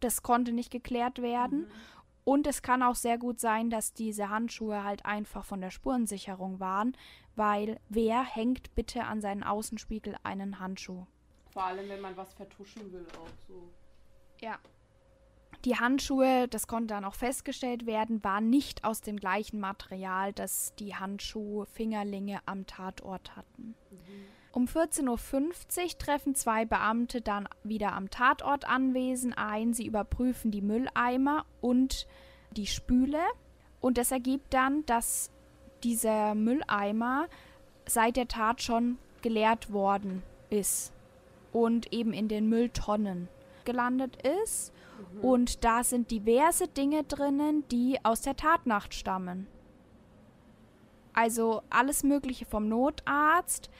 [0.00, 1.60] Das konnte nicht geklärt werden.
[1.60, 1.70] Mhm.
[2.24, 6.58] Und es kann auch sehr gut sein, dass diese Handschuhe halt einfach von der Spurensicherung
[6.58, 6.96] waren,
[7.36, 11.06] weil wer hängt bitte an seinen Außenspiegel einen Handschuh?
[11.50, 13.68] Vor allem, wenn man was vertuschen will, auch so.
[14.40, 14.58] Ja.
[15.64, 20.74] Die Handschuhe, das konnte dann auch festgestellt werden, waren nicht aus dem gleichen Material, das
[20.78, 23.74] die Handschuhfingerlinge am Tatort hatten.
[23.90, 24.24] Mhm.
[24.52, 29.72] Um 14.50 Uhr treffen zwei Beamte dann wieder am Tatortanwesen ein.
[29.72, 32.06] Sie überprüfen die Mülleimer und
[32.52, 33.18] die Spüle.
[33.80, 35.30] Und das ergibt dann, dass
[35.82, 37.26] dieser Mülleimer
[37.86, 40.92] seit der Tat schon geleert worden ist
[41.52, 43.28] und eben in den Mülltonnen
[43.64, 44.73] gelandet ist.
[45.12, 45.20] Mhm.
[45.20, 49.46] Und da sind diverse Dinge drinnen, die aus der Tatnacht stammen.
[51.12, 53.70] Also alles Mögliche vom Notarzt,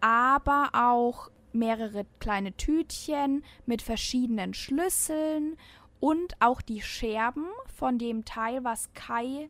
[0.00, 5.56] aber auch mehrere kleine Tütchen mit verschiedenen Schlüsseln
[6.00, 9.48] und auch die Scherben von dem Teil, was Kai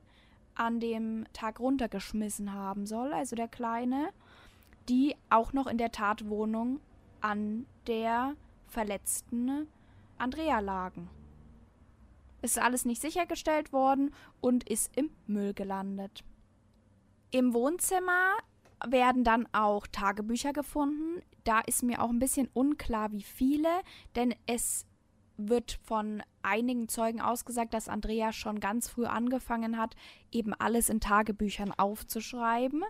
[0.55, 4.11] an dem Tag runtergeschmissen haben soll, also der Kleine,
[4.89, 6.81] die auch noch in der Tatwohnung
[7.21, 8.35] an der
[8.67, 9.69] verletzten
[10.19, 11.09] Andrea lagen.
[12.43, 16.25] Ist alles nicht sichergestellt worden und ist im Müll gelandet.
[17.31, 18.37] Im Wohnzimmer
[18.87, 21.23] werden dann auch Tagebücher gefunden.
[21.45, 23.69] Da ist mir auch ein bisschen unklar, wie viele,
[24.17, 24.87] denn es
[25.37, 29.95] wird von einigen Zeugen ausgesagt, dass Andrea schon ganz früh angefangen hat,
[30.31, 32.85] eben alles in Tagebüchern aufzuschreiben.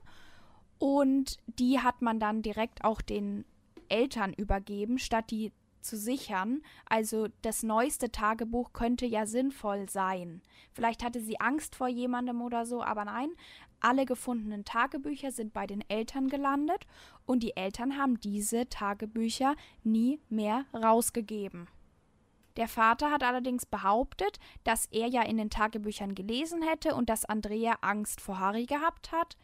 [0.79, 3.45] Und die hat man dann direkt auch den
[3.89, 5.53] Eltern übergeben, statt die
[5.83, 6.63] zu sichern.
[6.87, 10.43] Also das neueste Tagebuch könnte ja sinnvoll sein.
[10.73, 13.31] Vielleicht hatte sie Angst vor jemandem oder so, aber nein,
[13.81, 16.87] alle gefundenen Tagebücher sind bei den Eltern gelandet
[17.27, 21.69] und die Eltern haben diese Tagebücher nie mehr rausgegeben.
[22.57, 27.25] Der Vater hat allerdings behauptet, dass er ja in den Tagebüchern gelesen hätte und dass
[27.25, 29.37] Andrea Angst vor Harry gehabt hat,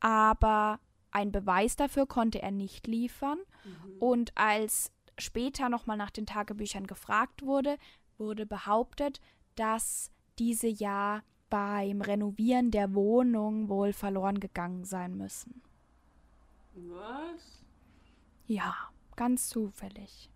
[0.00, 0.80] aber
[1.10, 3.38] ein Beweis dafür konnte er nicht liefern.
[3.64, 3.98] Mhm.
[4.00, 7.78] Und als später nochmal nach den Tagebüchern gefragt wurde,
[8.18, 9.20] wurde behauptet,
[9.54, 15.62] dass diese ja beim Renovieren der Wohnung wohl verloren gegangen sein müssen.
[16.74, 17.64] Was?
[18.46, 18.74] Ja,
[19.16, 20.30] ganz zufällig.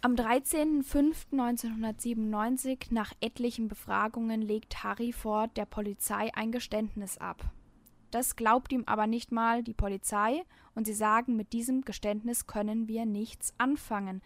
[0.00, 7.50] Am 13.05.1997, nach etlichen Befragungen, legt Harry Ford der Polizei ein Geständnis ab.
[8.10, 10.42] Das glaubt ihm aber nicht mal die Polizei
[10.74, 14.22] und sie sagen, mit diesem Geständnis können wir nichts anfangen.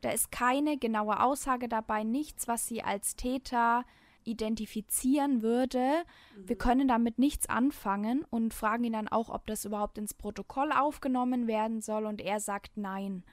[0.00, 3.84] Da ist keine genaue Aussage dabei, nichts, was sie als Täter
[4.24, 6.04] identifizieren würde.
[6.36, 6.48] Mhm.
[6.48, 10.72] Wir können damit nichts anfangen und fragen ihn dann auch, ob das überhaupt ins Protokoll
[10.72, 13.24] aufgenommen werden soll und er sagt nein.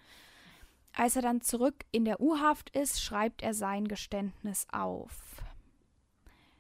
[0.93, 5.36] Als er dann zurück in der U-Haft ist, schreibt er sein Geständnis auf.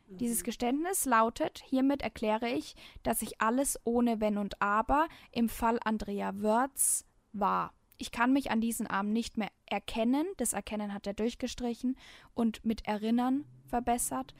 [0.09, 5.79] Dieses Geständnis lautet, hiermit erkläre ich, dass ich alles ohne Wenn und Aber im Fall
[5.83, 7.73] Andrea Wörz war.
[7.97, 11.97] Ich kann mich an diesen Abend nicht mehr erkennen, das Erkennen hat er durchgestrichen
[12.33, 14.33] und mit Erinnern verbessert.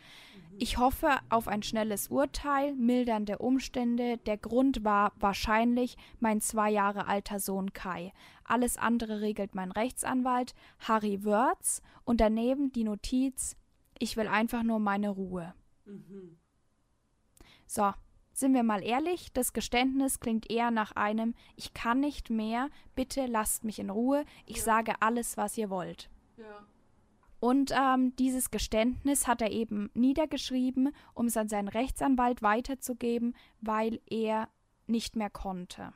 [0.60, 4.18] Ich hoffe auf ein schnelles Urteil, mildernde Umstände.
[4.18, 8.12] Der Grund war wahrscheinlich mein zwei Jahre alter Sohn Kai.
[8.44, 13.56] Alles andere regelt mein Rechtsanwalt Harry Wörz und daneben die Notiz,
[14.00, 15.54] ich will einfach nur meine Ruhe.
[15.88, 16.38] Mhm.
[17.66, 17.92] So,
[18.34, 23.26] sind wir mal ehrlich, das Geständnis klingt eher nach einem Ich kann nicht mehr, bitte
[23.26, 24.64] lasst mich in Ruhe, ich ja.
[24.64, 26.10] sage alles, was ihr wollt.
[26.38, 26.66] Ja.
[27.40, 34.02] Und ähm, dieses Geständnis hat er eben niedergeschrieben, um es an seinen Rechtsanwalt weiterzugeben, weil
[34.08, 34.50] er
[34.88, 35.94] nicht mehr konnte.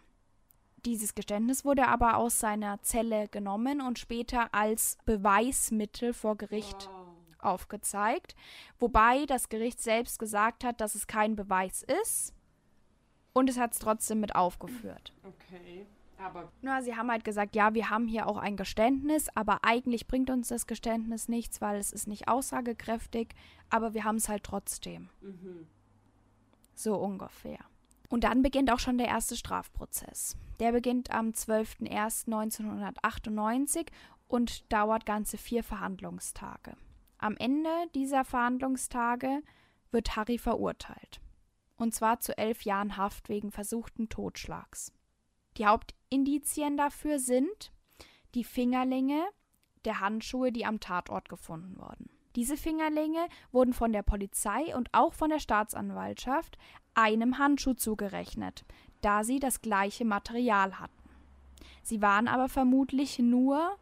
[0.85, 7.00] Dieses Geständnis wurde aber aus seiner Zelle genommen und später als Beweismittel vor Gericht wow.
[7.43, 8.35] Aufgezeigt,
[8.79, 12.33] wobei das Gericht selbst gesagt hat, dass es kein Beweis ist
[13.33, 15.13] und es hat es trotzdem mit aufgeführt.
[15.23, 15.87] Okay.
[16.17, 20.07] Aber Na, sie haben halt gesagt, ja, wir haben hier auch ein Geständnis, aber eigentlich
[20.07, 23.29] bringt uns das Geständnis nichts, weil es ist nicht aussagekräftig,
[23.69, 25.09] aber wir haben es halt trotzdem.
[25.21, 25.65] Mhm.
[26.75, 27.57] So ungefähr.
[28.09, 30.35] Und dann beginnt auch schon der erste Strafprozess.
[30.59, 33.87] Der beginnt am 12.01.1998
[34.27, 36.75] und dauert ganze vier Verhandlungstage.
[37.21, 39.43] Am Ende dieser Verhandlungstage
[39.91, 41.21] wird Harry verurteilt.
[41.77, 44.91] Und zwar zu elf Jahren Haft wegen versuchten Totschlags.
[45.57, 47.71] Die Hauptindizien dafür sind
[48.33, 49.21] die Fingerlinge
[49.85, 52.09] der Handschuhe, die am Tatort gefunden wurden.
[52.35, 56.57] Diese Fingerlinge wurden von der Polizei und auch von der Staatsanwaltschaft
[56.95, 58.65] einem Handschuh zugerechnet,
[59.01, 61.09] da sie das gleiche Material hatten.
[61.83, 63.77] Sie waren aber vermutlich nur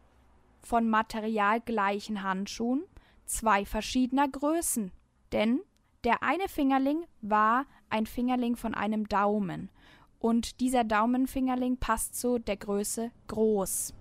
[0.60, 2.82] von materialgleichen Handschuhen
[3.30, 4.92] zwei verschiedener Größen,
[5.32, 5.60] denn
[6.04, 9.70] der eine Fingerling war ein Fingerling von einem Daumen
[10.18, 13.94] und dieser Daumenfingerling passt zu der Größe groß.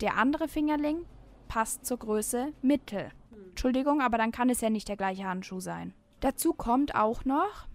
[0.00, 1.04] Der andere Fingerling
[1.48, 3.10] passt zur Größe mittel.
[3.50, 5.94] Entschuldigung, aber dann kann es ja nicht der gleiche Handschuh sein.
[6.20, 7.68] Dazu kommt auch noch,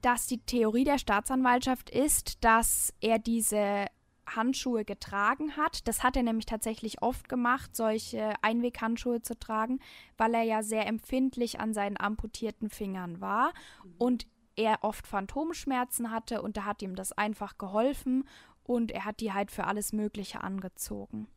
[0.00, 3.86] dass die Theorie der Staatsanwaltschaft ist, dass er diese
[4.26, 5.86] Handschuhe getragen hat.
[5.88, 9.80] Das hat er nämlich tatsächlich oft gemacht, solche Einweghandschuhe zu tragen,
[10.16, 13.52] weil er ja sehr empfindlich an seinen amputierten Fingern war.
[13.98, 14.26] Und
[14.56, 18.24] er oft Phantomschmerzen hatte und da hat ihm das einfach geholfen
[18.64, 21.28] und er hat die halt für alles Mögliche angezogen.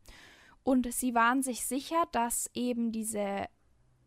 [0.62, 3.46] Und sie waren sich sicher, dass eben diese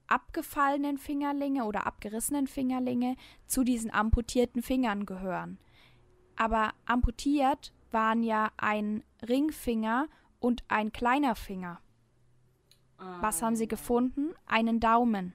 [0.07, 3.15] abgefallenen Fingerlinge oder abgerissenen Fingerlinge
[3.47, 5.57] zu diesen amputierten Fingern gehören.
[6.35, 10.07] Aber amputiert waren ja ein Ringfinger
[10.39, 11.79] und ein kleiner Finger.
[12.97, 13.67] Was haben sie ah.
[13.67, 14.33] gefunden?
[14.45, 15.33] Einen Daumen.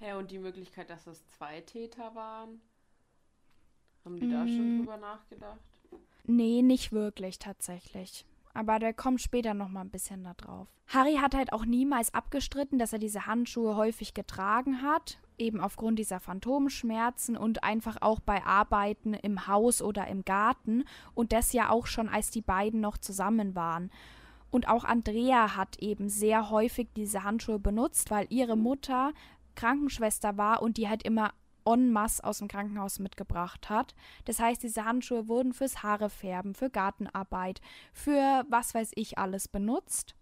[0.00, 2.60] Ja, und die Möglichkeit, dass es zwei Täter waren?
[4.04, 4.30] Haben die mm.
[4.30, 5.58] da schon drüber nachgedacht?
[6.24, 8.24] Nee, nicht wirklich tatsächlich.
[8.56, 10.66] Aber der kommt später noch mal ein bisschen da drauf.
[10.86, 15.98] Harry hat halt auch niemals abgestritten, dass er diese Handschuhe häufig getragen hat, eben aufgrund
[15.98, 20.84] dieser Phantomschmerzen und einfach auch bei Arbeiten im Haus oder im Garten
[21.14, 23.90] und das ja auch schon, als die beiden noch zusammen waren.
[24.50, 29.12] Und auch Andrea hat eben sehr häufig diese Handschuhe benutzt, weil ihre Mutter
[29.54, 31.32] Krankenschwester war und die halt immer
[31.66, 33.94] en masse aus dem Krankenhaus mitgebracht hat.
[34.24, 37.60] Das heißt, diese Handschuhe wurden fürs Haarefärben, für Gartenarbeit,
[37.92, 40.14] für was weiß ich alles benutzt.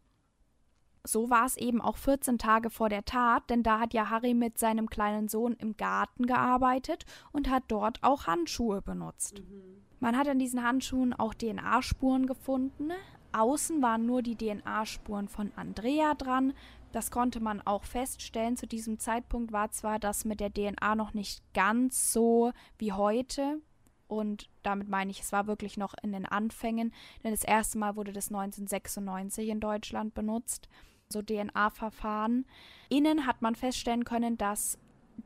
[1.06, 4.32] So war es eben auch 14 Tage vor der Tat, denn da hat ja Harry
[4.32, 9.40] mit seinem kleinen Sohn im Garten gearbeitet und hat dort auch Handschuhe benutzt.
[9.40, 9.84] Mhm.
[10.00, 12.90] Man hat an diesen Handschuhen auch DNA-Spuren gefunden.
[13.34, 16.52] Außen waren nur die DNA-Spuren von Andrea dran,
[16.94, 18.56] das konnte man auch feststellen.
[18.56, 23.60] Zu diesem Zeitpunkt war zwar das mit der DNA noch nicht ganz so wie heute.
[24.06, 26.92] Und damit meine ich, es war wirklich noch in den Anfängen,
[27.24, 30.68] denn das erste Mal wurde das 1996 in Deutschland benutzt,
[31.08, 32.46] so DNA-Verfahren.
[32.90, 34.78] Innen hat man feststellen können, dass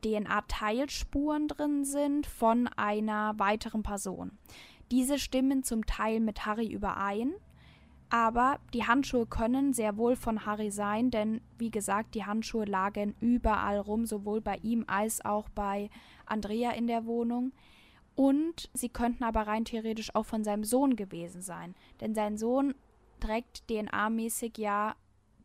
[0.03, 4.39] DNA-Teilspuren drin sind von einer weiteren Person.
[4.89, 7.33] Diese stimmen zum Teil mit Harry überein,
[8.09, 13.15] Aber die Handschuhe können sehr wohl von Harry sein, denn wie gesagt, die Handschuhe lagen
[13.19, 15.89] überall rum, sowohl bei ihm als auch bei
[16.25, 17.51] Andrea in der Wohnung.
[18.15, 21.75] Und sie könnten aber rein theoretisch auch von seinem Sohn gewesen sein.
[22.01, 22.73] Denn sein Sohn
[23.19, 24.95] trägt DNA-mäßig ja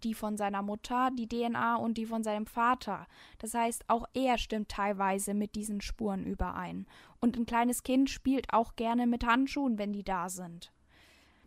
[0.03, 3.07] die von seiner Mutter, die DNA und die von seinem Vater.
[3.39, 6.87] Das heißt, auch er stimmt teilweise mit diesen Spuren überein.
[7.21, 10.73] Und ein kleines Kind spielt auch gerne mit Handschuhen, wenn die da sind.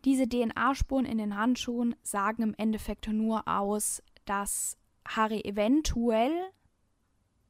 [0.07, 6.31] Diese DNA-Spuren in den Handschuhen sagen im Endeffekt nur aus, dass Harry eventuell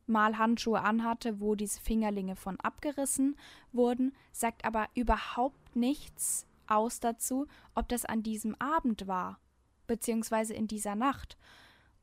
[0.07, 3.35] mal Handschuhe anhatte, wo diese Fingerlinge von abgerissen
[3.73, 9.39] wurden, sagt aber überhaupt nichts aus dazu, ob das an diesem Abend war
[9.85, 11.37] beziehungsweise in dieser Nacht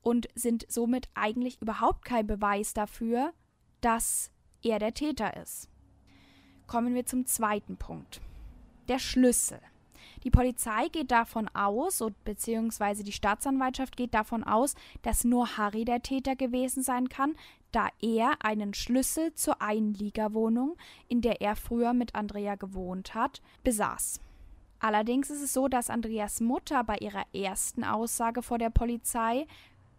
[0.02, 3.32] und sind somit eigentlich überhaupt kein Beweis dafür,
[3.81, 4.31] dass
[4.62, 5.68] er der Täter ist.
[6.68, 8.20] Kommen wir zum zweiten Punkt.
[8.86, 9.59] Der Schlüssel.
[10.22, 16.02] Die Polizei geht davon aus, beziehungsweise die Staatsanwaltschaft geht davon aus, dass nur Harry der
[16.02, 17.35] Täter gewesen sein kann,
[17.72, 20.76] da er einen Schlüssel zur Einliegerwohnung,
[21.09, 24.20] in der er früher mit Andrea gewohnt hat, besaß.
[24.78, 29.47] Allerdings ist es so, dass Andreas Mutter bei ihrer ersten Aussage vor der Polizei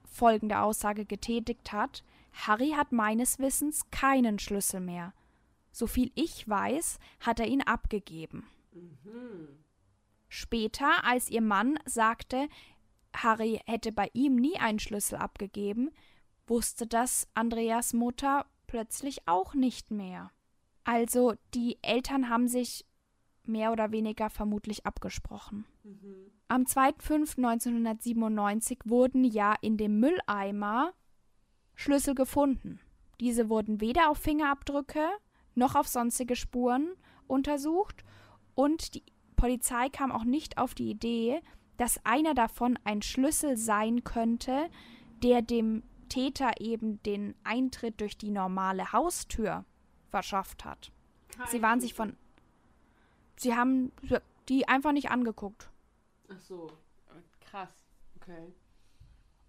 [0.04, 2.04] folgende Aussage getätigt hat:
[2.34, 5.14] Harry hat meines Wissens keinen Schlüssel mehr.
[5.72, 8.46] Soviel ich weiß, hat er ihn abgegeben.
[8.74, 9.65] Mhm.
[10.36, 12.50] Später, als ihr Mann sagte,
[13.16, 15.92] Harry hätte bei ihm nie einen Schlüssel abgegeben,
[16.46, 20.32] wusste das Andreas Mutter plötzlich auch nicht mehr.
[20.84, 22.86] Also die Eltern haben sich
[23.46, 25.64] mehr oder weniger vermutlich abgesprochen.
[25.84, 26.32] Mhm.
[26.50, 30.92] Am 2.5.1997 wurden ja in dem Mülleimer
[31.76, 32.82] Schlüssel gefunden.
[33.22, 35.08] Diese wurden weder auf Fingerabdrücke
[35.54, 36.90] noch auf sonstige Spuren
[37.26, 38.04] untersucht
[38.54, 39.04] und die
[39.46, 41.40] Polizei kam auch nicht auf die Idee,
[41.78, 44.72] dass einer davon ein Schlüssel sein könnte,
[45.22, 49.64] der dem Täter eben den Eintritt durch die normale Haustür
[50.10, 50.92] verschafft hat.
[51.50, 52.18] Sie waren sich von
[53.36, 53.92] Sie haben
[54.50, 55.70] die einfach nicht angeguckt.
[56.28, 56.72] Ach so,
[57.40, 57.86] krass.
[58.16, 58.52] Okay.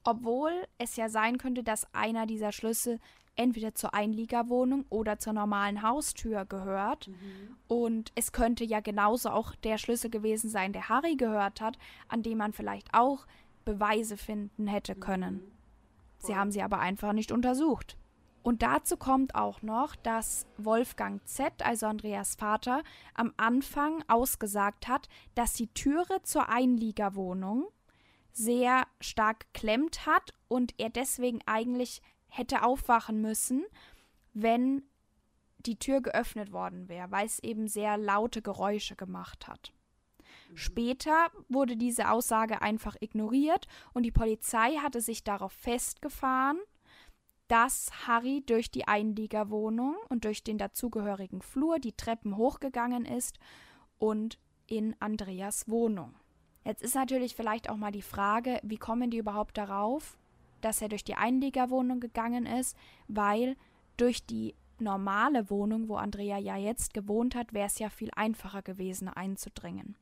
[0.05, 3.01] Obwohl es ja sein könnte, dass einer dieser Schlüssel
[3.37, 7.09] entweder zur Einliegerwohnung oder zur normalen Haustür gehört.
[7.09, 7.57] Mhm.
[7.69, 12.23] Und es könnte ja genauso auch der Schlüssel gewesen sein, der Harry gehört hat, an
[12.23, 13.27] dem man vielleicht auch
[13.65, 15.35] Beweise finden hätte können.
[15.35, 15.53] Mhm.
[16.19, 17.97] Sie haben sie aber einfach nicht untersucht.
[18.43, 22.85] Und dazu kommt auch noch, dass Wolfgang Z., also Andreas Vater,
[23.15, 27.67] am Anfang ausgesagt hat, dass die Türe zur Einliegerwohnung
[28.31, 33.65] sehr stark geklemmt hat und er deswegen eigentlich hätte aufwachen müssen,
[34.35, 34.83] wenn
[35.59, 39.73] die Tür geöffnet worden wäre, weil es eben sehr laute Geräusche gemacht hat.
[40.51, 40.57] Mhm.
[40.57, 46.59] Später wurde diese Aussage einfach ignoriert und die Polizei hatte sich darauf festgefahren,
[47.49, 53.39] dass Harry durch die Einliegerwohnung und durch den dazugehörigen Flur die Treppen hochgegangen ist
[53.99, 56.15] und in Andreas Wohnung.
[56.65, 60.19] Jetzt ist natürlich vielleicht auch mal die Frage, wie kommen die überhaupt darauf,
[60.67, 62.77] dass er durch die Einliegerwohnung gegangen ist,
[63.09, 63.57] weil
[63.97, 68.61] durch die normale Wohnung, wo Andrea ja jetzt gewohnt hat, wäre es ja viel einfacher
[68.61, 69.97] gewesen einzudringen.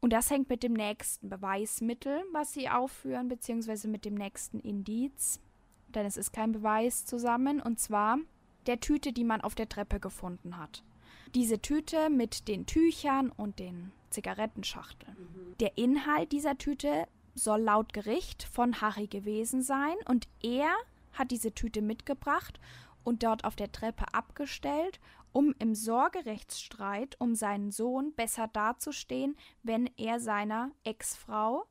[0.00, 5.40] Und das hängt mit dem nächsten Beweismittel, was sie aufführen, beziehungsweise mit dem nächsten Indiz
[5.94, 8.18] denn es ist kein Beweis zusammen, und zwar
[8.66, 10.84] der Tüte, die man auf der Treppe gefunden hat.
[11.34, 15.16] Diese Tüte mit den Tüchern und den Zigarettenschachteln.
[15.18, 15.58] Mhm.
[15.58, 20.72] Der Inhalt dieser Tüte soll laut Gericht von Harry gewesen sein und er
[21.12, 22.60] hat diese Tüte mitgebracht
[23.02, 25.00] und dort auf der Treppe abgestellt,
[25.32, 31.66] um im Sorgerechtsstreit um seinen Sohn besser dazustehen, wenn er seiner Ex-Frau,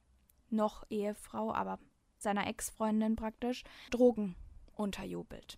[0.49, 1.79] noch Ehefrau, aber
[2.17, 4.35] seiner Ex-Freundin praktisch, Drogen
[4.75, 5.57] unterjubelt.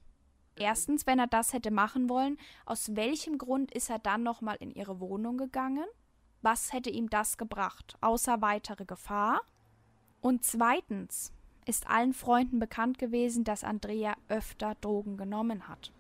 [0.55, 4.71] Erstens, wenn er das hätte machen wollen, aus welchem Grund ist er dann nochmal in
[4.71, 5.85] ihre Wohnung gegangen?
[6.41, 9.41] Was hätte ihm das gebracht, außer weitere Gefahr?
[10.21, 11.33] Und zweitens
[11.65, 15.91] ist allen Freunden bekannt gewesen, dass Andrea öfter Drogen genommen hat.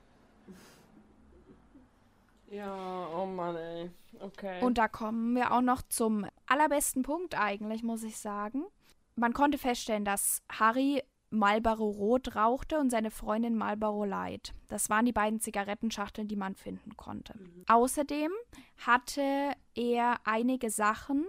[2.49, 3.89] Ja, oh Mann, ey.
[4.19, 4.61] Okay.
[4.63, 8.65] Und da kommen wir auch noch zum allerbesten Punkt eigentlich, muss ich sagen.
[9.15, 14.53] Man konnte feststellen, dass Harry Marlboro Rot rauchte und seine Freundin Marlboro Light.
[14.67, 17.37] Das waren die beiden Zigarettenschachteln, die man finden konnte.
[17.37, 17.63] Mhm.
[17.69, 18.31] Außerdem
[18.77, 21.25] hatte er einige Sachen,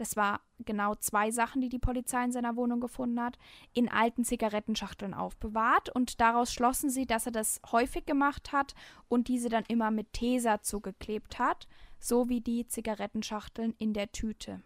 [0.00, 3.36] das war genau zwei Sachen, die die Polizei in seiner Wohnung gefunden hat,
[3.74, 8.74] in alten Zigarettenschachteln aufbewahrt und daraus schlossen sie, dass er das häufig gemacht hat
[9.08, 11.68] und diese dann immer mit Tesa zugeklebt hat,
[11.98, 14.62] so wie die Zigarettenschachteln in der Tüte.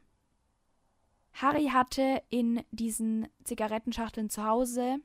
[1.33, 5.01] Harry hatte in diesen Zigarettenschachteln zu Hause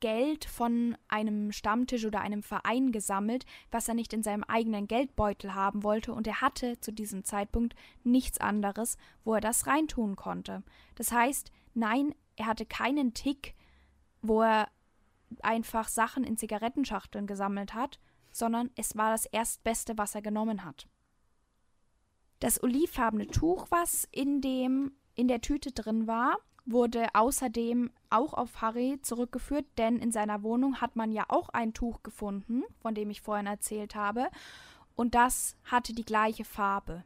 [0.00, 5.54] Geld von einem Stammtisch oder einem Verein gesammelt, was er nicht in seinem eigenen Geldbeutel
[5.54, 10.62] haben wollte, und er hatte zu diesem Zeitpunkt nichts anderes, wo er das reintun konnte.
[10.94, 13.54] Das heißt, nein, er hatte keinen Tick,
[14.22, 14.68] wo er
[15.42, 18.00] einfach Sachen in Zigarettenschachteln gesammelt hat,
[18.32, 20.88] sondern es war das Erstbeste, was er genommen hat.
[22.40, 28.60] Das olivfarbene Tuch, was in dem in der Tüte drin war, wurde außerdem auch auf
[28.60, 33.10] Harry zurückgeführt, denn in seiner Wohnung hat man ja auch ein Tuch gefunden, von dem
[33.10, 34.28] ich vorhin erzählt habe,
[34.96, 37.04] und das hatte die gleiche Farbe.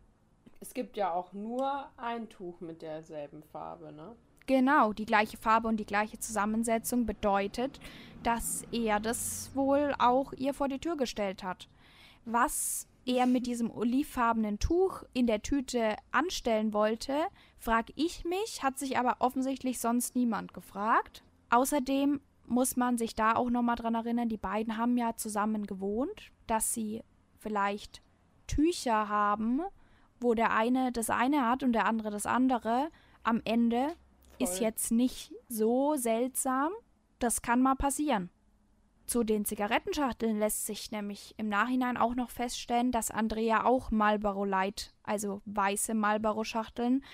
[0.60, 4.16] Es gibt ja auch nur ein Tuch mit derselben Farbe, ne?
[4.46, 7.80] Genau, die gleiche Farbe und die gleiche Zusammensetzung bedeutet,
[8.22, 11.68] dass er das wohl auch ihr vor die Tür gestellt hat.
[12.24, 17.14] Was er mit diesem olivfarbenen Tuch in der Tüte anstellen wollte,
[17.58, 21.22] frage ich mich, hat sich aber offensichtlich sonst niemand gefragt.
[21.50, 26.30] Außerdem muss man sich da auch nochmal dran erinnern, die beiden haben ja zusammen gewohnt,
[26.46, 27.02] dass sie
[27.38, 28.02] vielleicht
[28.46, 29.60] Tücher haben,
[30.20, 32.90] wo der eine das eine hat und der andere das andere.
[33.22, 33.96] Am Ende Voll.
[34.38, 36.72] ist jetzt nicht so seltsam.
[37.18, 38.30] Das kann mal passieren.
[39.06, 44.44] Zu den Zigarettenschachteln lässt sich nämlich im Nachhinein auch noch feststellen, dass Andrea auch Marlboro
[44.44, 47.04] Light, also weiße Marlboro-Schachteln,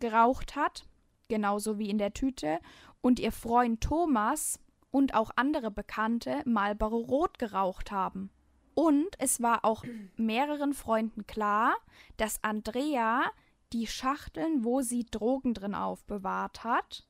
[0.00, 0.84] geraucht hat,
[1.28, 2.58] genauso wie in der Tüte,
[3.00, 4.58] und ihr Freund Thomas
[4.90, 8.30] und auch andere Bekannte Marlboro Rot geraucht haben.
[8.74, 9.84] Und es war auch
[10.16, 11.76] mehreren Freunden klar,
[12.16, 13.30] dass Andrea
[13.72, 17.06] die Schachteln, wo sie Drogen drin aufbewahrt hat,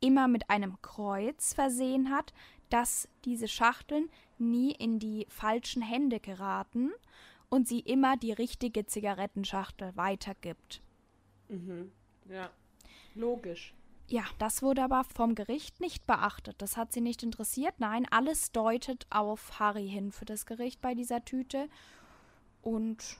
[0.00, 2.32] immer mit einem Kreuz versehen hat,
[2.74, 6.90] dass diese Schachteln nie in die falschen Hände geraten
[7.48, 10.82] und sie immer die richtige Zigarettenschachtel weitergibt.
[11.48, 11.92] Mhm.
[12.28, 12.50] Ja,
[13.14, 13.74] logisch.
[14.08, 16.56] Ja, das wurde aber vom Gericht nicht beachtet.
[16.58, 17.76] Das hat sie nicht interessiert.
[17.78, 21.68] Nein, alles deutet auf Harry hin für das Gericht bei dieser Tüte.
[22.60, 23.18] Und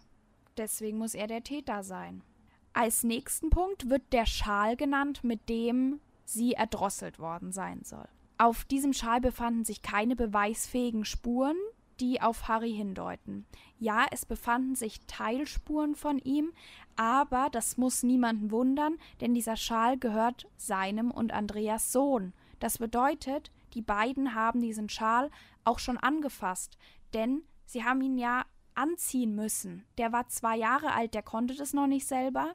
[0.56, 2.24] deswegen muss er der Täter sein.
[2.72, 8.09] Als nächsten Punkt wird der Schal genannt, mit dem sie erdrosselt worden sein soll.
[8.36, 11.56] Auf diesem Schal befanden sich keine beweisfähigen Spuren,
[12.01, 13.47] die auf Harry hindeuten.
[13.78, 16.52] Ja, es befanden sich Teilspuren von ihm,
[16.97, 22.32] aber das muss niemanden wundern, denn dieser Schal gehört seinem und Andreas Sohn.
[22.59, 25.31] Das bedeutet, die beiden haben diesen Schal
[25.65, 26.77] auch schon angefasst,
[27.12, 28.44] denn sie haben ihn ja
[28.74, 29.85] anziehen müssen.
[29.98, 32.55] Der war zwei Jahre alt, der konnte das noch nicht selber.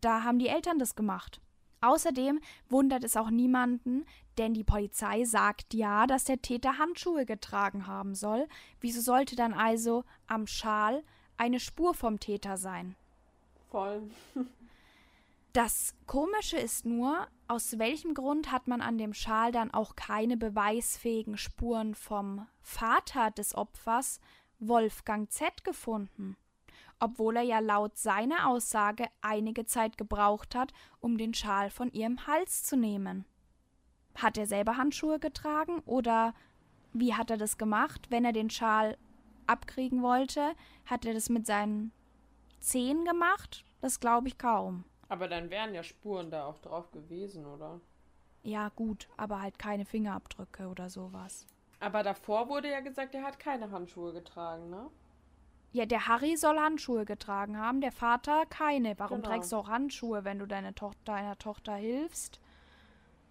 [0.00, 1.40] Da haben die Eltern das gemacht.
[1.86, 4.06] Außerdem wundert es auch niemanden,
[4.38, 8.48] denn die Polizei sagt ja, dass der Täter Handschuhe getragen haben soll.
[8.80, 11.04] Wieso sollte dann also am Schal
[11.36, 12.96] eine Spur vom Täter sein?
[13.70, 14.02] Voll.
[15.52, 20.36] Das Komische ist nur, aus welchem Grund hat man an dem Schal dann auch keine
[20.36, 24.20] beweisfähigen Spuren vom Vater des Opfers,
[24.58, 26.36] Wolfgang Z, gefunden?
[27.00, 32.26] Obwohl er ja laut seiner Aussage einige Zeit gebraucht hat, um den Schal von ihrem
[32.26, 33.24] Hals zu nehmen.
[34.14, 36.34] Hat er selber Handschuhe getragen oder
[36.92, 38.06] wie hat er das gemacht?
[38.10, 38.96] Wenn er den Schal
[39.46, 40.54] abkriegen wollte,
[40.86, 41.92] hat er das mit seinen
[42.60, 43.64] Zehen gemacht?
[43.80, 44.84] Das glaube ich kaum.
[45.08, 47.80] Aber dann wären ja Spuren da auch drauf gewesen, oder?
[48.42, 51.46] Ja, gut, aber halt keine Fingerabdrücke oder sowas.
[51.78, 54.88] Aber davor wurde ja gesagt, er hat keine Handschuhe getragen, ne?
[55.72, 58.98] Ja, der Harry soll Handschuhe getragen haben, der Vater keine.
[58.98, 59.34] Warum genau.
[59.34, 62.40] trägst du auch Handschuhe, wenn du deine to deiner Tochter hilfst?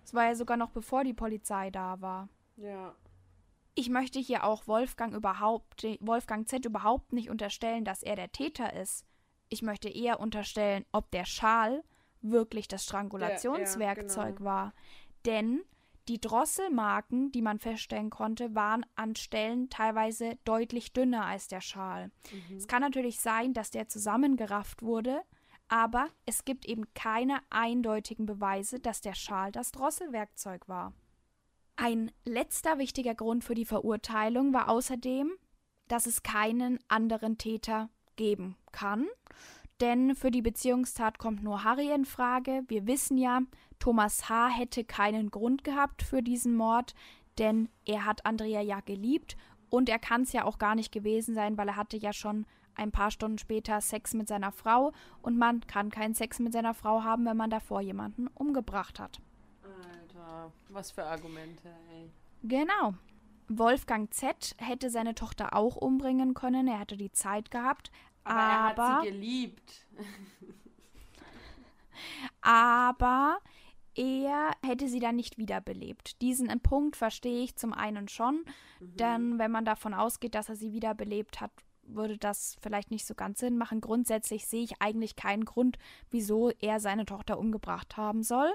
[0.03, 2.29] Das war ja sogar noch bevor die Polizei da war.
[2.57, 2.93] Ja.
[3.73, 8.73] Ich möchte hier auch Wolfgang überhaupt, Wolfgang Z überhaupt nicht unterstellen, dass er der Täter
[8.73, 9.05] ist.
[9.49, 11.83] Ich möchte eher unterstellen, ob der Schal
[12.21, 14.45] wirklich das Strangulationswerkzeug ja, genau.
[14.45, 14.73] war.
[15.25, 15.61] Denn
[16.07, 22.11] die Drosselmarken, die man feststellen konnte, waren an Stellen teilweise deutlich dünner als der Schal.
[22.31, 22.57] Mhm.
[22.57, 25.21] Es kann natürlich sein, dass der zusammengerafft wurde,
[25.67, 30.93] aber es gibt eben keine eindeutigen Beweise, dass der Schal das Drosselwerkzeug war.
[31.75, 35.31] Ein letzter wichtiger Grund für die Verurteilung war außerdem,
[35.87, 39.07] dass es keinen anderen Täter geben kann.
[39.81, 42.63] Denn für die Beziehungstat kommt nur Harry in Frage.
[42.67, 43.41] Wir wissen ja,
[43.79, 44.49] Thomas H.
[44.49, 46.95] hätte keinen Grund gehabt für diesen Mord,
[47.37, 49.35] denn er hat Andrea ja geliebt
[49.69, 52.45] und er kann es ja auch gar nicht gewesen sein, weil er hatte ja schon
[52.75, 54.91] ein paar Stunden später Sex mit seiner Frau
[55.21, 59.19] und man kann keinen Sex mit seiner Frau haben, wenn man davor jemanden umgebracht hat.
[59.63, 62.09] Alter, was für Argumente, ey.
[62.43, 62.93] Genau.
[63.47, 67.91] Wolfgang Z hätte seine Tochter auch umbringen können, er hätte die Zeit gehabt,
[68.23, 69.87] aber, aber er hat sie geliebt.
[72.41, 73.37] Aber
[73.95, 76.21] er hätte sie dann nicht wiederbelebt.
[76.21, 78.45] Diesen Punkt verstehe ich zum einen schon,
[78.79, 78.97] mhm.
[78.97, 81.51] denn wenn man davon ausgeht, dass er sie wiederbelebt hat,
[81.87, 83.81] würde das vielleicht nicht so ganz Sinn machen.
[83.81, 85.77] Grundsätzlich sehe ich eigentlich keinen Grund,
[86.09, 88.51] wieso er seine Tochter umgebracht haben soll.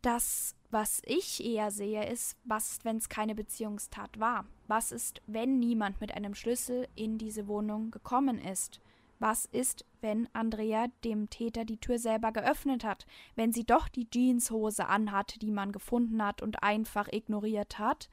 [0.00, 4.46] Das, was ich eher sehe, ist, was, wenn es keine Beziehungstat war?
[4.68, 8.80] Was ist, wenn niemand mit einem Schlüssel in diese Wohnung gekommen ist?
[9.18, 14.08] Was ist, wenn Andrea dem Täter die Tür selber geöffnet hat, wenn sie doch die
[14.08, 18.08] Jeanshose anhat, die man gefunden hat und einfach ignoriert hat?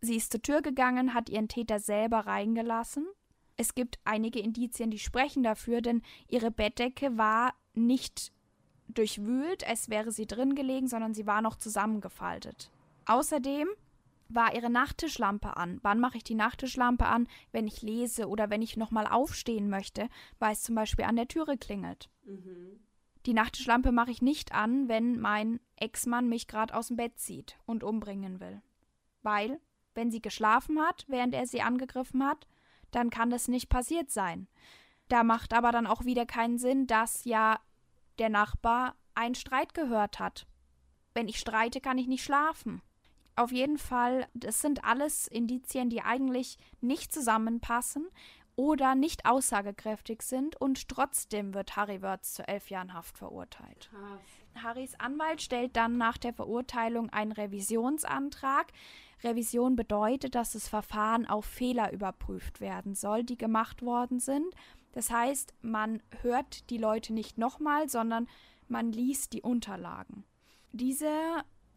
[0.00, 3.06] Sie ist zur Tür gegangen, hat ihren Täter selber reingelassen.
[3.56, 8.32] Es gibt einige Indizien, die sprechen dafür, denn ihre Bettdecke war nicht
[8.88, 12.70] durchwühlt, als wäre sie drin gelegen, sondern sie war noch zusammengefaltet.
[13.06, 13.68] Außerdem
[14.28, 15.78] war ihre Nachttischlampe an.
[15.82, 17.28] Wann mache ich die Nachttischlampe an?
[17.52, 21.28] Wenn ich lese oder wenn ich nochmal aufstehen möchte, weil es zum Beispiel an der
[21.28, 22.10] Türe klingelt.
[22.24, 22.80] Mhm.
[23.26, 27.58] Die Nachttischlampe mache ich nicht an, wenn mein Ex-Mann mich gerade aus dem Bett zieht
[27.66, 28.62] und umbringen will.
[29.22, 29.60] Weil,
[29.94, 32.46] wenn sie geschlafen hat, während er sie angegriffen hat,
[32.90, 34.48] dann kann das nicht passiert sein.
[35.08, 37.60] Da macht aber dann auch wieder keinen Sinn, dass ja
[38.18, 40.46] der Nachbar einen Streit gehört hat.
[41.14, 42.82] Wenn ich streite, kann ich nicht schlafen.
[43.38, 48.08] Auf jeden Fall, das sind alles Indizien, die eigentlich nicht zusammenpassen
[48.56, 53.90] oder nicht aussagekräftig sind und trotzdem wird Harry Wörth zu elf Jahren Haft verurteilt.
[53.90, 54.64] Krass.
[54.64, 58.72] Harrys Anwalt stellt dann nach der Verurteilung einen Revisionsantrag.
[59.22, 64.52] Revision bedeutet, dass das Verfahren auf Fehler überprüft werden soll, die gemacht worden sind.
[64.90, 68.26] Das heißt, man hört die Leute nicht nochmal, sondern
[68.66, 70.24] man liest die Unterlagen.
[70.72, 71.12] Diese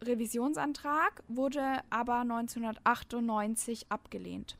[0.06, 4.58] Revisionsantrag wurde aber 1998 abgelehnt.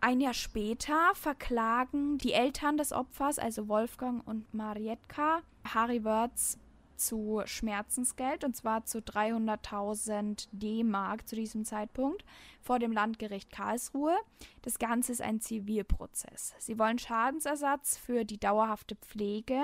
[0.00, 6.58] Ein Jahr später verklagen die Eltern des Opfers, also Wolfgang und Marietka, Harry Wörths
[6.96, 12.24] zu Schmerzensgeld und zwar zu 300.000 D-Mark zu diesem Zeitpunkt
[12.60, 14.16] vor dem Landgericht Karlsruhe.
[14.62, 16.54] Das Ganze ist ein Zivilprozess.
[16.58, 19.62] Sie wollen Schadensersatz für die dauerhafte Pflege,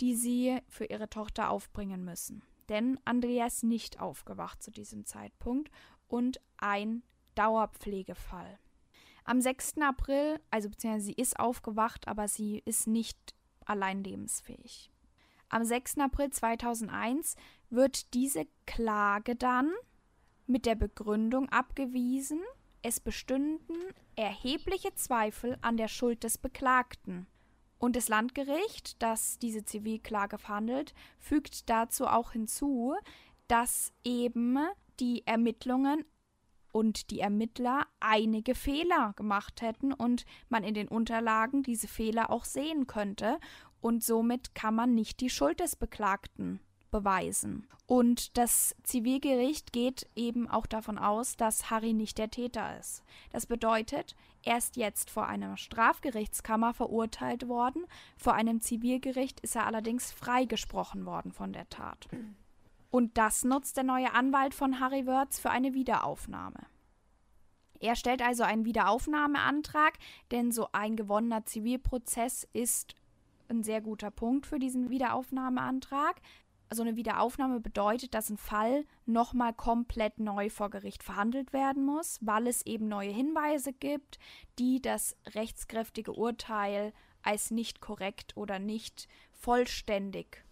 [0.00, 5.70] die sie für ihre Tochter aufbringen müssen denn Andreas nicht aufgewacht zu diesem Zeitpunkt
[6.08, 7.02] und ein
[7.34, 8.58] Dauerpflegefall.
[9.24, 9.78] Am 6.
[9.80, 13.34] April, also beziehungsweise sie ist aufgewacht, aber sie ist nicht
[13.64, 14.90] allein lebensfähig.
[15.48, 15.98] Am 6.
[15.98, 17.36] April 2001
[17.70, 19.72] wird diese Klage dann
[20.46, 22.40] mit der Begründung abgewiesen,
[22.82, 23.76] es bestünden
[24.14, 27.26] erhebliche Zweifel an der Schuld des Beklagten.
[27.78, 32.94] Und das Landgericht, das diese Zivilklage verhandelt, fügt dazu auch hinzu,
[33.48, 34.58] dass eben
[35.00, 36.04] die Ermittlungen
[36.72, 42.44] und die Ermittler einige Fehler gemacht hätten und man in den Unterlagen diese Fehler auch
[42.44, 43.38] sehen könnte
[43.80, 46.60] und somit kann man nicht die Schuld des Beklagten
[46.90, 47.66] beweisen.
[47.86, 53.02] Und das Zivilgericht geht eben auch davon aus, dass Harry nicht der Täter ist.
[53.30, 59.66] Das bedeutet, er ist jetzt vor einer Strafgerichtskammer verurteilt worden, vor einem Zivilgericht ist er
[59.66, 62.08] allerdings freigesprochen worden von der Tat.
[62.90, 66.60] Und das nutzt der neue Anwalt von Harry Wörth für eine Wiederaufnahme.
[67.80, 69.98] Er stellt also einen Wiederaufnahmeantrag,
[70.30, 72.94] denn so ein gewonnener Zivilprozess ist
[73.48, 76.20] ein sehr guter Punkt für diesen Wiederaufnahmeantrag
[76.72, 82.18] so eine Wiederaufnahme bedeutet, dass ein Fall nochmal komplett neu vor Gericht verhandelt werden muss,
[82.20, 84.18] weil es eben neue Hinweise gibt,
[84.58, 86.92] die das rechtskräftige Urteil
[87.22, 90.44] als nicht korrekt oder nicht vollständig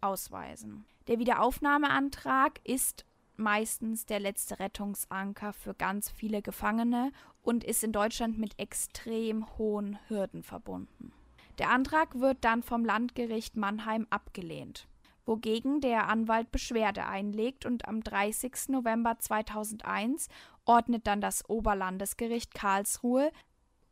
[0.00, 0.84] ausweisen.
[1.06, 3.04] Der Wiederaufnahmeantrag ist
[3.36, 7.10] meistens der letzte Rettungsanker für ganz viele Gefangene
[7.42, 11.12] und ist in Deutschland mit extrem hohen Hürden verbunden.
[11.58, 14.89] Der Antrag wird dann vom Landgericht Mannheim abgelehnt
[15.30, 18.68] wogegen der Anwalt Beschwerde einlegt und am 30.
[18.68, 20.28] November 2001
[20.64, 23.30] ordnet dann das Oberlandesgericht Karlsruhe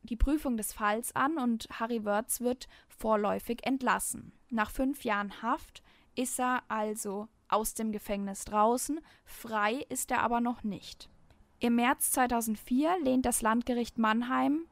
[0.03, 4.33] die Prüfung des Falls an und Harry Wörz wird vorläufig entlassen.
[4.51, 5.83] Nach fünf Jahren Haft
[6.17, 11.09] ist er also aus dem Gefängnis draußen, frei ist er aber noch nicht.
[11.61, 14.67] Im März 2004 lehnt das Landgericht Mannheim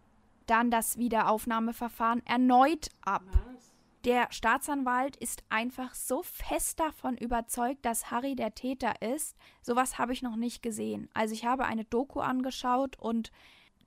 [0.46, 3.22] dann das Wiederaufnahmeverfahren erneut ab.
[3.52, 3.75] Was?
[4.06, 9.36] Der Staatsanwalt ist einfach so fest davon überzeugt, dass Harry der Täter ist.
[9.62, 11.10] Sowas habe ich noch nicht gesehen.
[11.12, 13.32] Also ich habe eine Doku angeschaut und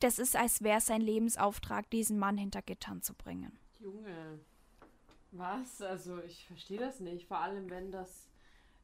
[0.01, 3.57] das ist, als wäre es sein Lebensauftrag, diesen Mann hinter Gittern zu bringen.
[3.79, 4.39] Junge,
[5.31, 5.81] was?
[5.81, 7.25] Also ich verstehe das nicht.
[7.25, 8.27] Vor allem, wenn das,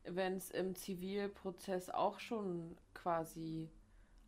[0.06, 3.70] wenn es im Zivilprozess auch schon quasi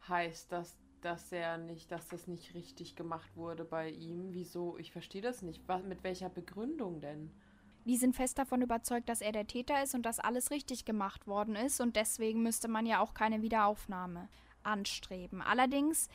[0.10, 4.34] heißt, dass dass er nicht, dass das nicht richtig gemacht wurde bei ihm.
[4.34, 4.78] Wieso?
[4.78, 5.68] Ich verstehe das nicht.
[5.68, 7.32] Was, mit welcher Begründung denn?
[7.88, 11.26] die sind fest davon überzeugt, dass er der Täter ist und dass alles richtig gemacht
[11.26, 14.28] worden ist und deswegen müsste man ja auch keine Wiederaufnahme
[14.62, 15.42] anstreben.
[15.42, 16.10] Allerdings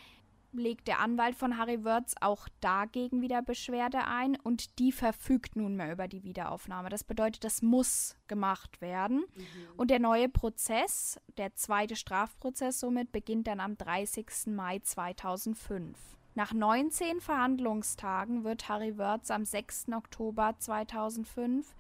[0.53, 5.93] legt der Anwalt von Harry Wörz auch dagegen wieder Beschwerde ein und die verfügt nunmehr
[5.93, 6.89] über die Wiederaufnahme.
[6.89, 9.25] Das bedeutet, das muss gemacht werden.
[9.35, 9.45] Mhm.
[9.77, 14.27] Und der neue Prozess, der zweite Strafprozess somit, beginnt dann am 30.
[14.47, 15.99] Mai 2005.
[16.35, 19.89] Nach 19 Verhandlungstagen wird Harry Wörz am 6.
[19.95, 21.75] Oktober 2005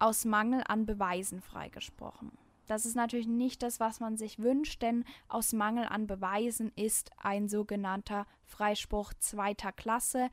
[0.00, 2.32] aus Mangel an Beweisen freigesprochen.
[2.68, 7.10] Das ist natürlich nicht das, was man sich wünscht, denn aus Mangel an Beweisen ist
[7.16, 10.28] ein sogenannter Freispruch zweiter Klasse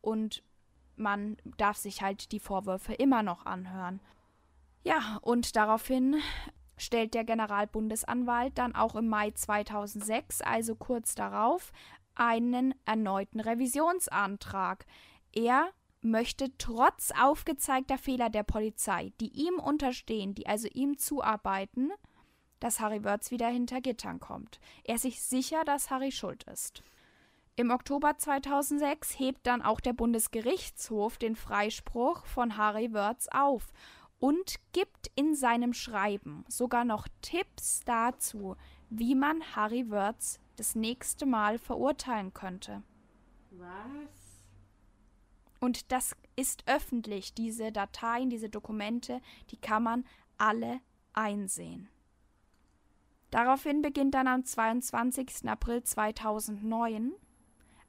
[0.00, 0.42] und
[0.96, 4.00] man darf sich halt die Vorwürfe immer noch anhören.
[4.84, 6.16] Ja, und daraufhin
[6.78, 11.72] stellt der Generalbundesanwalt dann auch im Mai 2006, also kurz darauf,
[12.14, 14.86] einen erneuten Revisionsantrag.
[15.32, 15.70] Er
[16.02, 21.90] möchte trotz aufgezeigter Fehler der Polizei, die ihm unterstehen, die also ihm zuarbeiten,
[22.58, 24.60] dass Harry Wörz wieder hinter Gittern kommt.
[24.84, 26.82] Er ist sich sicher, dass Harry schuld ist.
[27.56, 33.72] Im Oktober 2006 hebt dann auch der Bundesgerichtshof den Freispruch von Harry Wörz auf
[34.18, 38.56] und gibt in seinem Schreiben sogar noch Tipps dazu,
[38.88, 42.82] wie man Harry Wörz das nächste Mal verurteilen könnte.
[43.50, 44.19] Was?
[45.60, 49.20] Und das ist öffentlich, diese Dateien, diese Dokumente,
[49.50, 50.06] die kann man
[50.38, 50.80] alle
[51.12, 51.88] einsehen.
[53.30, 55.48] Daraufhin beginnt dann am 22.
[55.48, 57.12] April 2009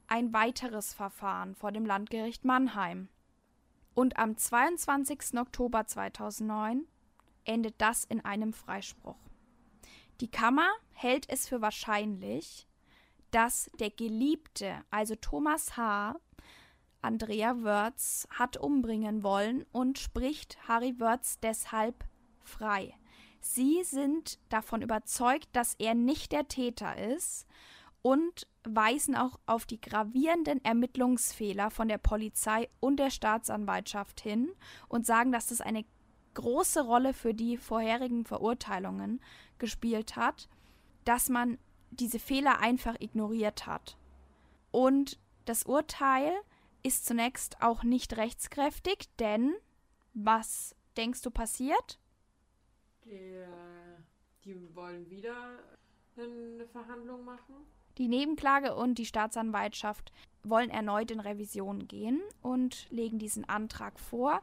[0.08, 3.08] ein weiteres Verfahren vor dem Landgericht Mannheim.
[3.94, 5.40] Und am 22.
[5.40, 6.86] Oktober 2009
[7.46, 9.18] endet das in einem Freispruch.
[10.20, 12.68] Die Kammer hält es für wahrscheinlich,
[13.32, 16.16] dass der Geliebte, also Thomas H.,
[17.02, 22.06] Andrea Wörz hat umbringen wollen und spricht Harry Wörz deshalb
[22.44, 22.94] frei.
[23.40, 27.48] Sie sind davon überzeugt, dass er nicht der Täter ist
[28.04, 34.52] und weisen auch auf die gravierenden Ermittlungsfehler von der Polizei und der Staatsanwaltschaft hin
[34.88, 35.86] und sagen, dass das eine
[36.36, 39.22] große Rolle für die vorherigen Verurteilungen
[39.58, 40.48] gespielt hat,
[41.04, 41.58] dass man
[41.90, 43.98] diese Fehler einfach ignoriert hat.
[44.72, 46.32] Und das Urteil
[46.84, 49.54] ist zunächst auch nicht rechtskräftig, denn
[50.14, 52.00] was denkst du passiert?
[53.06, 53.48] Der,
[54.44, 55.36] die wollen wieder
[56.18, 57.56] eine Verhandlung machen.
[57.98, 60.12] Die Nebenklage und die Staatsanwaltschaft
[60.44, 64.42] wollen erneut in Revision gehen und legen diesen Antrag vor.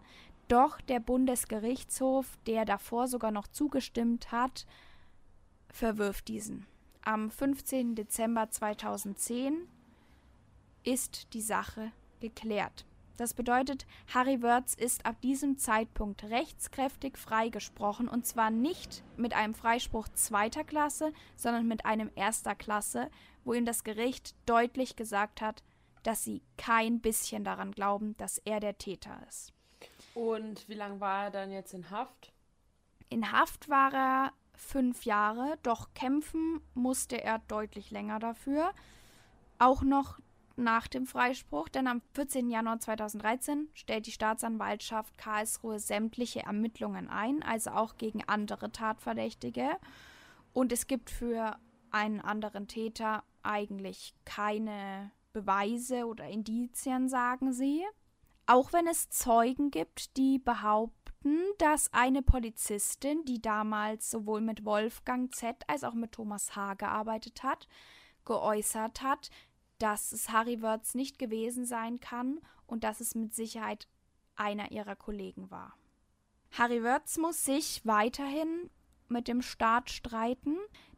[0.49, 4.67] Doch der Bundesgerichtshof, der davor sogar noch zugestimmt hat,
[5.69, 6.67] verwirft diesen.
[7.03, 7.95] Am 15.
[7.95, 9.69] Dezember 2010
[10.85, 12.85] ist die Sache geklärt.
[13.19, 13.85] Das bedeutet,
[14.15, 20.63] Harry Wörz ist ab diesem Zeitpunkt rechtskräftig freigesprochen und zwar nicht mit einem Freispruch zweiter
[20.63, 23.11] Klasse, sondern mit einem erster Klasse,
[23.45, 25.65] wo ihm das Gericht deutlich gesagt hat,
[26.05, 29.53] dass sie kein bisschen daran glauben, dass er der Täter ist.
[30.15, 32.33] Und wie lange war er dann jetzt in Haft?
[33.09, 38.73] In Haft war er fünf Jahre, doch kämpfen musste er deutlich länger dafür.
[39.59, 40.21] Auch noch
[40.59, 42.51] nach dem Freispruch, denn am 14.
[42.51, 49.71] Januar 2013 stellt die Staatsanwaltschaft Karlsruhe sämtliche Ermittlungen ein, also auch gegen andere Tatverdächtige.
[50.53, 51.57] Und es gibt für
[51.91, 57.85] einen anderen Täter eigentlich keine Beweise oder Indizien, sagen sie.
[58.47, 65.35] Auch wenn es Zeugen gibt, die behaupten, dass eine Polizistin, die damals sowohl mit Wolfgang
[65.35, 66.75] Z als auch mit Thomas H.
[66.75, 67.69] gearbeitet hat,
[68.25, 69.31] geäußert hat,
[69.79, 73.89] dass es Harry Wörz nicht gewesen sein kann und dass es mit Sicherheit
[74.35, 75.75] einer ihrer Kollegen war.
[76.53, 78.71] Harry Wörz muss sich weiterhin
[79.09, 80.57] mit dem Staat streiten,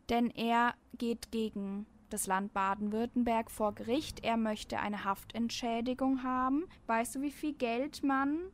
[0.08, 4.24] denn er geht gegen das Land Baden-Württemberg vor Gericht.
[4.24, 6.66] Er möchte eine Haftentschädigung haben.
[6.86, 8.50] Weißt du, wie viel Geld man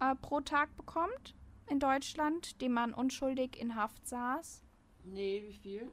[0.00, 1.34] äh, pro Tag bekommt
[1.68, 4.62] in Deutschland, dem man unschuldig in Haft saß?
[5.04, 5.90] Nee, wie viel?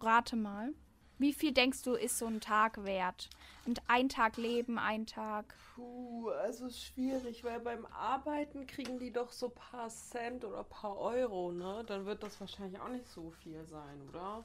[0.00, 0.72] Rate mal.
[1.18, 3.30] Wie viel denkst du, ist so ein Tag wert?
[3.64, 5.54] Und ein Tag Leben, ein Tag.
[5.74, 11.52] Puh, also schwierig, weil beim Arbeiten kriegen die doch so paar Cent oder paar Euro,
[11.52, 11.84] ne?
[11.86, 14.44] Dann wird das wahrscheinlich auch nicht so viel sein, oder?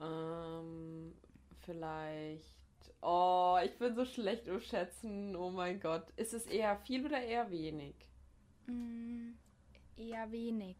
[0.00, 1.14] Ähm,
[1.64, 2.56] vielleicht.
[3.00, 5.34] Oh, ich bin so schlecht im Schätzen.
[5.34, 6.04] Oh mein Gott.
[6.16, 7.94] Ist es eher viel oder eher wenig?
[8.66, 9.32] Mm,
[9.96, 10.76] eher wenig.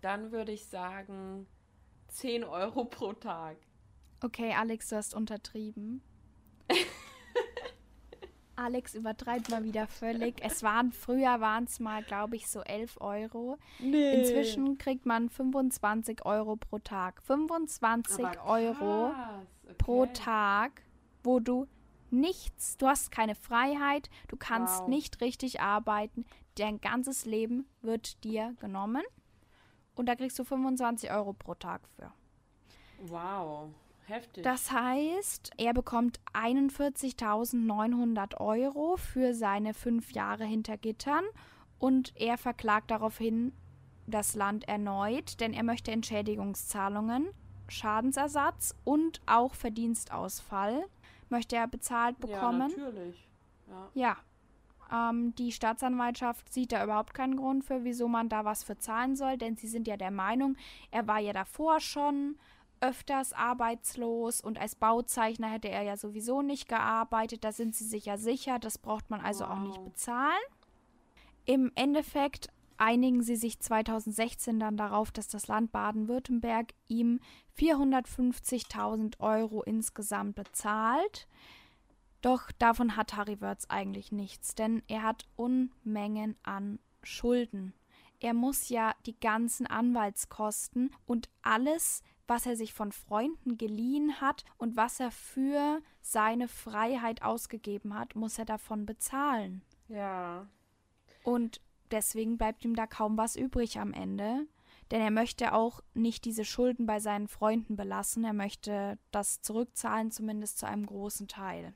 [0.00, 1.46] Dann würde ich sagen
[2.08, 3.56] 10 Euro pro Tag.
[4.22, 6.02] Okay, Alex, du hast untertrieben.
[8.56, 10.42] Alex übertreibt mal wieder völlig.
[10.42, 13.58] Es waren früher waren es mal, glaube ich, so 11 Euro.
[13.78, 14.20] Nee.
[14.20, 17.22] Inzwischen kriegt man 25 Euro pro Tag.
[17.22, 19.74] 25 Euro okay.
[19.78, 20.82] pro Tag,
[21.22, 21.66] wo du
[22.10, 24.88] nichts, du hast keine Freiheit, du kannst wow.
[24.88, 26.26] nicht richtig arbeiten.
[26.56, 29.04] Dein ganzes Leben wird dir genommen.
[29.94, 32.12] Und da kriegst du 25 Euro pro Tag für.
[33.06, 33.70] Wow.
[34.10, 34.44] Heftig.
[34.44, 41.24] Das heißt, er bekommt 41.900 Euro für seine fünf Jahre hinter Gittern
[41.78, 43.52] und er verklagt daraufhin
[44.06, 47.28] das Land erneut, denn er möchte Entschädigungszahlungen,
[47.68, 50.84] Schadensersatz und auch Verdienstausfall
[51.28, 52.70] möchte er bezahlt bekommen.
[52.70, 53.28] Ja, natürlich.
[53.68, 53.88] Ja.
[53.94, 54.16] ja.
[54.92, 59.14] Ähm, die Staatsanwaltschaft sieht da überhaupt keinen Grund für, wieso man da was für zahlen
[59.14, 60.56] soll, denn sie sind ja der Meinung,
[60.90, 62.34] er war ja davor schon
[62.80, 67.44] öfters arbeitslos und als Bauzeichner hätte er ja sowieso nicht gearbeitet.
[67.44, 69.50] Da sind sie sich ja sicher, das braucht man also wow.
[69.50, 70.42] auch nicht bezahlen.
[71.44, 72.48] Im Endeffekt
[72.78, 77.20] einigen sie sich 2016 dann darauf, dass das Land Baden-Württemberg ihm
[77.58, 81.28] 450.000 Euro insgesamt bezahlt.
[82.22, 87.74] Doch davon hat Harry Wörz eigentlich nichts, denn er hat Unmengen an Schulden.
[88.18, 94.44] Er muss ja die ganzen Anwaltskosten und alles was er sich von Freunden geliehen hat
[94.56, 99.62] und was er für seine Freiheit ausgegeben hat, muss er davon bezahlen.
[99.88, 100.46] Ja.
[101.24, 104.46] Und deswegen bleibt ihm da kaum was übrig am Ende.
[104.92, 108.22] Denn er möchte auch nicht diese Schulden bei seinen Freunden belassen.
[108.22, 111.74] Er möchte das zurückzahlen, zumindest zu einem großen Teil.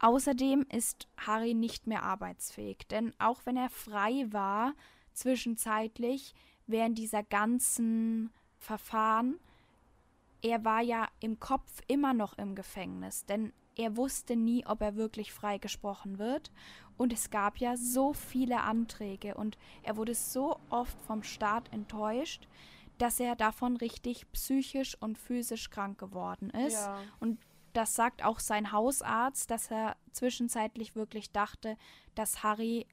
[0.00, 4.74] Außerdem ist Harry nicht mehr arbeitsfähig, denn auch wenn er frei war,
[5.12, 6.34] zwischenzeitlich
[6.66, 9.38] während dieser ganzen Verfahren,
[10.42, 14.96] er war ja im Kopf immer noch im Gefängnis, denn er wusste nie, ob er
[14.96, 16.50] wirklich freigesprochen wird.
[16.96, 22.48] Und es gab ja so viele Anträge und er wurde so oft vom Staat enttäuscht,
[22.98, 26.74] dass er davon richtig psychisch und physisch krank geworden ist.
[26.74, 27.00] Ja.
[27.20, 27.38] Und
[27.72, 31.76] das sagt auch sein Hausarzt, dass er zwischenzeitlich wirklich dachte,
[32.16, 32.86] dass Harry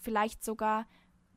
[0.00, 0.86] vielleicht sogar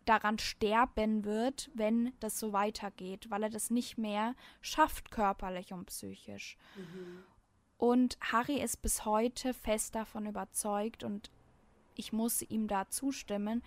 [0.07, 5.85] daran sterben wird, wenn das so weitergeht, weil er das nicht mehr schafft, körperlich und
[5.85, 6.57] psychisch.
[6.75, 7.23] Mhm.
[7.77, 11.29] Und Harry ist bis heute fest davon überzeugt und
[11.95, 13.63] ich muss ihm da zustimmen,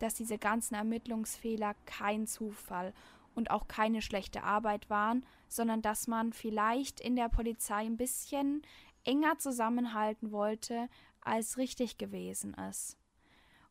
[0.00, 2.92] dass diese ganzen Ermittlungsfehler kein Zufall
[3.34, 8.62] und auch keine schlechte Arbeit waren, sondern dass man vielleicht in der Polizei ein bisschen
[9.04, 10.88] enger zusammenhalten wollte,
[11.20, 12.96] als richtig gewesen ist.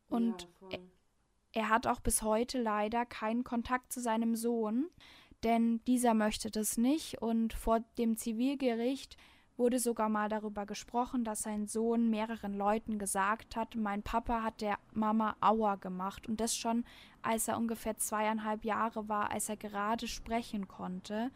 [0.08, 0.78] Und ja,
[1.54, 4.90] er hat auch bis heute leider keinen Kontakt zu seinem Sohn,
[5.44, 7.22] denn dieser möchte das nicht.
[7.22, 9.16] Und vor dem Zivilgericht
[9.56, 14.60] wurde sogar mal darüber gesprochen, dass sein Sohn mehreren Leuten gesagt hat, mein Papa hat
[14.60, 16.28] der Mama Aua gemacht.
[16.28, 16.84] Und das schon,
[17.22, 21.30] als er ungefähr zweieinhalb Jahre war, als er gerade sprechen konnte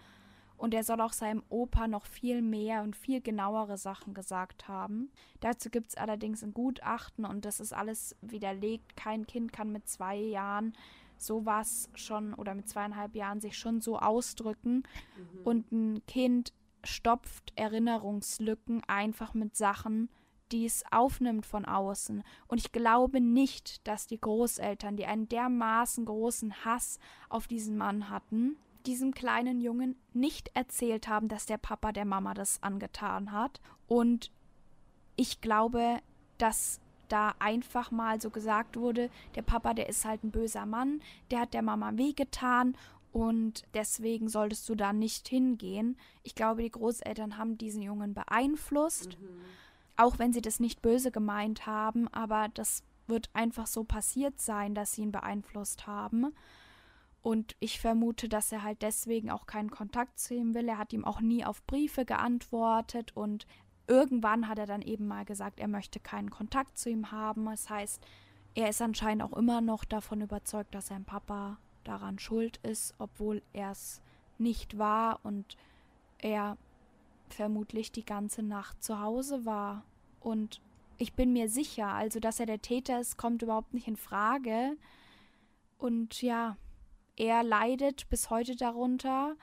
[0.58, 5.10] und er soll auch seinem Opa noch viel mehr und viel genauere Sachen gesagt haben.
[5.40, 8.96] Dazu gibt es allerdings ein Gutachten und das ist alles widerlegt.
[8.96, 10.74] Kein Kind kann mit zwei Jahren
[11.16, 14.82] sowas schon oder mit zweieinhalb Jahren sich schon so ausdrücken
[15.16, 15.42] mhm.
[15.44, 16.52] und ein Kind
[16.84, 20.10] stopft Erinnerungslücken einfach mit Sachen,
[20.52, 22.22] die es aufnimmt von außen.
[22.46, 26.98] Und ich glaube nicht, dass die Großeltern, die einen dermaßen großen Hass
[27.28, 28.56] auf diesen Mann hatten,
[28.88, 33.60] diesem kleinen Jungen nicht erzählt haben, dass der Papa der Mama das angetan hat.
[33.86, 34.32] Und
[35.14, 35.98] ich glaube,
[36.38, 41.02] dass da einfach mal so gesagt wurde, der Papa, der ist halt ein böser Mann,
[41.30, 42.76] der hat der Mama wehgetan
[43.12, 45.96] und deswegen solltest du da nicht hingehen.
[46.22, 49.40] Ich glaube, die Großeltern haben diesen Jungen beeinflusst, mhm.
[49.96, 54.74] auch wenn sie das nicht böse gemeint haben, aber das wird einfach so passiert sein,
[54.74, 56.34] dass sie ihn beeinflusst haben.
[57.22, 60.68] Und ich vermute, dass er halt deswegen auch keinen Kontakt zu ihm will.
[60.68, 63.46] Er hat ihm auch nie auf Briefe geantwortet und
[63.86, 67.46] irgendwann hat er dann eben mal gesagt, er möchte keinen Kontakt zu ihm haben.
[67.46, 68.06] Das heißt,
[68.54, 73.42] er ist anscheinend auch immer noch davon überzeugt, dass sein Papa daran schuld ist, obwohl
[73.52, 74.00] er es
[74.38, 75.56] nicht war und
[76.18, 76.56] er
[77.28, 79.84] vermutlich die ganze Nacht zu Hause war.
[80.20, 80.60] Und
[80.98, 84.76] ich bin mir sicher, also dass er der Täter ist, kommt überhaupt nicht in Frage.
[85.78, 86.56] Und ja,
[87.18, 89.36] er leidet bis heute darunter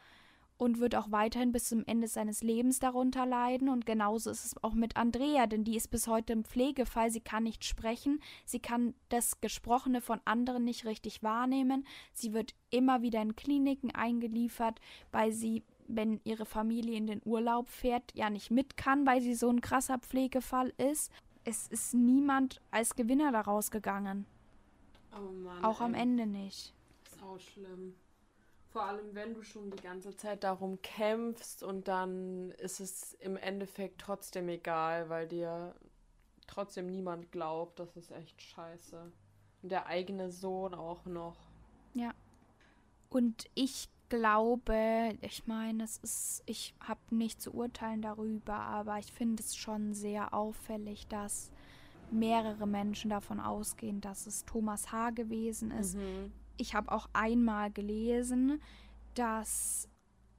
[0.57, 3.67] und wird auch weiterhin bis zum Ende seines Lebens darunter leiden.
[3.67, 7.11] Und genauso ist es auch mit Andrea, denn die ist bis heute im Pflegefall.
[7.11, 11.85] Sie kann nicht sprechen, sie kann das Gesprochene von anderen nicht richtig wahrnehmen.
[12.13, 14.79] Sie wird immer wieder in Kliniken eingeliefert,
[15.11, 19.35] weil sie, wenn ihre Familie in den Urlaub fährt, ja nicht mit kann, weil sie
[19.35, 21.11] so ein krasser Pflegefall ist.
[21.43, 24.25] es ist niemand als Gewinner daraus gegangen.
[25.15, 25.63] Oh Mann.
[25.63, 25.93] Auch am.
[25.93, 26.74] Ende nicht.
[27.25, 27.95] Sau schlimm.
[28.67, 33.35] Vor allem, wenn du schon die ganze Zeit darum kämpfst und dann ist es im
[33.35, 35.73] Endeffekt trotzdem egal, weil dir
[36.45, 37.79] trotzdem niemand glaubt.
[37.79, 39.11] Das ist echt scheiße.
[39.63, 41.37] Und der eigene Sohn auch noch.
[43.09, 49.11] Und ich glaube, ich meine, es ist, ich habe nicht zu urteilen darüber, aber ich
[49.11, 51.49] finde es schon sehr auffällig, dass
[52.11, 55.11] mehrere Menschen davon ausgehen, dass es Thomas H.
[55.11, 55.95] gewesen ist.
[55.95, 56.31] Mhm.
[56.57, 58.61] Ich habe auch einmal gelesen,
[59.13, 59.89] dass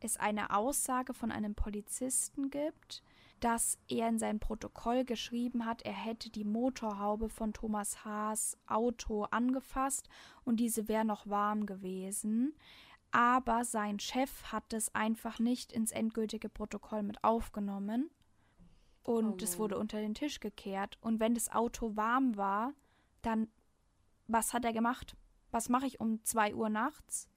[0.01, 3.03] es eine Aussage von einem Polizisten gibt,
[3.41, 9.25] dass er in sein Protokoll geschrieben hat, er hätte die Motorhaube von Thomas Haas Auto
[9.25, 10.09] angefasst
[10.45, 12.55] und diese wäre noch warm gewesen.
[13.11, 18.11] Aber sein Chef hat es einfach nicht ins endgültige Protokoll mit aufgenommen.
[19.03, 20.99] Und Oh es wurde unter den Tisch gekehrt.
[21.01, 22.73] Und wenn das Auto warm war,
[23.23, 23.49] dann
[24.27, 25.17] was hat er gemacht?
[25.57, 27.31] Was mache ich um 2 Uhr nachts,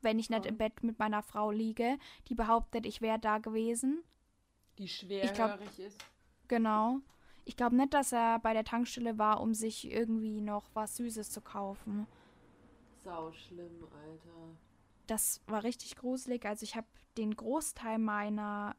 [0.00, 4.02] wenn ich nicht im Bett mit meiner Frau liege, die behauptet, ich wäre da gewesen?
[4.78, 6.02] Die glaub- schwerhörig ist.
[6.48, 7.00] Genau.
[7.44, 11.30] Ich glaube nicht, dass er bei der Tankstelle war, um sich irgendwie noch was Süßes
[11.30, 12.06] zu kaufen.
[13.04, 14.56] Sau schlimm, Alter.
[15.06, 16.46] Das war richtig gruselig.
[16.46, 16.86] Also ich habe
[17.18, 18.76] den Großteil meiner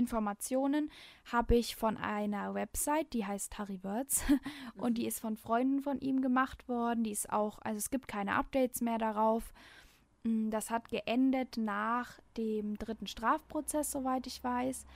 [0.00, 0.90] Informationen
[1.30, 4.24] habe ich von einer Website, die heißt Harry Words
[4.76, 7.04] und die ist von Freunden von ihm gemacht worden.
[7.04, 9.52] Die ist auch, also es gibt keine Updates mehr darauf.
[10.24, 14.86] Mm, Das hat geendet nach dem dritten Strafprozess, soweit ich weiß.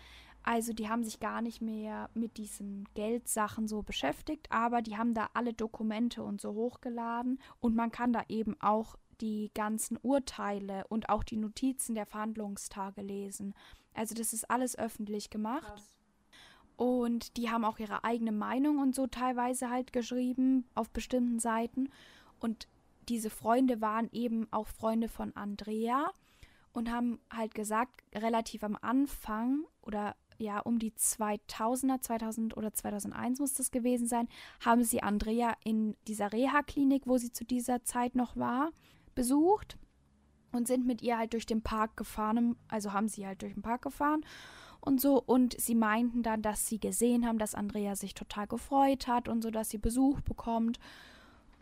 [0.43, 5.15] Also die haben sich gar nicht mehr mit diesen Geldsachen so beschäftigt, aber die haben
[5.15, 10.85] da alle Dokumente und so hochgeladen und man kann da eben auch die ganzen Urteile
[10.89, 13.55] und auch die Notizen der Verhandlungstage lesen.
[13.95, 15.65] Also das ist alles öffentlich gemacht.
[15.65, 15.95] Krass.
[16.77, 21.89] Und die haben auch ihre eigene Meinung und so teilweise halt geschrieben auf bestimmten Seiten.
[22.41, 22.69] Und
[23.09, 26.11] diese Freunde waren eben auch Freunde von Andrea
[26.73, 33.39] und haben halt gesagt, relativ am Anfang oder ja um die 2000er, 2000 oder 2001
[33.39, 34.29] muss das gewesen sein,
[34.61, 38.73] haben sie Andrea in dieser Reha-Klinik, wo sie zu dieser Zeit noch war,
[39.15, 39.79] besucht
[40.55, 43.63] und sind mit ihr halt durch den Park gefahren, also haben sie halt durch den
[43.63, 44.25] Park gefahren
[44.81, 45.23] und so.
[45.25, 49.43] Und sie meinten dann, dass sie gesehen haben, dass Andrea sich total gefreut hat und
[49.43, 50.79] so, dass sie Besuch bekommt.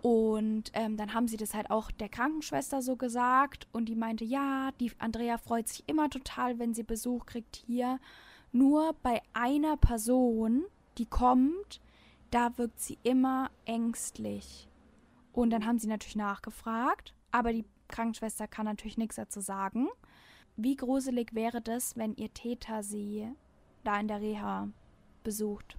[0.02, 3.68] Und ähm, dann haben sie das halt auch der Krankenschwester so gesagt.
[3.72, 8.00] Und die meinte, ja, die Andrea freut sich immer total, wenn sie Besuch kriegt hier.
[8.50, 10.64] Nur bei einer Person,
[10.98, 11.80] die kommt,
[12.32, 14.68] da wirkt sie immer ängstlich.
[15.32, 19.88] Und dann haben sie natürlich nachgefragt, aber die Krankenschwester kann natürlich nichts dazu sagen.
[20.56, 23.30] Wie gruselig wäre das, wenn ihr Täter sie
[23.84, 24.68] da in der Reha
[25.22, 25.78] besucht?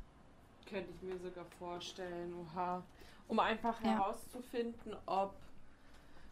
[0.70, 2.82] Könnte ich mir sogar vorstellen, oha.
[3.28, 3.92] Um einfach Ja.
[3.92, 5.36] herauszufinden, ob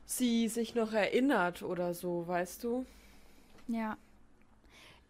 [0.05, 2.85] sie sich noch erinnert oder so, weißt du?
[3.67, 3.97] Ja.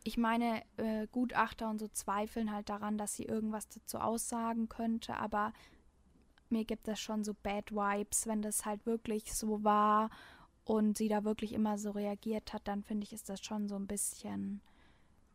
[0.04, 5.16] Ich meine, äh, Gutachter und so zweifeln halt daran, dass sie irgendwas dazu aussagen könnte,
[5.16, 5.54] aber
[6.50, 10.10] mir gibt es schon so Bad Vibes, wenn das halt wirklich so war
[10.66, 13.76] und sie da wirklich immer so reagiert hat, dann finde ich, ist das schon so
[13.76, 14.62] ein bisschen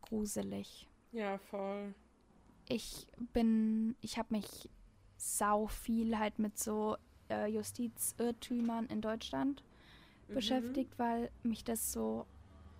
[0.01, 0.87] gruselig.
[1.11, 1.93] Ja, voll.
[2.69, 4.69] ich bin, ich habe mich
[5.17, 6.97] sau viel halt mit so
[7.29, 9.63] äh, Justizirrtümern in Deutschland
[10.27, 10.33] Mhm.
[10.35, 12.25] beschäftigt, weil mich das so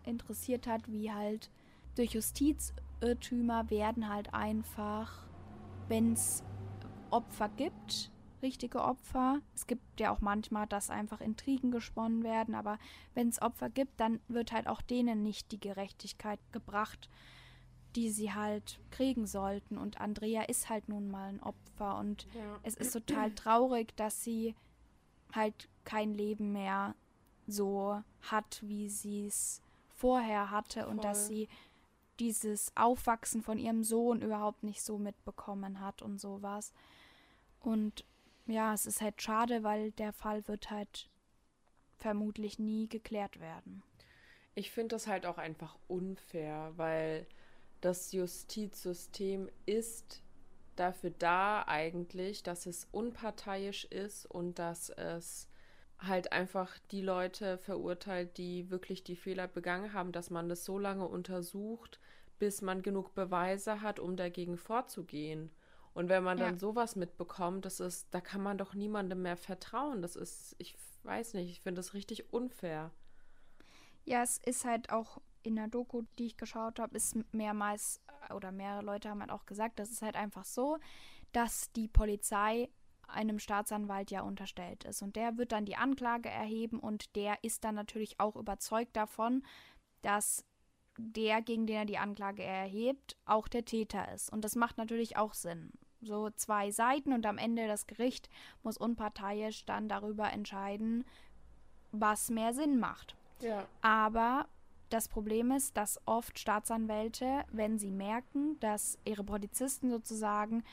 [0.03, 1.49] interessiert hat, wie halt
[1.95, 5.26] durch Justizirrtümer werden halt einfach,
[5.88, 6.44] wenn es
[7.10, 8.11] Opfer gibt,
[8.41, 12.77] richtige Opfer, es gibt ja auch manchmal, dass einfach Intrigen gesponnen werden, aber
[13.14, 17.09] wenn es Opfer gibt, dann wird halt auch denen nicht die Gerechtigkeit gebracht,
[17.95, 19.77] die sie halt kriegen sollten.
[19.77, 22.59] Und Andrea ist halt nun mal ein Opfer und Ja.
[22.64, 24.55] es ist total traurig, dass sie
[25.34, 26.95] halt kein Leben mehr
[27.47, 31.35] so hat, wie sie es vorher hatte und dass Voll.
[31.35, 31.49] sie
[32.19, 36.73] dieses Aufwachsen von ihrem Sohn überhaupt nicht so mitbekommen hat und sowas.
[37.59, 38.05] Und
[38.48, 41.10] ja, es ist halt schade, weil der Fall wird halt
[41.98, 43.84] vermutlich nie geklärt werden.
[44.56, 47.28] Ich finde das halt auch einfach unfair, weil
[47.82, 50.24] das Justizsystem ist
[50.76, 55.48] dafür da eigentlich, dass es unparteiisch ist und dass es
[55.99, 60.78] halt einfach die Leute verurteilt, die wirklich die Fehler begangen haben, dass man das so
[60.78, 61.99] lange untersucht,
[62.40, 65.49] bis man genug Beweise hat, um dagegen vorzugehen.
[65.98, 66.45] Und wenn man Ja.
[66.45, 70.02] dann sowas mitbekommt, das ist, da kann man doch niemandem mehr vertrauen.
[70.03, 72.91] Das ist, ich weiß nicht, ich finde das richtig unfair.
[74.06, 78.02] Ja, es ist halt auch in der Doku, die ich geschaut habe, ist mehrmals
[78.34, 80.78] oder mehrere Leute haben halt auch gesagt, das ist halt einfach so,
[81.32, 82.69] dass die Polizei
[83.07, 85.02] einem Staatsanwalt ja unterstellt ist.
[85.02, 89.44] Und der wird dann die Anklage erheben und der ist dann natürlich auch überzeugt davon,
[90.02, 90.45] dass
[90.98, 94.32] der, gegen den er die Anklage erhebt, auch der Täter ist.
[94.32, 95.72] Und das macht natürlich auch Sinn.
[96.08, 98.30] So zwei Seiten und am Ende das Gericht
[98.64, 101.06] muss unparteiisch dann darüber entscheiden,
[101.92, 103.16] was mehr Sinn macht.
[103.42, 103.66] Ja.
[103.82, 104.48] Aber
[104.90, 110.64] das Problem ist, dass oft Staatsanwälte, wenn sie merken, dass ihre Polizisten sozusagen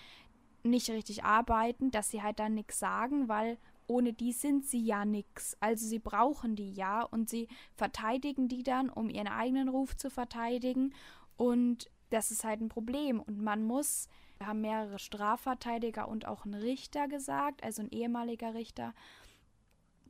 [0.63, 5.05] nicht richtig arbeiten, dass sie halt dann nichts sagen, weil ohne die sind sie ja
[5.05, 5.57] nichts.
[5.61, 10.11] Also sie brauchen die ja und sie verteidigen die dann, um ihren eigenen Ruf zu
[10.11, 10.95] verteidigen.
[11.37, 13.21] Und das ist halt ein Problem.
[13.21, 14.09] Und man muss,
[14.43, 18.95] haben mehrere Strafverteidiger und auch ein Richter gesagt, also ein ehemaliger Richter,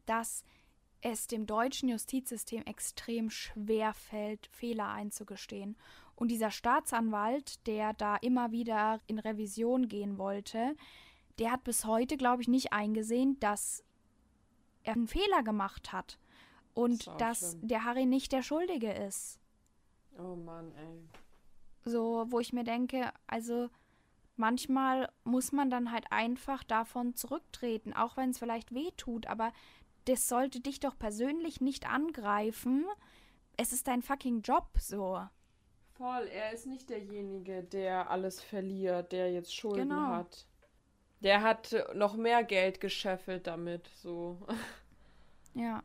[0.06, 0.44] dass
[1.00, 5.76] es dem deutschen Justizsystem extrem schwer fällt, Fehler einzugestehen.
[6.16, 10.76] Und dieser Staatsanwalt, der da immer wieder in Revision gehen wollte,
[11.38, 13.82] der hat bis heute, glaube ich, nicht eingesehen, dass
[14.84, 16.18] er einen Fehler gemacht hat.
[16.72, 17.68] Und das dass schlimm.
[17.68, 19.38] der Harry nicht der Schuldige ist.
[20.18, 21.08] Oh Mann, ey.
[21.84, 23.68] So, wo ich mir denke, also
[24.36, 29.52] manchmal muss man dann halt einfach davon zurücktreten, auch wenn es vielleicht weh tut, aber
[30.04, 32.84] das sollte dich doch persönlich nicht angreifen.
[33.56, 35.20] Es ist dein fucking Job so.
[35.96, 40.08] Voll, er ist nicht derjenige, der alles verliert, der jetzt Schulden genau.
[40.08, 40.46] hat.
[41.20, 44.38] Der hat noch mehr Geld gescheffelt damit, so.
[45.56, 45.84] Ja.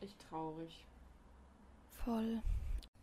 [0.00, 0.84] Echt traurig.
[2.04, 2.42] Voll.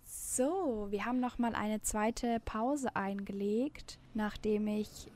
[0.04, 5.12] So, wir haben noch mal eine zweite Pause eingelegt, nachdem ich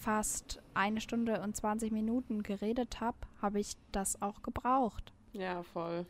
[0.00, 5.12] fast eine Stunde und 20 Minuten geredet habe, habe ich das auch gebraucht.
[5.32, 6.06] Ja, voll.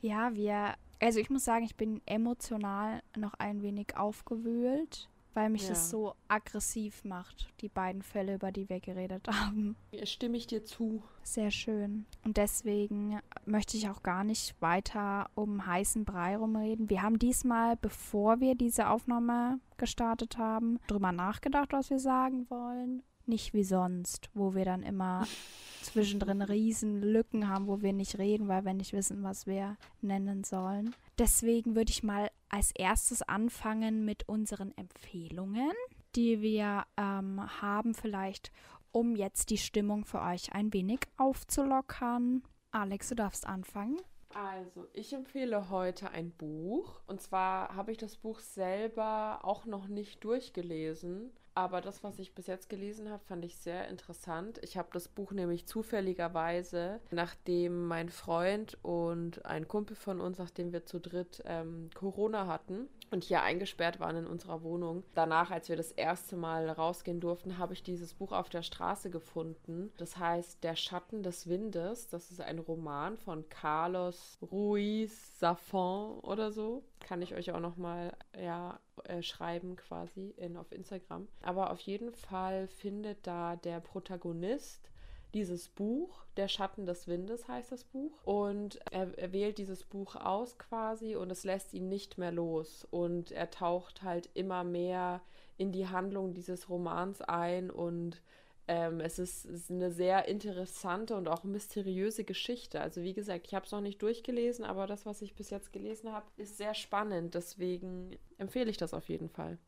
[0.00, 5.64] ja, wir, also ich muss sagen, ich bin emotional noch ein wenig aufgewühlt weil mich
[5.64, 5.70] ja.
[5.70, 9.76] das so aggressiv macht, die beiden Fälle, über die wir geredet haben.
[10.04, 11.02] Stimme ich dir zu.
[11.22, 12.06] Sehr schön.
[12.24, 16.90] Und deswegen möchte ich auch gar nicht weiter um heißen Brei rumreden.
[16.90, 23.02] Wir haben diesmal, bevor wir diese Aufnahme gestartet haben, drüber nachgedacht, was wir sagen wollen.
[23.26, 25.26] Nicht wie sonst, wo wir dann immer
[25.82, 30.44] zwischendrin riesen Lücken haben, wo wir nicht reden, weil wir nicht wissen, was wir nennen
[30.44, 30.94] sollen.
[31.18, 35.72] Deswegen würde ich mal als erstes anfangen mit unseren Empfehlungen,
[36.16, 38.52] die wir ähm, haben, vielleicht
[38.92, 42.42] um jetzt die Stimmung für euch ein wenig aufzulockern.
[42.70, 44.00] Alex, du darfst anfangen.
[44.34, 47.00] Also, ich empfehle heute ein Buch.
[47.06, 51.30] Und zwar habe ich das Buch selber auch noch nicht durchgelesen.
[51.56, 54.58] Aber das, was ich bis jetzt gelesen habe, fand ich sehr interessant.
[54.62, 60.72] Ich habe das Buch nämlich zufälligerweise, nachdem mein Freund und ein Kumpel von uns, nachdem
[60.72, 65.68] wir zu dritt ähm, Corona hatten und hier eingesperrt waren in unserer Wohnung, danach, als
[65.68, 69.92] wir das erste Mal rausgehen durften, habe ich dieses Buch auf der Straße gefunden.
[69.96, 72.08] Das heißt Der Schatten des Windes.
[72.08, 76.82] Das ist ein Roman von Carlos Ruiz Zafón oder so.
[77.00, 81.28] Kann ich euch auch noch mal ja, äh, schreiben quasi in, auf Instagram.
[81.42, 84.90] Aber auf jeden Fall findet da der Protagonist
[85.34, 88.24] dieses Buch, Der Schatten des Windes heißt das Buch.
[88.24, 92.86] Und er, er, wählt dieses Buch aus quasi und es lässt ihn nicht mehr los.
[92.90, 95.20] Und er taucht halt immer mehr
[95.56, 98.20] in die Handlung dieses Romans ein und
[98.66, 102.80] ähm, es, ist, es, ist, eine sehr interessante und auch mysteriöse Geschichte.
[102.80, 105.72] Also wie gesagt, ich habe es noch nicht durchgelesen, aber das, was ich bis jetzt
[105.72, 107.34] gelesen habe, ist sehr spannend.
[107.34, 109.58] Deswegen empfehle ich das auf jeden Fall.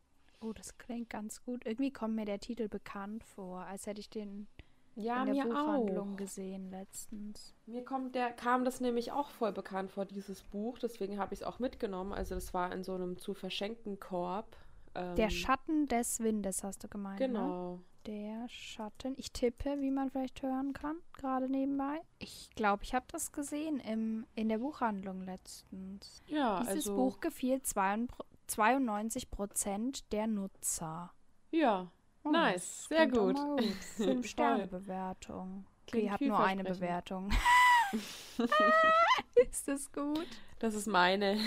[0.41, 1.67] Oh, das klingt ganz gut.
[1.67, 4.47] Irgendwie kommt mir der Titel bekannt vor, als hätte ich den
[4.97, 6.17] ja, in der mir Buchhandlung auch.
[6.17, 7.55] gesehen letztens.
[7.67, 10.79] Mir kommt der, kam das nämlich auch voll bekannt vor, dieses Buch.
[10.79, 12.13] Deswegen habe ich es auch mitgenommen.
[12.13, 14.57] Also das war in so einem zu verschenken Korb.
[14.95, 17.21] Ähm, der Schatten des Windes, hast du gemeint.
[17.21, 17.27] Ne?
[17.29, 17.75] Genau.
[17.77, 17.83] Ne?
[18.07, 19.15] Der Schatten.
[19.17, 22.01] Ich tippe, wie man vielleicht hören kann, gerade nebenbei.
[22.19, 26.23] Ich glaube, ich habe das gesehen im, in der Buchhandlung letztens.
[26.29, 31.13] Ja, Dieses also, Buch gefiel 92 Prozent der Nutzer.
[31.51, 31.91] Ja,
[32.27, 32.87] oh, nice.
[32.89, 33.37] Sehr gut.
[33.37, 33.65] gut.
[33.97, 35.67] Fünf Sterne Bewertung.
[35.87, 37.31] Okay, ich habe nur eine Bewertung.
[39.37, 40.27] ist das gut?
[40.59, 41.39] Das ist meine.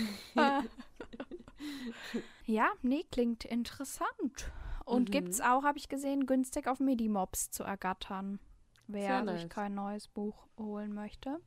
[2.46, 4.52] ja, nee, klingt interessant.
[4.86, 5.12] Und mhm.
[5.12, 8.40] gibt es auch, habe ich gesehen, günstig auf Medimobs zu ergattern,
[8.88, 9.42] wer nice.
[9.42, 11.40] sich kein neues Buch holen möchte.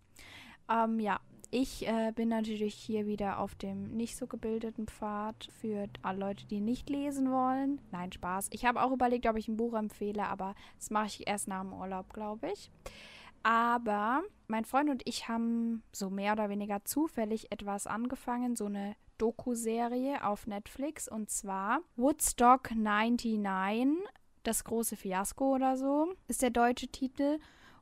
[0.70, 1.20] Ähm, ja,
[1.52, 6.46] ich äh, bin natürlich hier wieder auf dem nicht so gebildeten Pfad für alle Leute,
[6.46, 7.78] die nicht lesen wollen.
[7.90, 8.48] Nein, Spaß.
[8.52, 11.60] Ich habe auch überlegt, ob ich ein Buch empfehle, aber das mache ich erst nach
[11.60, 12.70] dem Urlaub, glaube ich.
[13.42, 18.96] Aber mein Freund und ich haben so mehr oder weniger zufällig etwas angefangen, so eine
[19.18, 23.98] Doku-Serie auf Netflix und zwar Woodstock 99,
[24.42, 27.38] das große Fiasko oder so, ist der deutsche Titel.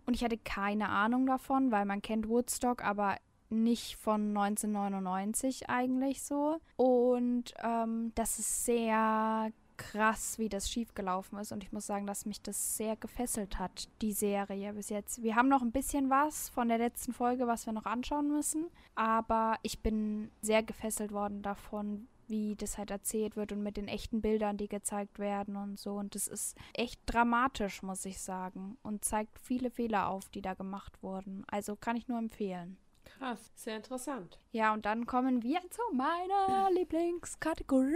[0.07, 3.17] Und ich hatte keine Ahnung davon, weil man kennt Woodstock, aber
[3.51, 6.61] nicht von 1999 eigentlich so.
[6.77, 11.53] Und ähm, das ist sehr krass, wie das schiefgelaufen ist.
[11.53, 15.23] Und ich muss sagen, dass mich das sehr gefesselt hat, die Serie bis jetzt.
[15.23, 18.67] Wir haben noch ein bisschen was von der letzten Folge, was wir noch anschauen müssen.
[18.95, 23.89] Aber ich bin sehr gefesselt worden davon, wie das halt erzählt wird und mit den
[23.89, 25.95] echten Bildern, die gezeigt werden und so.
[25.95, 28.77] Und das ist echt dramatisch, muss ich sagen.
[28.83, 31.45] Und zeigt viele Fehler auf, die da gemacht wurden.
[31.51, 32.77] Also kann ich nur empfehlen.
[33.21, 34.39] Krass, sehr interessant.
[34.51, 37.93] Ja, und dann kommen wir zu meiner Lieblingskategorie.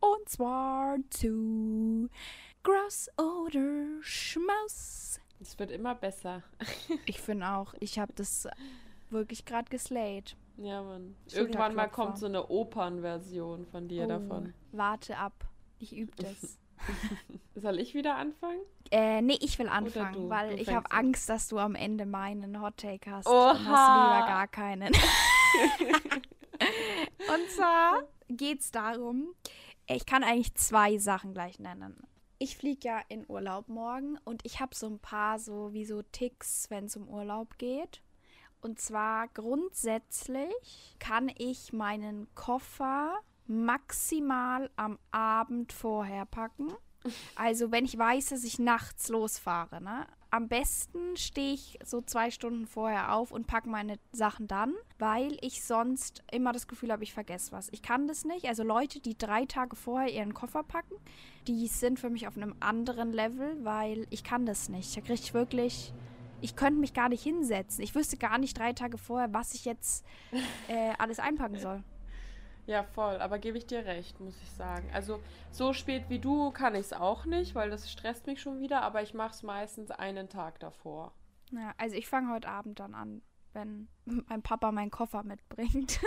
[0.00, 2.10] Und zwar zu
[2.62, 5.18] Gross oder Schmaus.
[5.40, 6.42] Es wird immer besser.
[7.06, 8.46] ich finde auch, ich habe das
[9.08, 10.36] wirklich gerade geslayed.
[10.58, 11.16] Ja, Mann.
[11.32, 14.52] Irgendwann mal kommt so eine Opernversion von dir oh, davon.
[14.72, 15.48] Warte ab.
[15.78, 16.58] Ich übe das.
[17.54, 18.60] Soll ich wieder anfangen?
[18.90, 22.06] Äh, nee, ich will anfangen, du, weil du ich habe Angst, dass du am Ende
[22.06, 23.26] meinen Hot Take hast.
[23.26, 23.52] Oha.
[23.52, 24.92] Dann hast lieber gar keinen.
[26.60, 29.34] Und zwar geht es darum,
[29.88, 31.96] ich kann eigentlich zwei Sachen gleich nennen.
[32.38, 36.00] Ich fliege ja in Urlaub morgen und ich habe so ein paar so wie so
[36.02, 38.02] Ticks, wenn es um Urlaub geht.
[38.62, 43.18] Und zwar grundsätzlich kann ich meinen Koffer
[43.50, 46.72] maximal am Abend vorher packen.
[47.34, 50.06] Also wenn ich weiß, dass ich nachts losfahre, ne?
[50.32, 55.36] Am besten stehe ich so zwei Stunden vorher auf und packe meine Sachen dann, weil
[55.40, 57.68] ich sonst immer das Gefühl habe, ich vergesse was.
[57.72, 58.46] Ich kann das nicht.
[58.46, 60.94] Also Leute, die drei Tage vorher ihren Koffer packen,
[61.48, 64.96] die sind für mich auf einem anderen Level, weil ich kann das nicht.
[64.96, 65.92] Da kriege ich wirklich
[66.42, 67.84] ich könnte mich gar nicht hinsetzen.
[67.84, 70.04] Ich wüsste gar nicht drei Tage vorher, was ich jetzt
[70.68, 71.82] äh, alles einpacken soll.
[72.66, 73.16] Ja, voll.
[73.16, 74.88] Aber gebe ich dir recht, muss ich sagen.
[74.92, 75.20] Also
[75.50, 78.82] so spät wie du kann ich es auch nicht, weil das stresst mich schon wieder.
[78.82, 81.12] Aber ich mache es meistens einen Tag davor.
[81.50, 83.88] Ja, also ich fange heute Abend dann an wenn
[84.28, 86.00] mein Papa meinen Koffer mitbringt.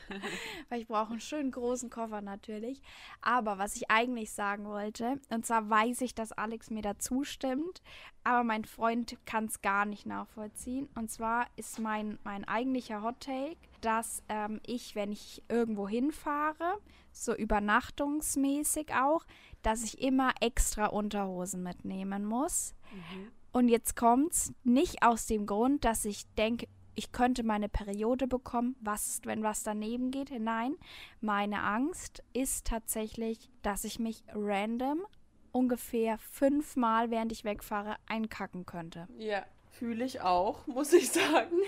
[0.68, 2.80] Weil ich brauche einen schönen großen Koffer natürlich.
[3.20, 7.82] Aber was ich eigentlich sagen wollte, und zwar weiß ich, dass Alex mir da zustimmt,
[8.24, 10.88] aber mein Freund kann es gar nicht nachvollziehen.
[10.94, 16.78] Und zwar ist mein, mein eigentlicher Hot Take, dass ähm, ich, wenn ich irgendwo hinfahre,
[17.12, 19.24] so übernachtungsmäßig auch,
[19.62, 22.74] dass ich immer extra Unterhosen mitnehmen muss.
[22.92, 23.32] Mhm.
[23.52, 26.68] Und jetzt kommt's nicht aus dem Grund, dass ich denke,
[26.98, 30.32] ich könnte meine Periode bekommen, was ist, wenn was daneben geht?
[30.36, 30.74] Nein,
[31.20, 35.06] meine Angst ist tatsächlich, dass ich mich random
[35.52, 39.06] ungefähr fünfmal, während ich wegfahre, einkacken könnte.
[39.16, 41.58] Ja, fühle ich auch, muss ich sagen.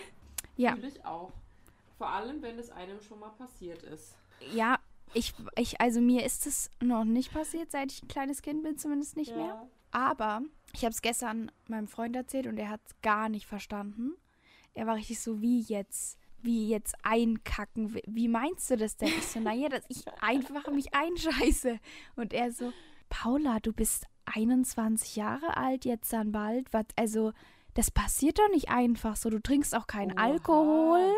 [0.56, 0.74] Ja.
[0.74, 1.30] Fühle ich auch.
[1.96, 4.16] Vor allem, wenn es einem schon mal passiert ist.
[4.52, 4.80] Ja,
[5.14, 8.78] ich, ich, also mir ist es noch nicht passiert, seit ich ein kleines Kind bin,
[8.78, 9.36] zumindest nicht ja.
[9.36, 9.68] mehr.
[9.92, 10.42] Aber
[10.72, 14.16] ich habe es gestern meinem Freund erzählt und er hat es gar nicht verstanden.
[14.74, 16.18] Er war richtig so, wie jetzt?
[16.42, 17.98] Wie jetzt einkacken?
[18.06, 19.08] Wie meinst du das denn?
[19.08, 21.78] Ich so, naja, dass ich einfach mich einscheiße.
[22.16, 22.72] Und er so,
[23.10, 26.72] Paula, du bist 21 Jahre alt jetzt dann bald.
[26.72, 27.32] Was, also,
[27.74, 29.28] das passiert doch nicht einfach so.
[29.28, 30.22] Du trinkst auch keinen Oha.
[30.22, 31.14] Alkohol.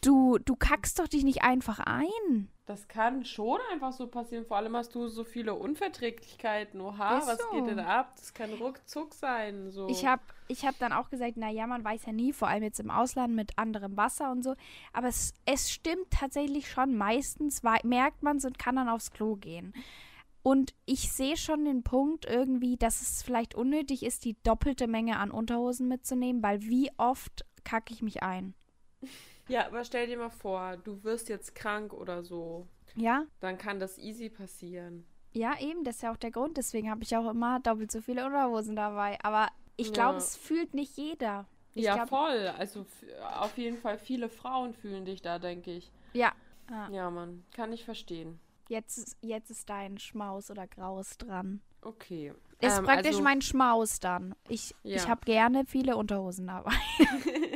[0.00, 2.48] Du, du kackst doch dich nicht einfach ein.
[2.66, 4.46] Das kann schon einfach so passieren.
[4.46, 6.80] Vor allem hast du so viele Unverträglichkeiten.
[6.80, 7.26] Oha, so.
[7.26, 8.14] was geht denn ab?
[8.16, 9.70] Das kann ruckzuck sein.
[9.70, 9.86] So.
[9.88, 12.80] Ich habe ich hab dann auch gesagt, naja, man weiß ja nie, vor allem jetzt
[12.80, 14.54] im Ausland mit anderem Wasser und so.
[14.94, 16.96] Aber es, es stimmt tatsächlich schon.
[16.96, 19.74] Meistens merkt man es und kann dann aufs Klo gehen.
[20.42, 25.18] Und ich sehe schon den Punkt irgendwie, dass es vielleicht unnötig ist, die doppelte Menge
[25.18, 28.54] an Unterhosen mitzunehmen, weil wie oft kacke ich mich ein?
[29.48, 32.66] Ja, aber stell dir mal vor, du wirst jetzt krank oder so.
[32.94, 33.26] Ja.
[33.40, 35.04] Dann kann das easy passieren.
[35.32, 36.56] Ja, eben, das ist ja auch der Grund.
[36.56, 39.18] Deswegen habe ich auch immer doppelt so viele Unterhosen dabei.
[39.22, 40.18] Aber ich glaube, ja.
[40.18, 41.46] es fühlt nicht jeder.
[41.74, 42.52] Ich ja, glaub, voll.
[42.56, 42.86] Also
[43.40, 45.90] auf jeden Fall viele Frauen fühlen dich da, denke ich.
[46.12, 46.32] Ja.
[46.70, 46.88] Ah.
[46.90, 47.44] Ja, Mann.
[47.52, 48.38] Kann ich verstehen.
[48.68, 51.60] Jetzt, jetzt ist dein Schmaus oder Graus dran.
[51.82, 52.32] Okay.
[52.60, 54.34] Ist ähm, praktisch also, mein Schmaus dann.
[54.48, 54.96] Ich, ja.
[54.96, 56.72] ich habe gerne viele Unterhosen dabei.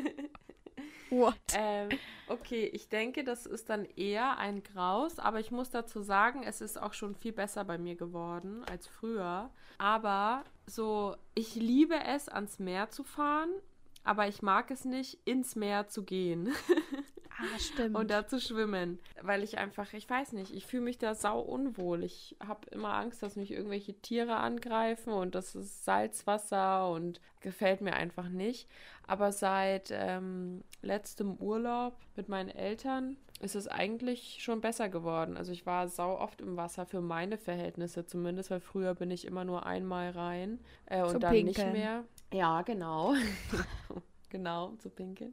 [1.11, 1.35] What?
[1.55, 1.89] Ähm,
[2.29, 6.61] okay, ich denke, das ist dann eher ein Graus, aber ich muss dazu sagen, es
[6.61, 9.51] ist auch schon viel besser bei mir geworden als früher.
[9.79, 13.51] Aber so, ich liebe es, ans Meer zu fahren,
[14.05, 16.53] aber ich mag es nicht, ins Meer zu gehen.
[17.39, 17.97] Ah, stimmt.
[17.97, 21.41] und da zu schwimmen, weil ich einfach, ich weiß nicht, ich fühle mich da sau
[21.41, 22.03] unwohl.
[22.03, 27.81] Ich habe immer Angst, dass mich irgendwelche Tiere angreifen und das ist Salzwasser und gefällt
[27.81, 28.69] mir einfach nicht.
[29.07, 35.37] Aber seit ähm, letztem Urlaub mit meinen Eltern ist es eigentlich schon besser geworden.
[35.37, 39.25] Also ich war sau oft im Wasser für meine Verhältnisse zumindest, weil früher bin ich
[39.25, 41.73] immer nur einmal rein äh, und Zum dann nicht Pinkeln.
[41.73, 42.05] mehr.
[42.33, 43.15] Ja, genau.
[44.29, 45.33] genau, zu pinkeln.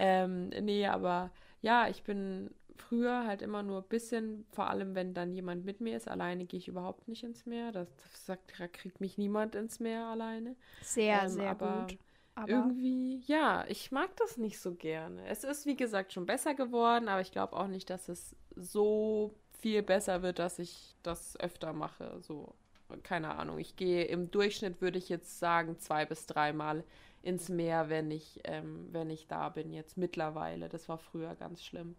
[0.00, 1.30] Ähm, nee, aber
[1.62, 5.80] ja, ich bin früher halt immer nur ein bisschen, vor allem wenn dann jemand mit
[5.80, 6.08] mir ist.
[6.08, 7.72] Alleine gehe ich überhaupt nicht ins Meer.
[7.72, 10.56] Das, das sagt, da kriegt mich niemand ins Meer alleine.
[10.80, 11.98] Sehr, Ähm, sehr aber gut.
[12.34, 15.26] Aber Irgendwie, ja, ich mag das nicht so gerne.
[15.28, 19.34] Es ist, wie gesagt, schon besser geworden, aber ich glaube auch nicht, dass es so
[19.60, 22.18] viel besser wird, dass ich das öfter mache.
[22.22, 22.54] So,
[23.02, 23.58] keine Ahnung.
[23.58, 26.84] Ich gehe im Durchschnitt, würde ich jetzt sagen, zwei bis dreimal
[27.22, 30.68] ins Meer, wenn ich, ähm, wenn ich da bin jetzt mittlerweile.
[30.68, 31.96] Das war früher ganz schlimm.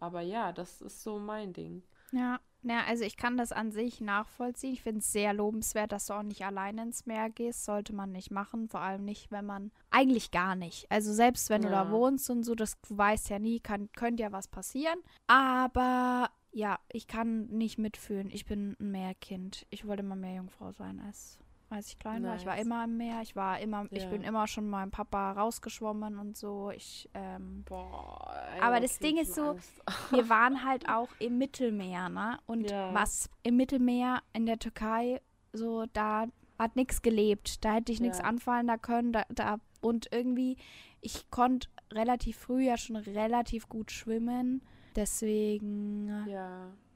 [0.00, 1.82] Aber ja, das ist so mein Ding.
[2.12, 4.72] Ja, ja, also ich kann das an sich nachvollziehen.
[4.72, 7.64] Ich finde es sehr lobenswert, dass du auch nicht alleine ins Meer gehst.
[7.64, 10.90] Sollte man nicht machen, vor allem nicht, wenn man eigentlich gar nicht.
[10.90, 11.90] Also selbst wenn du da Ja.
[11.90, 14.98] wohnst und so, das du weißt ja nie, kann könnte ja was passieren.
[15.26, 18.30] Aber ja, ich kann nicht mitfühlen.
[18.30, 19.66] Ich bin ein Meerkind.
[19.70, 21.38] Ich wollte immer Meerjungfrau sein als
[21.70, 22.36] als ich klein war.
[22.36, 22.64] Ich war Nice.
[22.64, 23.22] immer im Meer.
[23.22, 26.70] Ich war immer, ich bin immer schon meinem Papa rausgeschwommen und so.
[26.70, 28.34] Ich ähm, Boah.
[28.54, 29.72] ey, Aber da das Ding ist so, Angst.
[30.10, 32.38] wir waren halt auch im Mittelmeer, ne?
[32.46, 32.94] Und Ja.
[32.94, 35.20] was im Mittelmeer in der Türkei,
[35.52, 36.26] so da
[36.58, 37.64] hat nichts gelebt.
[37.64, 38.24] Da hätte ich nichts Ja.
[38.24, 39.12] anfallen da können.
[39.12, 40.56] Da, da, und irgendwie,
[41.00, 44.62] ich konnte relativ früh ja schon relativ gut schwimmen.
[44.94, 46.24] Deswegen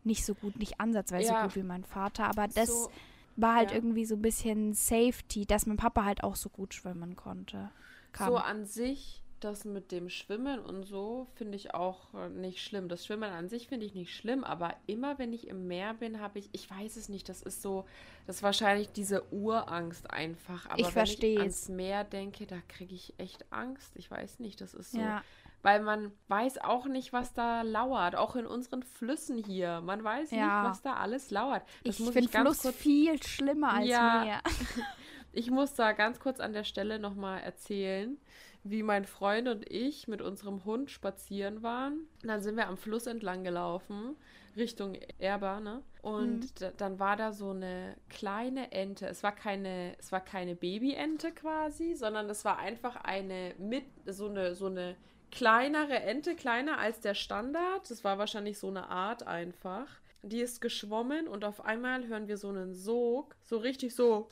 [0.05, 1.41] nicht so gut, nicht ansatzweise Ja.
[1.41, 2.25] so gut wie mein Vater.
[2.29, 2.91] Aber das So,
[3.37, 3.77] war halt ja.
[3.77, 7.71] irgendwie so ein bisschen Safety, dass mein Papa halt auch so gut schwimmen konnte.
[8.13, 8.29] Kann.
[8.29, 12.89] So an sich, das mit dem Schwimmen und so finde ich auch äh, nicht schlimm.
[12.89, 16.21] Das Schwimmen an sich finde ich nicht schlimm, aber immer wenn ich im Meer bin,
[16.21, 17.87] habe ich, ich weiß es nicht, das ist so,
[18.27, 20.67] das ist wahrscheinlich diese Urangst einfach.
[20.67, 21.35] Aber Ich wenn versteh's.
[21.35, 23.93] ich ans Meer denke, da kriege ich echt Angst.
[23.97, 24.99] Ich weiß nicht, das ist so.
[24.99, 25.23] ja.
[25.63, 28.17] Weil man weiß auch nicht, was da lauert.
[28.17, 29.81] Auch in unseren Flüssen hier.
[29.83, 30.63] Man weiß Ja.
[30.63, 31.63] nicht, was da alles lauert.
[31.85, 34.23] Das Ich finde Fluss kurz viel schlimmer als Ja.
[34.25, 34.41] Meer.
[35.33, 38.17] ich muss da ganz kurz an der Stelle nochmal erzählen,
[38.65, 42.07] wie mein Freund und ich mit unserem Hund spazieren waren.
[42.23, 44.17] Und dann sind wir am Fluss entlang gelaufen,
[44.57, 45.83] Richtung Erba, ne?
[46.03, 46.51] Und Mhm.
[46.59, 49.07] da, dann war da so eine kleine Ente.
[49.07, 54.29] Es war keine, es war keine Babyente quasi, sondern es war einfach eine mit, so
[54.29, 54.97] eine, so eine
[55.31, 57.91] kleinere Ente, kleiner als der Standard.
[57.91, 59.87] Das war wahrscheinlich so eine Art einfach.
[60.23, 64.29] Die ist geschwommen und auf einmal hören wir so einen Sog, so richtig so.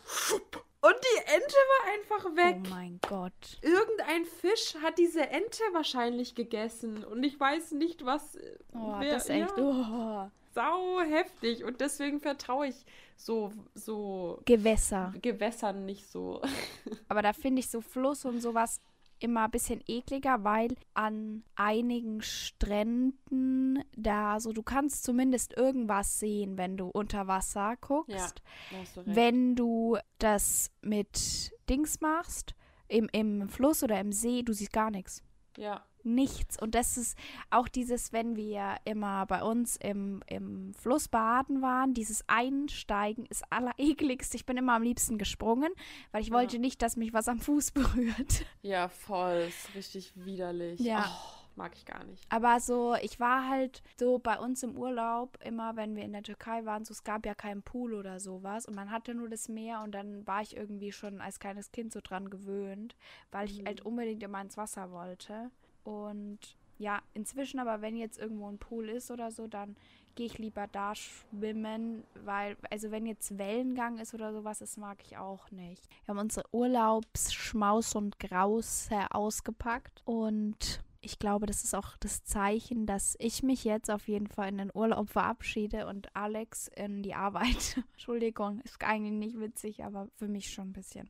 [0.81, 2.57] Und die Ente war einfach weg.
[2.66, 3.33] Oh mein Gott.
[3.62, 8.37] Irgendein Fisch hat diese Ente wahrscheinlich gegessen und ich weiß nicht, was.
[8.75, 9.57] Oh, wer- das ist echt.
[9.57, 10.31] Ja, Oh.
[10.55, 12.77] sau heftig und deswegen vertraue ich
[13.16, 15.12] so, so Gewässer.
[15.20, 16.43] Gewässern nicht so.
[17.09, 18.81] Aber da finde ich so Fluss und sowas
[19.20, 26.59] immer ein bisschen ekliger, weil an einigen Stränden da so, du kannst zumindest irgendwas sehen,
[26.59, 28.43] wenn du unter Wasser guckst.
[28.73, 29.03] Hast du.
[29.07, 32.55] Wenn du das mit Dings machst,
[32.89, 35.23] im, im Fluss oder im See, du siehst gar nichts.
[35.57, 36.60] Ja, Nichts.
[36.60, 37.16] Und das ist
[37.51, 43.44] auch dieses, wenn wir immer bei uns im, im Fluss baden waren, dieses Einsteigen ist
[43.52, 44.35] allerekligst.
[44.35, 45.72] Ich bin immer am liebsten gesprungen,
[46.12, 46.35] weil ich Ja.
[46.35, 48.44] wollte nicht, dass mich was am Fuß berührt.
[48.62, 49.47] ja, voll.
[49.48, 50.80] Ist richtig widerlich.
[50.80, 51.05] Ja.
[51.10, 52.24] Oh, mag ich gar nicht.
[52.30, 56.22] Aber so, ich war halt so bei uns im Urlaub, immer wenn wir in der
[56.22, 59.48] Türkei waren, so es gab ja keinen Pool oder sowas und man hatte nur das
[59.48, 62.94] Meer und dann war ich irgendwie schon als kleines Kind so dran gewöhnt,
[63.32, 63.66] weil ich Mhm.
[63.66, 65.51] halt unbedingt immer ins Wasser wollte.
[65.89, 66.39] Und
[66.77, 69.74] ja, inzwischen aber, wenn jetzt irgendwo ein Pool ist oder so, dann
[70.16, 74.98] gehe ich lieber da schwimmen, weil, also wenn jetzt Wellengang ist oder sowas, das mag
[75.02, 75.82] ich auch nicht.
[76.05, 82.85] Wir haben unsere Urlaubsschmaus und Grause ausgepackt und ich glaube, das ist auch das Zeichen,
[82.85, 87.15] dass ich mich jetzt auf jeden Fall in den Urlaub verabschiede und Alex in die
[87.15, 87.82] Arbeit.
[87.93, 91.09] Entschuldigung, ist eigentlich nicht witzig, aber für mich schon ein bisschen.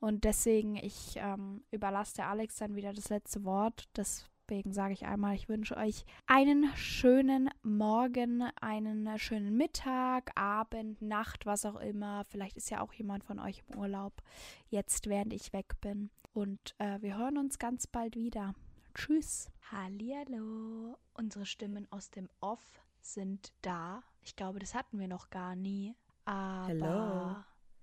[0.00, 3.88] Und deswegen, ich ähm, überlasse der Alex dann wieder das letzte Wort.
[3.96, 11.46] Deswegen sage ich einmal, ich wünsche euch einen schönen Morgen, einen schönen Mittag, Abend, Nacht,
[11.46, 12.24] was auch immer.
[12.28, 14.22] Vielleicht ist ja auch jemand von euch im Urlaub,
[14.68, 16.10] jetzt während ich weg bin.
[16.32, 18.54] Und äh, wir hören uns ganz bald wieder.
[18.94, 19.50] Tschüss.
[19.70, 20.96] Hallihallo.
[21.14, 24.02] Unsere Stimmen aus dem Off sind da.
[24.22, 25.94] Ich glaube, das hatten wir noch gar nie.
[26.24, 27.36] Aber Hello.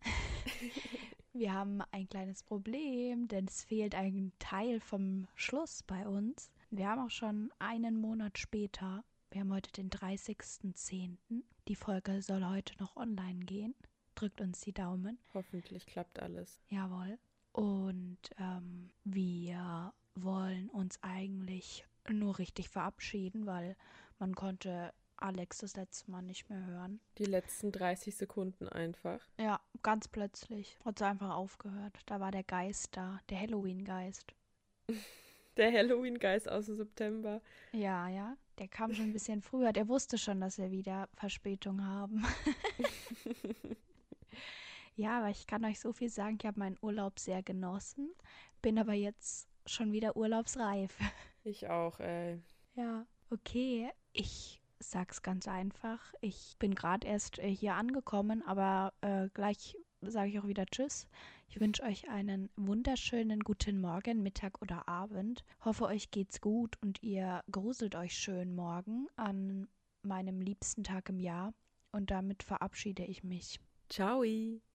[1.34, 6.52] wir haben ein kleines Problem, denn es fehlt ein Teil vom Schluss bei uns.
[6.70, 9.04] Wir haben auch schon einen Monat später.
[9.32, 11.18] Wir haben heute den 30.10.
[11.68, 13.74] Die Folge soll heute noch online gehen.
[14.16, 15.18] Drückt uns die Daumen.
[15.34, 16.62] Hoffentlich klappt alles.
[16.70, 17.18] Jawohl.
[17.52, 23.76] Und ähm, wir wollen uns eigentlich nur richtig verabschieden, weil
[24.20, 24.94] man konnte
[25.24, 27.00] Alex das letzte Mal nicht mehr hören.
[27.18, 29.22] Die letzten 30 Sekunden einfach.
[29.40, 31.98] Ja, ganz plötzlich hat es einfach aufgehört.
[32.08, 34.34] Da war der Geist da, der Halloween-Geist.
[35.56, 37.40] Der Halloween-Geist aus dem September.
[37.74, 39.72] Ja, ja, der kam schon ein bisschen früher.
[39.72, 42.26] Der wusste schon, dass wir wieder Verspätung haben.
[44.96, 48.16] ja, aber ich kann euch so viel sagen, ich habe meinen Urlaub sehr genossen,
[48.64, 50.98] bin aber jetzt schon wieder urlaubsreif.
[51.44, 52.42] Ich auch, ey.
[52.74, 53.92] Ja, okay.
[54.12, 56.14] Ich sag's ganz einfach.
[56.22, 61.08] Ich bin gerade erst äh, hier angekommen, aber äh, gleich sage ich auch wieder Tschüss.
[61.48, 65.44] Ich wünsche euch einen wunderschönen guten Morgen, Mittag oder Abend.
[65.64, 69.68] Hoffe, euch geht's gut und ihr gruselt euch schön morgen an
[70.02, 71.54] meinem liebsten Tag im Jahr.
[71.92, 73.60] Und damit verabschiede ich mich.
[73.90, 74.24] Ciao.